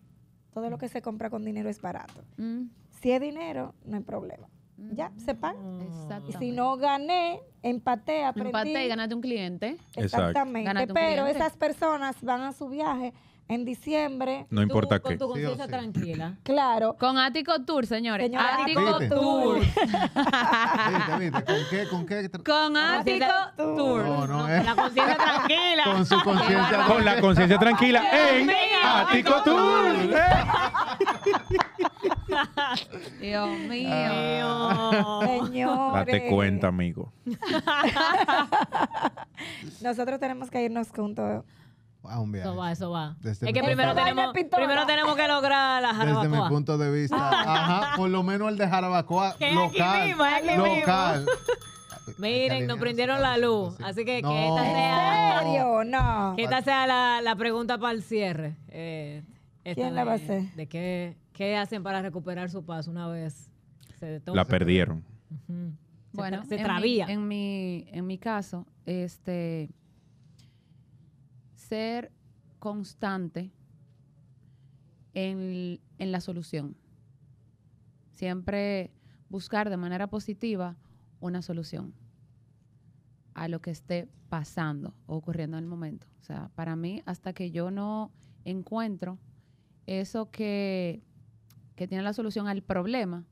Todo 0.54 0.70
lo 0.70 0.78
que 0.78 0.89
se 0.89 1.02
compra 1.02 1.30
con 1.30 1.44
dinero 1.46 1.70
es 1.70 1.82
barato. 1.82 2.24
Mm, 2.38 2.63
Si 3.00 3.12
es 3.12 3.22
dinero, 3.22 3.74
no 3.86 3.98
hay 3.98 4.04
problema. 4.04 4.48
Ya, 4.94 5.12
se 5.17 5.36
paga. 5.36 5.60
Y 5.80 5.86
Exactamente. 5.86 6.38
si 6.39 6.52
no 6.52 6.76
gané, 6.76 7.39
empaté, 7.62 8.24
aprendí. 8.26 8.48
Empaté 8.50 8.86
y 8.86 8.88
ganaste 8.88 9.13
un 9.15 9.22
cliente. 9.22 9.78
Exactamente. 9.96 10.70
Un 10.70 10.76
Pero 10.94 11.24
cliente. 11.24 11.32
esas 11.32 11.56
personas 11.56 12.15
van 12.22 12.41
a 12.41 12.52
su 12.52 12.67
viaje 12.67 13.13
en 13.52 13.66
diciembre. 13.66 14.46
No 14.50 14.62
importa 14.62 15.00
Tú, 15.00 15.10
qué. 15.10 15.18
Con 15.18 15.28
tu 15.28 15.34
conciencia 15.34 15.66
sí. 15.66 15.72
tranquila. 15.72 16.38
Claro. 16.44 16.96
Con 17.00 17.18
Ático 17.18 17.62
Tour, 17.64 17.86
señores. 17.86 18.28
Señora, 18.28 18.58
Ático 18.62 19.00
Tour. 19.10 19.60
¿Viste, 19.60 21.18
viste? 21.20 21.44
¿Con 21.44 21.56
qué? 21.70 21.88
¿Con 21.88 22.06
qué? 22.06 22.30
Con 22.44 22.78
Ático 22.78 23.26
Tour. 23.58 23.76
Tour. 23.78 24.04
No, 24.06 24.28
no 24.28 24.48
es. 24.48 24.64
La 24.66 24.76
conciencia 24.76 25.18
tranquila. 25.18 25.84
Con 25.86 26.06
su 26.06 26.22
conciencia. 26.22 26.86
Con 26.86 27.06
la 27.06 27.20
conciencia 27.22 27.58
tranquila 27.58 28.04
en 28.30 28.52
Ático 28.84 29.42
Tour. 29.44 29.92
Dios 33.20 33.50
mío. 33.50 33.90
Mío. 33.90 35.20
Señores. 35.22 35.94
Date 35.94 36.30
cuenta, 36.30 36.68
amigo. 36.68 37.12
Nosotros 39.82 40.20
tenemos 40.20 40.50
que 40.50 40.64
irnos 40.64 40.90
juntos. 40.92 41.44
A 42.04 42.20
un 42.20 42.32
viaje. 42.32 42.48
Eso 42.50 42.58
va, 42.58 42.72
eso 42.72 42.90
va. 42.92 43.16
Desde 43.22 43.48
es 43.48 43.54
que 43.54 43.64
primero 43.64 43.94
tenemos, 43.94 44.34
primero 44.34 44.86
tenemos 44.88 45.16
que 45.16 45.28
lograr 45.28 45.82
la 45.82 45.94
Desde 45.94 46.06
mi 46.08 46.14
jarabacoa. 46.16 46.50
punto 46.50 46.78
de 46.80 46.92
vista, 46.92 47.16
ajá, 47.30 47.96
por 47.96 48.10
lo 48.10 48.24
menos 48.24 48.50
el 48.50 48.58
de 48.58 48.68
Jarabacoa 48.68 49.36
Que 49.38 49.52
local, 49.54 50.08
mismo, 50.08 50.24
local. 50.68 51.26
Miren, 52.18 52.68
nos 52.68 52.80
prendieron 52.80 53.22
la 53.22 53.38
luz. 53.38 53.76
Así 53.84 54.04
que 54.04 54.18
que 54.18 54.22
No. 54.24 54.32
esta 54.58 54.68
¿En 54.68 54.76
sea, 54.76 55.39
serio? 55.43 55.84
No. 55.86 56.34
que 56.36 56.43
esta 56.43 56.62
sea 56.62 56.88
la, 56.88 57.22
la 57.22 57.36
pregunta 57.36 57.78
para 57.78 57.93
el 57.93 58.02
cierre. 58.04 58.56
Eh, 58.70 59.24
esta 59.64 59.82
¿Quién 59.84 59.95
la 59.95 60.04
va 60.04 60.14
a 60.14 60.16
hacer? 60.16 60.52
De 60.56 60.68
qué, 60.68 61.18
qué 61.34 61.56
hacen 61.58 61.84
para 61.84 62.02
recuperar 62.02 62.49
su 62.49 62.66
paz 62.66 62.88
una 62.88 63.08
vez 63.08 63.52
se 63.99 64.06
detona. 64.08 64.36
La 64.36 64.45
perdieron. 64.45 65.04
Bueno, 66.14 66.38
tra- 66.41 66.45
se 66.47 66.56
en 66.56 66.62
mi- 66.62 66.66
trabía. 66.66 67.06
En 67.08 67.28
mi, 67.28 67.86
en 67.91 68.08
mi 68.08 68.18
caso, 68.18 68.66
este, 68.86 69.70
ser 71.72 72.11
constante 72.59 73.49
en, 75.13 75.80
en 75.99 76.11
la 76.11 76.19
solución. 76.19 76.76
Siempre 78.09 78.91
buscar 79.30 79.69
de 79.69 79.78
manera 79.78 80.07
positiva 80.07 80.76
una 81.22 81.41
solución 81.41 81.93
a 83.36 83.47
lo 83.47 83.61
que 83.61 83.72
esté 83.72 84.09
pasando 84.28 84.93
o 85.05 85.15
ocurriendo 85.15 85.57
en 85.57 85.63
el 85.63 85.69
momento. 85.69 86.07
O 86.19 86.24
sea, 86.26 86.51
para 86.55 86.76
mí, 86.76 87.01
hasta 87.05 87.32
que 87.32 87.51
yo 87.51 87.72
no 87.72 88.11
encuentro 88.43 89.17
eso 89.86 90.30
que, 90.30 91.01
que 91.78 91.88
tiene 91.88 92.03
la 92.03 92.11
solución 92.11 92.49
al 92.49 92.63
problema, 92.63 93.24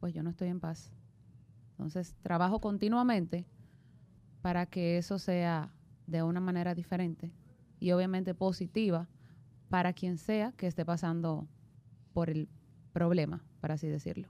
pues 0.00 0.12
yo 0.12 0.24
no 0.24 0.30
estoy 0.30 0.48
en 0.48 0.58
paz. 0.58 0.90
Entonces, 1.70 2.16
trabajo 2.22 2.60
continuamente 2.60 3.46
para 4.42 4.66
que 4.66 4.98
eso 4.98 5.20
sea 5.20 5.72
de 6.08 6.24
una 6.24 6.40
manera 6.40 6.74
diferente 6.74 7.30
y 7.84 7.92
obviamente 7.92 8.34
positiva 8.34 9.10
para 9.68 9.92
quien 9.92 10.16
sea 10.16 10.52
que 10.52 10.66
esté 10.66 10.86
pasando 10.86 11.46
por 12.14 12.30
el 12.30 12.48
problema, 12.94 13.44
para 13.60 13.74
así 13.74 13.88
decirlo. 13.88 14.28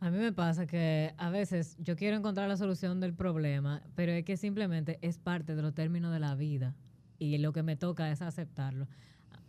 A 0.00 0.10
mí 0.10 0.18
me 0.18 0.32
pasa 0.32 0.66
que 0.66 1.14
a 1.16 1.30
veces 1.30 1.76
yo 1.78 1.94
quiero 1.94 2.16
encontrar 2.16 2.48
la 2.48 2.56
solución 2.56 2.98
del 2.98 3.14
problema, 3.14 3.80
pero 3.94 4.10
es 4.10 4.24
que 4.24 4.36
simplemente 4.36 4.98
es 5.02 5.18
parte 5.18 5.54
de 5.54 5.62
los 5.62 5.72
términos 5.72 6.12
de 6.12 6.18
la 6.18 6.34
vida 6.34 6.74
y 7.20 7.38
lo 7.38 7.52
que 7.52 7.62
me 7.62 7.76
toca 7.76 8.10
es 8.10 8.22
aceptarlo. 8.22 8.88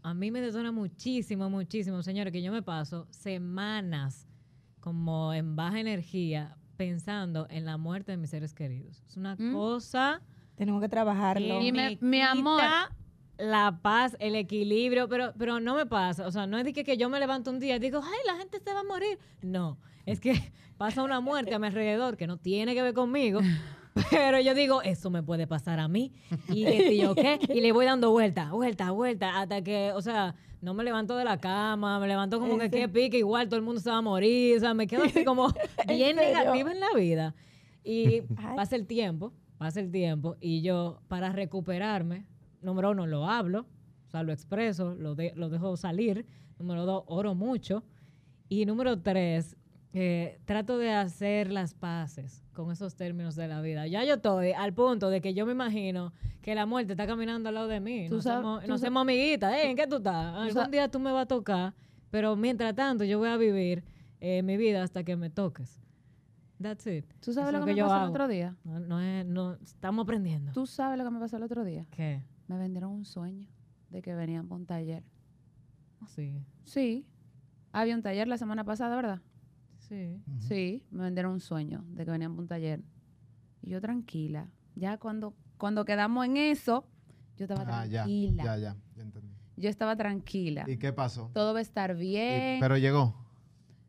A 0.03 0.11
a 0.11 0.13
mí 0.13 0.29
me 0.29 0.39
detona 0.39 0.71
muchísimo, 0.71 1.49
muchísimo, 1.49 2.03
señores, 2.03 2.31
que 2.31 2.43
yo 2.43 2.51
me 2.51 2.61
paso 2.61 3.07
semanas 3.09 4.27
como 4.81 5.33
en 5.33 5.55
baja 5.55 5.79
energía 5.79 6.57
pensando 6.77 7.47
en 7.49 7.65
la 7.65 7.77
muerte 7.77 8.11
de 8.11 8.17
mis 8.17 8.29
seres 8.29 8.53
queridos. 8.53 9.03
Es 9.07 9.17
una 9.17 9.35
Mm. 9.35 9.51
cosa 9.51 10.21
Tenemos 10.55 10.81
que 10.81 10.89
trabajarlo. 10.89 11.61
Y 11.61 11.71
me- 11.71 11.97
mi 12.01 12.21
amor. 12.21 12.61
La 13.37 13.79
paz, 13.81 14.15
el 14.19 14.35
equilibrio, 14.35 15.09
pero, 15.09 15.33
pero 15.37 15.59
no 15.59 15.75
me 15.75 15.85
pasa. 15.85 16.25
O 16.25 16.31
sea, 16.31 16.47
no 16.47 16.57
es 16.57 16.63
de 16.63 16.71
que, 16.71 16.85
que 16.85 16.95
yo 16.95 17.09
me 17.09 17.19
levanto 17.19 17.51
un 17.51 17.59
día 17.59 17.75
y 17.75 17.79
digo, 17.79 18.01
ay, 18.01 18.19
la 18.25 18.37
gente 18.37 18.59
se 18.59 18.73
va 18.73 18.79
a 18.79 18.83
morir. 18.83 19.19
No, 19.41 19.77
es 20.05 20.21
que 20.21 20.33
pasa 20.77 21.03
una 21.03 21.19
muerte 21.19 21.53
a 21.53 21.59
mi 21.59 21.67
alrededor 21.67 22.15
que 22.15 22.27
no 22.27 22.37
tiene 22.37 22.73
que 22.73 22.81
ver 22.81 22.93
conmigo. 22.93 23.41
Pero 24.09 24.39
yo 24.39 24.53
digo, 24.53 24.81
eso 24.81 25.09
me 25.09 25.23
puede 25.23 25.47
pasar 25.47 25.79
a 25.79 25.87
mí. 25.87 26.13
Y, 26.49 26.65
qué 26.65 26.77
sé 26.79 26.97
yo 26.97 27.15
qué. 27.15 27.39
Y 27.49 27.61
le 27.61 27.71
voy 27.71 27.85
dando 27.85 28.11
vuelta, 28.11 28.51
vuelta, 28.51 28.91
vuelta, 28.91 29.39
hasta 29.39 29.61
que, 29.63 29.91
o 29.93 30.01
sea, 30.01 30.35
no 30.61 30.73
me 30.73 30.83
levanto 30.83 31.15
de 31.15 31.23
la 31.23 31.37
cama, 31.37 31.99
me 31.99 32.07
levanto 32.07 32.39
como 32.39 32.57
que 32.57 32.69
qué 32.69 32.89
pique, 32.89 33.17
igual 33.19 33.47
todo 33.47 33.57
el 33.57 33.65
mundo 33.65 33.79
se 33.81 33.89
va 33.89 33.97
a 33.97 34.01
morir. 34.01 34.57
O 34.57 34.59
sea, 34.59 34.73
me 34.73 34.87
quedo 34.87 35.03
así 35.03 35.23
como 35.23 35.47
bien 35.87 36.15
negativa 36.17 36.71
en 36.71 36.79
la 36.79 36.93
vida. 36.93 37.35
Y 37.83 38.21
pasa 38.55 38.75
el 38.75 38.85
tiempo, 38.87 39.31
pasa 39.57 39.79
el 39.79 39.91
tiempo, 39.91 40.35
y 40.39 40.61
yo, 40.61 40.99
para 41.07 41.31
recuperarme, 41.31 42.25
número 42.61 42.91
uno, 42.91 43.05
lo 43.07 43.25
hablo, 43.25 43.65
o 44.07 44.09
sea, 44.09 44.23
lo 44.23 44.31
expreso, 44.31 44.95
lo, 44.95 45.15
de- 45.15 45.33
lo 45.35 45.49
dejo 45.49 45.75
salir. 45.77 46.25
Número 46.59 46.85
dos, 46.85 47.03
oro 47.07 47.35
mucho. 47.35 47.83
Y 48.47 48.65
número 48.65 48.99
tres, 49.01 49.57
eh, 49.93 50.39
trato 50.45 50.77
de 50.77 50.91
hacer 50.91 51.51
las 51.51 51.73
paces 51.73 52.43
con 52.53 52.71
esos 52.71 52.95
términos 52.95 53.35
de 53.35 53.47
la 53.47 53.61
vida. 53.61 53.87
Ya 53.87 54.03
yo 54.05 54.15
estoy 54.15 54.51
al 54.51 54.73
punto 54.73 55.09
de 55.09 55.19
que 55.21 55.33
yo 55.33 55.45
me 55.45 55.51
imagino 55.53 56.13
que 56.41 56.53
la 56.55 56.65
muerte 56.65 56.93
está 56.93 57.07
caminando 57.07 57.49
al 57.49 57.55
lado 57.55 57.67
de 57.67 57.79
mí. 57.79 58.07
Nos 58.17 58.25
nos 58.25 58.25
sab- 58.25 58.75
hacemos 58.75 59.01
amiguitas. 59.01 59.53
"Ey, 59.53 59.71
¿En 59.71 59.75
qué 59.75 59.87
tú 59.87 59.97
estás? 59.97 60.35
Algún 60.35 60.71
día 60.71 60.87
tú 60.89 60.99
me 60.99 61.11
vas 61.11 61.23
a 61.23 61.27
tocar, 61.27 61.73
pero 62.11 62.35
mientras 62.35 62.73
tanto 62.75 63.03
yo 63.03 63.19
voy 63.19 63.29
a 63.29 63.37
vivir 63.37 63.83
eh, 64.21 64.41
mi 64.43 64.55
vida 64.57 64.81
hasta 64.83 65.03
que 65.03 65.15
me 65.17 65.29
toques. 65.29 65.81
That's 66.61 66.87
it. 66.87 67.05
¿Tú 67.19 67.33
sabes 67.33 67.49
Eso 67.49 67.59
lo 67.59 67.65
que, 67.65 67.71
me 67.73 67.77
yo 67.77 67.85
pasó 67.87 68.03
el 68.05 68.09
otro 68.09 68.27
día? 68.27 68.55
No, 68.63 68.79
no 68.79 69.01
es, 69.01 69.25
no, 69.25 69.53
estamos 69.55 70.03
aprendiendo. 70.03 70.51
¿Tú 70.53 70.65
sabes 70.65 70.97
lo 70.97 71.03
que 71.03 71.11
me 71.11 71.19
pasó 71.19 71.37
el 71.37 71.43
otro 71.43 71.63
día? 71.65 71.85
¿Qué? 71.91 72.23
Me 72.47 72.57
vendieron 72.57 72.91
un 72.91 73.03
sueño 73.05 73.49
de 73.89 74.01
que 74.01 74.15
venían 74.15 74.47
para 74.47 74.59
un 74.59 74.65
taller. 74.65 75.03
Sí, 76.07 76.43
Sí. 76.63 77.05
Había 77.71 77.93
un 77.95 78.01
taller 78.01 78.27
la 78.27 78.37
semana 78.37 78.63
pasada, 78.63 78.95
¿verdad? 78.95 79.21
sí. 79.79 80.21
Sí, 80.39 80.83
me 80.91 81.03
vendieron 81.03 81.33
un 81.33 81.39
sueño 81.41 81.83
de 81.89 82.05
que 82.05 82.11
venían 82.11 82.31
para 82.31 82.41
un 82.41 82.47
taller. 82.47 82.83
Y 83.61 83.71
yo 83.71 83.81
tranquila. 83.81 84.49
Ya 84.75 84.97
cuando, 84.97 85.35
cuando 85.57 85.83
quedamos 85.85 86.25
en 86.25 86.37
eso, 86.37 86.87
yo 87.37 87.45
estaba 87.45 87.61
Ah, 87.81 87.85
ya, 87.85 88.03
tranquila. 88.03 88.43
ya, 88.43 88.57
ya, 88.57 88.75
ya 88.95 89.01
entendí. 89.03 89.35
Yo 89.57 89.69
estaba 89.69 89.95
tranquila. 89.95 90.63
¿Y 90.67 90.77
qué 90.77 90.93
pasó? 90.93 91.29
Todo 91.33 91.53
va 91.53 91.59
a 91.59 91.61
estar 91.61 91.91
Y- 91.91 91.99
bien. 91.99 92.59
pero 92.61 92.77
llegó. 92.77 93.15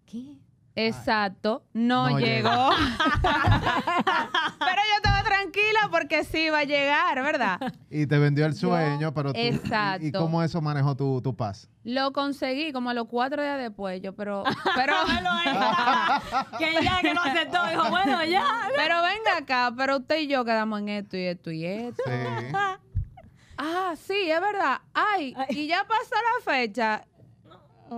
¿Qué? 0.04 0.36
Exacto, 0.78 1.64
no, 1.72 2.10
No 2.10 2.18
llegó. 2.20 2.50
pero 3.22 4.82
yo 4.88 4.96
estaba 4.96 5.22
tranquila 5.24 5.88
porque 5.90 6.22
sí 6.24 6.44
iba 6.46 6.58
a 6.58 6.64
llegar, 6.64 7.22
¿verdad? 7.22 7.58
Y 7.90 8.06
te 8.06 8.18
vendió 8.18 8.44
el 8.46 8.54
sueño, 8.54 9.12
pero 9.14 9.32
tú. 9.32 9.38
y- 9.38 9.42
¿Y, 9.42 9.46
Exacto. 9.48 10.18
cómo 10.20 10.42
eso 10.42 10.60
manejó 10.60 10.94
tu, 10.94 11.22
tu 11.22 11.34
paz? 11.34 11.68
Lo 11.82 12.12
conseguí 12.12 12.72
como 12.72 12.90
a 12.90 12.94
los 12.94 13.06
cuatro 13.08 13.42
días 13.42 13.58
después, 13.58 14.02
yo, 14.02 14.14
pero, 14.14 14.44
pero, 14.76 14.94
que 16.58 16.74
ya 16.84 17.00
que 17.00 17.14
lo 17.14 17.22
aceptó, 17.22 17.66
dijo, 17.68 17.88
bueno, 17.90 18.22
ya. 18.24 18.44
pero 18.76 18.96
venga 19.02 19.38
acá, 19.38 19.72
pero 19.76 19.96
usted 19.98 20.18
y 20.20 20.26
yo 20.26 20.44
quedamos 20.44 20.80
en 20.80 20.88
esto 20.90 21.16
y 21.16 21.24
esto 21.24 21.50
y 21.50 21.64
esto. 21.64 22.02
Sí. 22.04 22.12
Ah, 23.58 23.94
sí, 23.96 24.30
es 24.30 24.40
verdad. 24.40 24.80
Ay, 24.92 25.34
y 25.48 25.66
ya 25.66 25.84
pasó 25.84 26.14
la 26.14 26.52
fecha. 26.52 27.04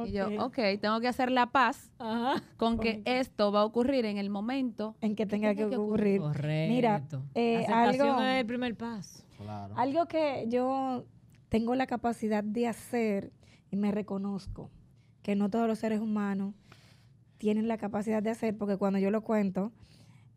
Y 0.07 0.13
yo, 0.13 0.27
Ok. 0.45 0.59
tengo 0.81 1.01
que 1.01 1.09
hacer 1.09 1.31
la 1.31 1.47
paz 1.47 1.91
Ajá. 1.99 2.43
con 2.57 2.79
que 2.79 3.03
esto 3.05 3.51
va 3.53 3.61
a 3.61 3.65
ocurrir 3.65 4.05
en 4.05 4.19
el 4.19 4.31
momento. 4.31 4.97
En 5.01 5.15
que 5.17 5.27
tenga 5.27 5.51
que 5.51 5.57
tenga 5.65 5.71
que 5.71 5.77
ocurrir. 5.77 6.21
Correcto. 6.21 6.73
Mira, 6.75 7.03
eh, 7.35 7.65
La 7.69 7.83
aceptación 7.85 8.09
algo- 8.17 8.23
es 8.23 8.41
el 8.41 8.47
primer 8.47 8.77
paso. 8.77 9.25
Claro. 9.39 9.75
Algo 9.77 10.07
que 10.07 10.47
yo 10.49 11.05
tengo 11.49 11.75
la 11.75 11.87
capacidad 11.87 12.43
de 12.45 12.67
hacer 12.67 13.33
y 13.71 13.77
me 13.77 13.91
reconozco 13.93 14.71
que 15.23 15.37
no 15.37 15.49
todos 15.51 15.67
los 15.69 15.79
seres 15.79 16.01
humanos 16.01 16.55
tienen 17.39 17.69
la 17.69 17.79
capacidad 17.79 18.23
de 18.23 18.31
hacer, 18.31 18.57
porque 18.57 18.77
cuando 18.77 18.99
yo 18.99 19.11
lo 19.11 19.23
cuento, 19.23 19.73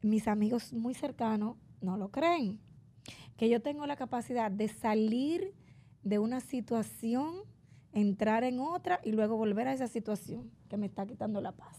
mis 0.01 0.27
amigos 0.27 0.71
muy 0.73 0.93
cercanos 0.93 1.55
no 1.81 1.97
lo 1.97 2.09
creen. 2.09 2.59
Que 3.37 3.49
yo 3.49 3.61
tengo 3.61 3.87
la 3.87 3.95
capacidad 3.95 4.51
de 4.51 4.67
salir 4.67 5.53
de 6.03 6.19
una 6.19 6.39
situación, 6.41 7.33
entrar 7.93 8.43
en 8.43 8.59
otra 8.59 8.99
y 9.03 9.11
luego 9.11 9.35
volver 9.37 9.67
a 9.67 9.73
esa 9.73 9.87
situación 9.87 10.49
que 10.69 10.77
me 10.77 10.85
está 10.85 11.05
quitando 11.05 11.41
la 11.41 11.51
paz. 11.51 11.77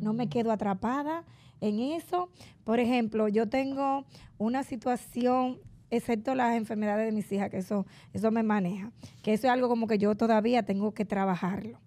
No 0.00 0.12
Mm. 0.12 0.16
me 0.16 0.28
quedo 0.28 0.52
atrapada 0.52 1.24
en 1.60 1.80
eso. 1.80 2.30
Por 2.64 2.80
ejemplo, 2.80 3.28
yo 3.28 3.48
tengo 3.48 4.04
una 4.38 4.62
situación, 4.62 5.58
excepto 5.90 6.34
las 6.34 6.54
enfermedades 6.56 7.06
de 7.06 7.12
mis 7.12 7.30
hijas, 7.32 7.50
que 7.50 7.58
eso, 7.58 7.86
eso 8.12 8.30
me 8.30 8.42
maneja, 8.42 8.92
que 9.22 9.32
eso 9.32 9.46
es 9.46 9.52
algo 9.52 9.68
como 9.68 9.86
que 9.86 9.98
yo 9.98 10.14
todavía 10.16 10.64
tengo 10.64 10.92
que 10.92 11.04
trabajarlo. 11.04 11.80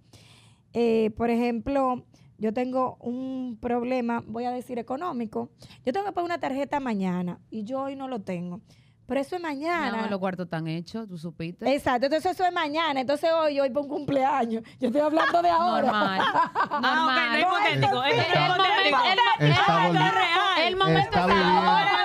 Eh, 0.73 1.11
por 1.17 1.29
ejemplo, 1.29 2.05
yo 2.37 2.53
tengo 2.53 2.97
un 3.01 3.57
problema, 3.59 4.23
voy 4.25 4.45
a 4.45 4.51
decir 4.51 4.79
económico. 4.79 5.49
Yo 5.85 5.91
tengo 5.93 6.05
que 6.05 6.11
pagar 6.13 6.25
una 6.25 6.39
tarjeta 6.39 6.79
mañana 6.79 7.39
y 7.49 7.63
yo 7.63 7.81
hoy 7.83 7.95
no 7.95 8.07
lo 8.07 8.21
tengo. 8.21 8.61
Pero 9.09 9.21
eso 9.21 9.35
es 9.35 9.41
No, 9.41 9.47
mañana. 9.49 10.07
los 10.07 10.19
cuartos 10.19 10.45
están 10.45 10.67
hechos, 10.67 11.07
tú 11.07 11.17
supiste. 11.17 11.73
Exacto, 11.73 12.05
entonces 12.05 12.31
eso 12.31 12.45
es 12.45 12.53
mañana. 12.53 13.01
Entonces 13.01 13.29
hoy, 13.33 13.59
hoy 13.59 13.71
por 13.71 13.81
un 13.83 13.89
cumpleaños. 13.89 14.63
Yo 14.79 14.87
estoy 14.89 15.01
hablando 15.01 15.41
de 15.41 15.49
ahora. 15.49 15.81
Normal. 15.91 16.21
Ah, 16.71 16.79
no 16.79 17.11
Normal. 17.11 17.67
Esto 17.73 17.87
sí. 17.87 17.93
no 17.93 18.03
es 18.05 18.13
hipotético. 18.15 19.03
Es 19.39 19.57
real. 20.13 20.67
El 20.67 20.75
momento 20.75 20.99
Está 20.99 21.23
ahora. 21.23 21.95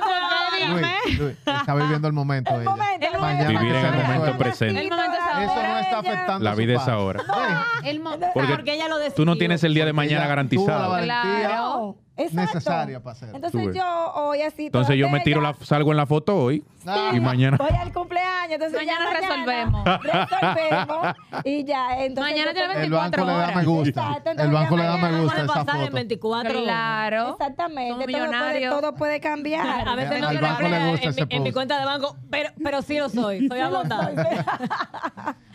Luis, 0.66 1.18
Luis, 1.18 1.36
está 1.46 1.74
viviendo 1.74 2.08
el 2.08 2.14
momento 2.14 2.50
ella. 2.60 2.70
momento, 2.70 3.48
Vivir 3.48 3.74
en 3.74 3.84
el 3.94 4.02
momento 4.02 4.38
presente. 4.38 4.80
El 4.80 4.90
momento 4.90 5.16
es 5.16 5.22
ahora. 5.22 5.73
Está 5.84 5.98
afectando 5.98 6.44
La 6.44 6.54
vida 6.54 6.74
es 6.74 6.88
ahora. 6.88 7.22
El 7.84 8.00
Porque 8.00 8.52
Porque 8.54 8.74
ella 8.74 8.88
lo 8.88 8.96
decidió. 8.98 9.14
Tú 9.16 9.24
no 9.24 9.36
tienes 9.36 9.62
el 9.64 9.74
día 9.74 9.84
de 9.84 9.92
mañana 9.92 10.20
ella 10.22 10.28
garantizado. 10.28 10.96
Claro. 11.02 11.96
Exacto. 12.16 12.40
necesaria 12.42 13.00
para 13.02 13.12
hacerlo. 13.16 13.34
Entonces 13.34 13.74
yo 13.74 14.12
hoy 14.14 14.42
así. 14.42 14.66
Entonces 14.66 14.96
yo 14.96 15.08
me 15.08 15.18
tiro 15.20 15.40
la, 15.40 15.52
salgo 15.62 15.90
en 15.90 15.96
la 15.96 16.06
foto 16.06 16.36
hoy 16.36 16.62
Ah. 16.86 17.10
y 17.12 17.18
mañana. 17.18 17.56
Voy 17.56 17.70
al 17.76 17.92
cumpleaños, 17.92 18.52
entonces 18.52 18.78
Mañana 18.78 19.10
resolvemos. 19.18 19.84
Resolvemos. 19.84 21.16
y 21.44 21.64
ya, 21.64 21.98
entonces. 22.04 22.32
Mañana 22.34 22.52
tiene 22.52 22.68
tengo- 22.74 22.84
El 22.84 22.90
banco 22.92 23.16
le 23.24 23.32
da 23.32 23.46
24 23.46 23.56
me 23.56 23.64
gusta. 23.64 23.88
Exacto, 24.18 24.30
El 24.42 24.50
banco 24.52 24.76
le 24.76 24.82
da 24.84 24.96
me 24.98 25.08
gusta 25.20 25.32
puede 25.32 25.44
esa 25.46 25.54
pasar 25.54 25.76
en 25.76 25.82
foto. 25.86 25.94
24 25.94 26.50
horas. 26.50 26.62
Claro. 26.64 27.30
Exactamente. 27.30 27.94
Todo 28.12 28.26
puede-. 28.30 28.68
Todo 28.68 28.94
puede 28.94 29.20
cambiar. 29.20 29.88
A 29.88 29.96
veces 29.96 30.20
no 30.20 30.28
Al 30.28 30.38
quiero 30.38 30.46
banco 30.54 30.68
le 30.68 30.90
gusta 30.90 31.04
en, 31.04 31.10
ese 31.10 31.26
mi, 31.26 31.34
en 31.36 31.42
mi 31.42 31.52
cuenta 31.52 31.78
de 31.80 31.84
banco, 31.86 32.16
pero, 32.30 32.50
pero 32.62 32.82
sí 32.82 32.98
lo 32.98 33.08
soy. 33.08 33.48
Soy 33.48 33.58
agotada. 33.60 34.12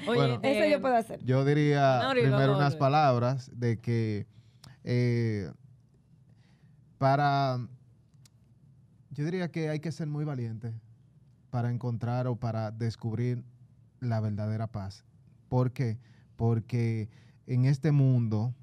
Oye, 0.07 0.18
Bueno. 0.27 0.39
Eso 0.43 0.65
yo 0.65 0.81
puedo 0.81 0.95
hacer. 0.95 1.23
Yo 1.23 1.43
diría 1.45 1.99
primero 2.21 2.55
unas 2.57 2.73
palabras 2.79 3.51
de 3.53 3.79
que 3.79 4.27
eh, 4.83 5.51
para, 6.97 7.59
yo 9.11 9.25
diría 9.25 9.51
que 9.51 9.69
hay 9.69 9.79
que 9.79 9.91
ser 9.91 10.07
muy 10.07 10.25
valiente 10.25 10.73
para 11.49 11.71
encontrar 11.71 12.27
o 12.27 12.35
para 12.35 12.71
descubrir 12.71 13.43
la 13.99 14.19
verdadera 14.19 14.67
paz. 14.67 15.03
¿Por 15.47 15.71
qué? 15.71 15.97
Porque 16.35 17.09
en 17.47 17.65
este 17.65 17.91
mundo 17.91 18.53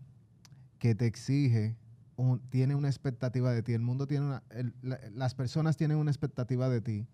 que 0.78 0.94
te 0.94 1.07
exige, 1.07 1.76
un- 2.16 2.40
tiene 2.48 2.74
una 2.74 2.88
expectativa 2.88 3.52
de 3.52 3.62
ti, 3.62 3.72
el 3.72 3.80
mundo 3.82 4.07
tiene 4.07 4.26
una, 4.26 4.42
el- 4.50 4.74
la- 4.82 5.00
las 5.14 5.34
personas 5.34 5.76
tienen 5.76 5.96
una 5.98 6.11
expectativa 6.11 6.68
de 6.68 6.80
ti 6.80 7.07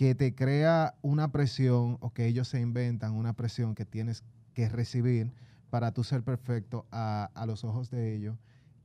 que 0.00 0.14
te 0.14 0.34
crea 0.34 0.94
una 1.02 1.30
presión 1.30 1.98
o 2.00 2.14
que 2.14 2.24
ellos 2.24 2.48
se 2.48 2.58
inventan 2.58 3.12
una 3.12 3.34
presión 3.34 3.74
que 3.74 3.84
tienes 3.84 4.24
que 4.54 4.66
recibir 4.70 5.34
para 5.68 5.92
tú 5.92 6.04
ser 6.04 6.22
perfecto 6.22 6.86
a, 6.90 7.30
a 7.34 7.44
los 7.44 7.64
ojos 7.64 7.90
de 7.90 8.16
ellos. 8.16 8.38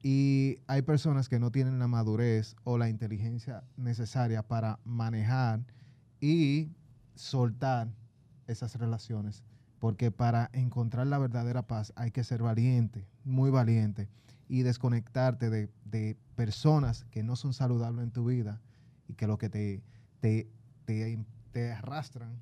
Y 0.03 0.57
hay 0.67 0.81
personas 0.81 1.29
que 1.29 1.39
no 1.39 1.53
tienen 1.53 1.79
la 1.79 1.87
madurez 1.87 2.57
o 2.65 2.77
la 2.77 2.89
inteligencia 2.89 3.63
necesaria 3.77 4.45
para 4.45 4.81
manejar 4.83 5.61
y 6.19 6.73
soltar 7.13 7.87
esas 8.47 8.75
relaciones. 8.75 9.41
Porque 9.79 10.11
para 10.11 10.49
encontrar 10.51 11.07
la 11.07 11.17
verdadera 11.17 11.65
paz 11.65 11.93
hay 11.95 12.11
que 12.11 12.25
ser 12.25 12.43
valiente, 12.43 13.07
muy 13.23 13.51
valiente. 13.51 14.09
y 14.49 14.63
desconectarte 14.63 15.49
de, 15.49 15.69
de 15.85 16.17
personas 16.35 17.05
que 17.05 17.23
no 17.23 17.37
son 17.37 17.53
saludables 17.53 18.03
en 18.03 18.11
tu 18.11 18.25
vida 18.25 18.61
y 19.07 19.13
que 19.13 19.27
lo 19.27 19.37
que 19.37 19.47
te, 19.47 19.81
te, 20.19 20.49
te, 20.85 21.17
te 21.51 21.71
arrastran 21.71 22.39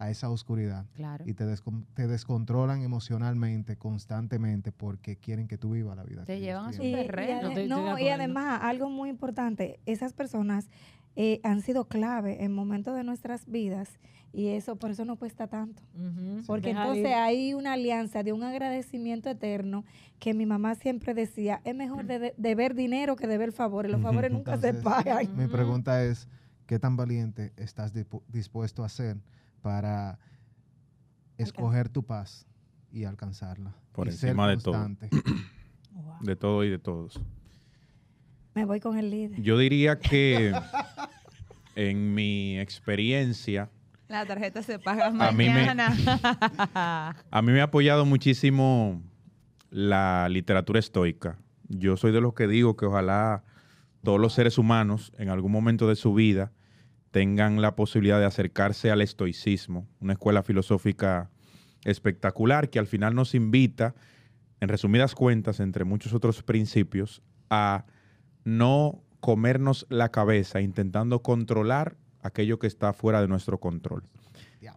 a 0.00 0.10
esa 0.10 0.30
oscuridad 0.30 0.86
Claro. 0.94 1.24
y 1.26 1.34
te, 1.34 1.44
te 1.94 2.06
descontrolan 2.06 2.82
emocionalmente, 2.82 3.76
constantemente, 3.76 4.70
porque 4.70 5.16
quieren 5.16 5.48
que 5.48 5.58
tú 5.58 5.72
vivas 5.72 5.96
la 5.96 6.04
vida. 6.04 6.24
Te 6.24 6.38
llevan 6.38 6.66
a 6.66 6.72
su 6.72 6.82
Y, 6.82 6.92
quieren. 6.92 7.04
y 7.04 7.06
terreno. 7.08 7.50
ade- 7.50 7.66
no, 7.68 7.98
y 7.98 8.08
además, 8.08 8.60
algo 8.62 8.90
muy 8.90 9.08
importante, 9.10 9.80
esas 9.86 10.12
personas 10.12 10.70
eh, 11.16 11.40
han 11.42 11.62
sido 11.62 11.88
clave 11.88 12.44
en 12.44 12.52
momentos 12.54 12.94
de 12.94 13.02
nuestras 13.02 13.46
vidas 13.46 13.98
y 14.32 14.48
eso, 14.48 14.76
por 14.76 14.92
eso 14.92 15.04
no 15.04 15.16
cuesta 15.16 15.48
tanto. 15.48 15.82
Porque 16.46 16.70
entonces 16.70 17.06
ir. 17.08 17.14
hay 17.14 17.54
una 17.54 17.72
alianza 17.72 18.22
de 18.22 18.32
un 18.32 18.44
agradecimiento 18.44 19.28
eterno 19.30 19.84
que 20.20 20.32
mi 20.32 20.46
mamá 20.46 20.76
siempre 20.76 21.14
decía, 21.14 21.60
es 21.64 21.74
mejor 21.74 22.04
de, 22.06 22.20
de- 22.20 22.34
deber 22.36 22.76
dinero 22.76 23.16
que 23.16 23.26
deber 23.26 23.50
favores. 23.50 23.90
Los 23.90 24.00
favores 24.00 24.30
nunca 24.30 24.58
se 24.58 24.74
pagan. 24.74 25.36
Mi 25.36 25.48
pregunta 25.48 26.04
es, 26.04 26.28
¿qué 26.68 26.78
tan 26.78 26.96
valiente 26.96 27.52
estás 27.56 27.92
dispu- 27.94 28.22
dispuesto 28.28 28.84
a 28.84 28.88
ser 28.90 29.16
para 29.62 30.18
escoger 31.38 31.88
tu 31.88 32.04
paz 32.04 32.46
y 32.92 33.04
alcanzarla? 33.04 33.74
Por 33.92 34.06
y 34.08 34.12
ser 34.12 34.28
encima 34.30 34.48
de 34.48 34.58
todo. 34.58 34.88
Wow. 35.90 36.14
De 36.20 36.36
todo 36.36 36.62
y 36.62 36.70
de 36.70 36.78
todos. 36.78 37.20
Me 38.54 38.64
voy 38.64 38.78
con 38.78 38.96
el 38.96 39.10
líder. 39.10 39.42
Yo 39.42 39.58
diría 39.58 39.98
que 39.98 40.52
en 41.74 42.14
mi 42.14 42.56
experiencia, 42.60 43.68
La 44.06 44.24
tarjeta 44.24 44.62
se 44.62 44.78
paga 44.78 45.06
A 45.08 45.32
mí 45.32 45.48
me- 45.48 45.54
mañana. 45.66 45.88
a 47.30 47.42
mí 47.42 47.50
me 47.52 47.60
ha 47.60 47.64
apoyado 47.64 48.04
muchísimo 48.06 49.02
la 49.70 50.28
literatura 50.28 50.78
estoica. 50.78 51.36
Yo 51.68 51.96
soy 51.96 52.12
de 52.12 52.20
los 52.20 52.32
que 52.34 52.46
digo 52.46 52.76
que 52.76 52.86
ojalá 52.86 53.42
todos 54.04 54.20
los 54.20 54.34
seres 54.34 54.56
humanos 54.56 55.12
en 55.18 55.30
algún 55.30 55.50
momento 55.50 55.88
de 55.88 55.96
su 55.96 56.14
vida 56.14 56.52
tengan 57.10 57.60
la 57.62 57.74
posibilidad 57.74 58.18
de 58.18 58.26
acercarse 58.26 58.90
al 58.90 59.00
estoicismo, 59.00 59.88
una 60.00 60.14
escuela 60.14 60.42
filosófica 60.42 61.30
espectacular 61.84 62.70
que 62.70 62.78
al 62.78 62.86
final 62.86 63.14
nos 63.14 63.34
invita, 63.34 63.94
en 64.60 64.68
resumidas 64.68 65.14
cuentas, 65.14 65.60
entre 65.60 65.84
muchos 65.84 66.12
otros 66.12 66.42
principios, 66.42 67.22
a 67.48 67.86
no 68.44 69.02
comernos 69.20 69.86
la 69.88 70.10
cabeza 70.10 70.60
intentando 70.60 71.22
controlar 71.22 71.96
aquello 72.22 72.58
que 72.58 72.66
está 72.66 72.92
fuera 72.92 73.20
de 73.20 73.28
nuestro 73.28 73.58
control. 73.58 74.04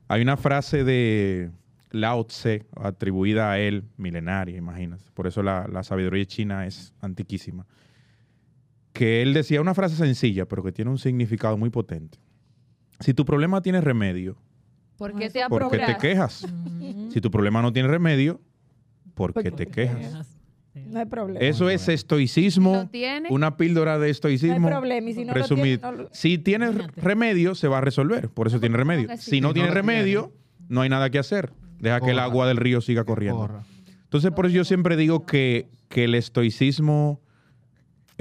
Hay 0.08 0.22
una 0.22 0.38
frase 0.38 0.84
de 0.84 1.52
Lao 1.90 2.24
Tse 2.26 2.66
atribuida 2.76 3.52
a 3.52 3.60
él, 3.60 3.84
milenaria, 3.98 4.58
imagínate. 4.58 5.06
Por 5.14 5.28
eso 5.28 5.42
la, 5.42 5.68
la 5.68 5.84
sabiduría 5.84 6.26
china 6.26 6.66
es 6.66 6.94
antiquísima. 7.02 7.66
Que 8.94 9.22
él 9.22 9.34
decía 9.34 9.62
una 9.62 9.74
frase 9.74 9.96
sencilla, 9.96 10.46
pero 10.48 10.64
que 10.64 10.72
tiene 10.72 10.92
un 10.92 10.98
significado 10.98 11.58
muy 11.58 11.70
potente. 11.70 12.20
Si 13.00 13.14
tu 13.14 13.26
problema 13.26 13.62
tiene 13.62 13.82
remedio, 13.82 14.38
¿Por 14.98 15.18
qué 15.18 15.30
te 15.30 15.48
¿por 15.50 15.72
qué 15.72 15.80
te 15.80 15.98
quejas? 15.98 16.44
Ujú. 16.44 17.10
Si 17.12 17.22
tu 17.22 17.32
problema 17.32 17.62
no 17.62 17.74
tiene 17.74 17.88
remedio, 17.88 18.40
¿por 19.16 19.34
qué 19.34 19.50
¿Por 19.50 19.58
te 19.58 19.68
quejas? 19.68 20.38
No 20.74 21.00
hay 21.00 21.06
problema. 21.06 21.40
Eso 21.46 21.70
es 21.70 21.90
estoicismo, 21.90 22.90
una 23.30 23.58
píldora 23.58 23.94
de 23.94 24.00
no 24.00 24.04
hay 24.06 24.12
estoicismo. 24.12 24.68
problema. 24.70 25.10
Y 25.10 25.14
si 25.14 25.26
no 25.26 25.34
lo 25.34 25.42
resumid. 25.42 25.80
tiene, 25.80 25.82
no 25.82 25.92
lo- 26.04 26.10
Si 26.14 26.38
tienes 26.38 26.96
remedio, 26.96 27.56
se 27.56 27.68
va 27.68 27.80
a 27.80 27.82
resolver. 27.82 28.30
Por 28.30 28.48
eso 28.48 28.60
tiene 28.60 28.78
remedio. 28.78 29.10
Si 29.18 29.42
no 29.42 29.54
tiene 29.54 29.72
remedio, 29.72 30.32
no 30.70 30.82
hay 30.82 30.90
nada 30.90 31.10
que 31.10 31.20
hacer. 31.20 31.52
Deja 31.80 32.00
que 32.00 32.12
el 32.12 32.20
agua 32.20 32.48
del 32.48 32.58
río 32.58 32.80
siga 32.80 33.04
corriendo. 33.04 33.40
Corra. 33.40 33.64
Entonces, 34.04 34.32
por 34.32 34.46
eso 34.46 34.56
yo 34.56 34.64
siempre 34.66 34.96
digo 34.96 35.26
que, 35.26 35.70
que 35.90 36.04
el 36.06 36.16
estoicismo, 36.16 37.22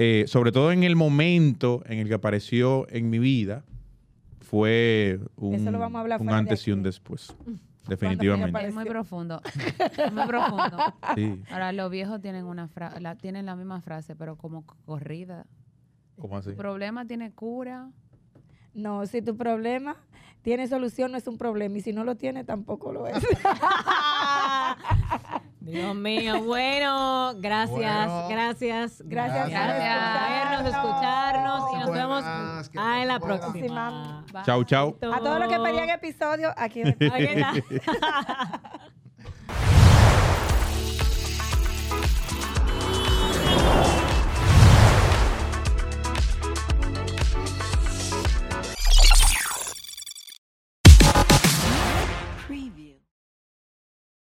eh, 0.03 0.25
sobre 0.27 0.51
todo 0.51 0.71
en 0.71 0.81
el 0.81 0.95
momento 0.95 1.83
en 1.85 1.99
el 1.99 2.07
que 2.07 2.15
apareció 2.15 2.87
en 2.89 3.11
mi 3.11 3.19
vida, 3.19 3.63
fue 4.39 5.19
un, 5.35 5.53
Eso 5.53 5.69
lo 5.69 5.77
vamos 5.77 5.99
a 5.99 6.01
hablar 6.01 6.19
un 6.19 6.29
antes 6.31 6.67
y 6.67 6.71
un 6.71 6.81
después. 6.81 7.35
Definitivamente. 7.87 8.65
Es 8.67 8.73
muy 8.73 8.85
profundo. 8.85 9.39
Es 9.45 10.11
muy 10.13 10.25
profundo. 10.25 10.77
Sí. 11.13 11.43
Ahora, 11.51 11.71
los 11.71 11.91
viejos 11.91 12.19
tienen 12.19 12.45
una 12.45 12.67
fra- 12.67 12.99
la, 12.99 13.15
tienen 13.15 13.45
la 13.45 13.55
misma 13.55 13.79
frase, 13.81 14.15
pero 14.15 14.37
como 14.37 14.65
corrida. 14.85 15.45
¿Cómo 16.19 16.37
así? 16.37 16.49
Tu 16.49 16.55
problema 16.57 17.05
tiene 17.05 17.31
cura. 17.31 17.91
No, 18.73 19.05
si 19.05 19.21
tu 19.21 19.37
problema 19.37 19.97
tiene 20.41 20.67
solución, 20.67 21.11
no 21.11 21.17
es 21.19 21.27
un 21.27 21.37
problema. 21.37 21.77
Y 21.77 21.81
si 21.81 21.93
no 21.93 22.03
lo 22.03 22.15
tiene, 22.15 22.43
tampoco 22.43 22.91
lo 22.91 23.05
es. 23.07 23.23
Dios 25.61 25.93
mío, 25.95 26.41
bueno, 26.43 27.33
gracias, 27.37 28.07
Bueno. 28.07 28.27
gracias, 28.29 29.03
Gracias 29.05 29.43
por 29.43 29.51
vernos, 29.51 30.73
escucharnos 30.73 31.73
y 31.73 31.77
nos 31.77 31.91
vemos 31.91 32.23
Buenas, 32.23 32.71
ah, 32.75 33.01
en 33.01 33.07
la 33.07 33.19
buenas. 33.19 33.39
próxima. 33.41 34.25
Bye. 34.33 34.43
Chau, 34.43 34.63
chau. 34.63 34.97
A 35.13 35.19
todos 35.19 35.39
los 35.39 35.49
que 35.49 35.59
pedían 35.59 35.89
episodio, 35.91 36.51
aquí. 36.57 36.81
Está. 36.99 37.53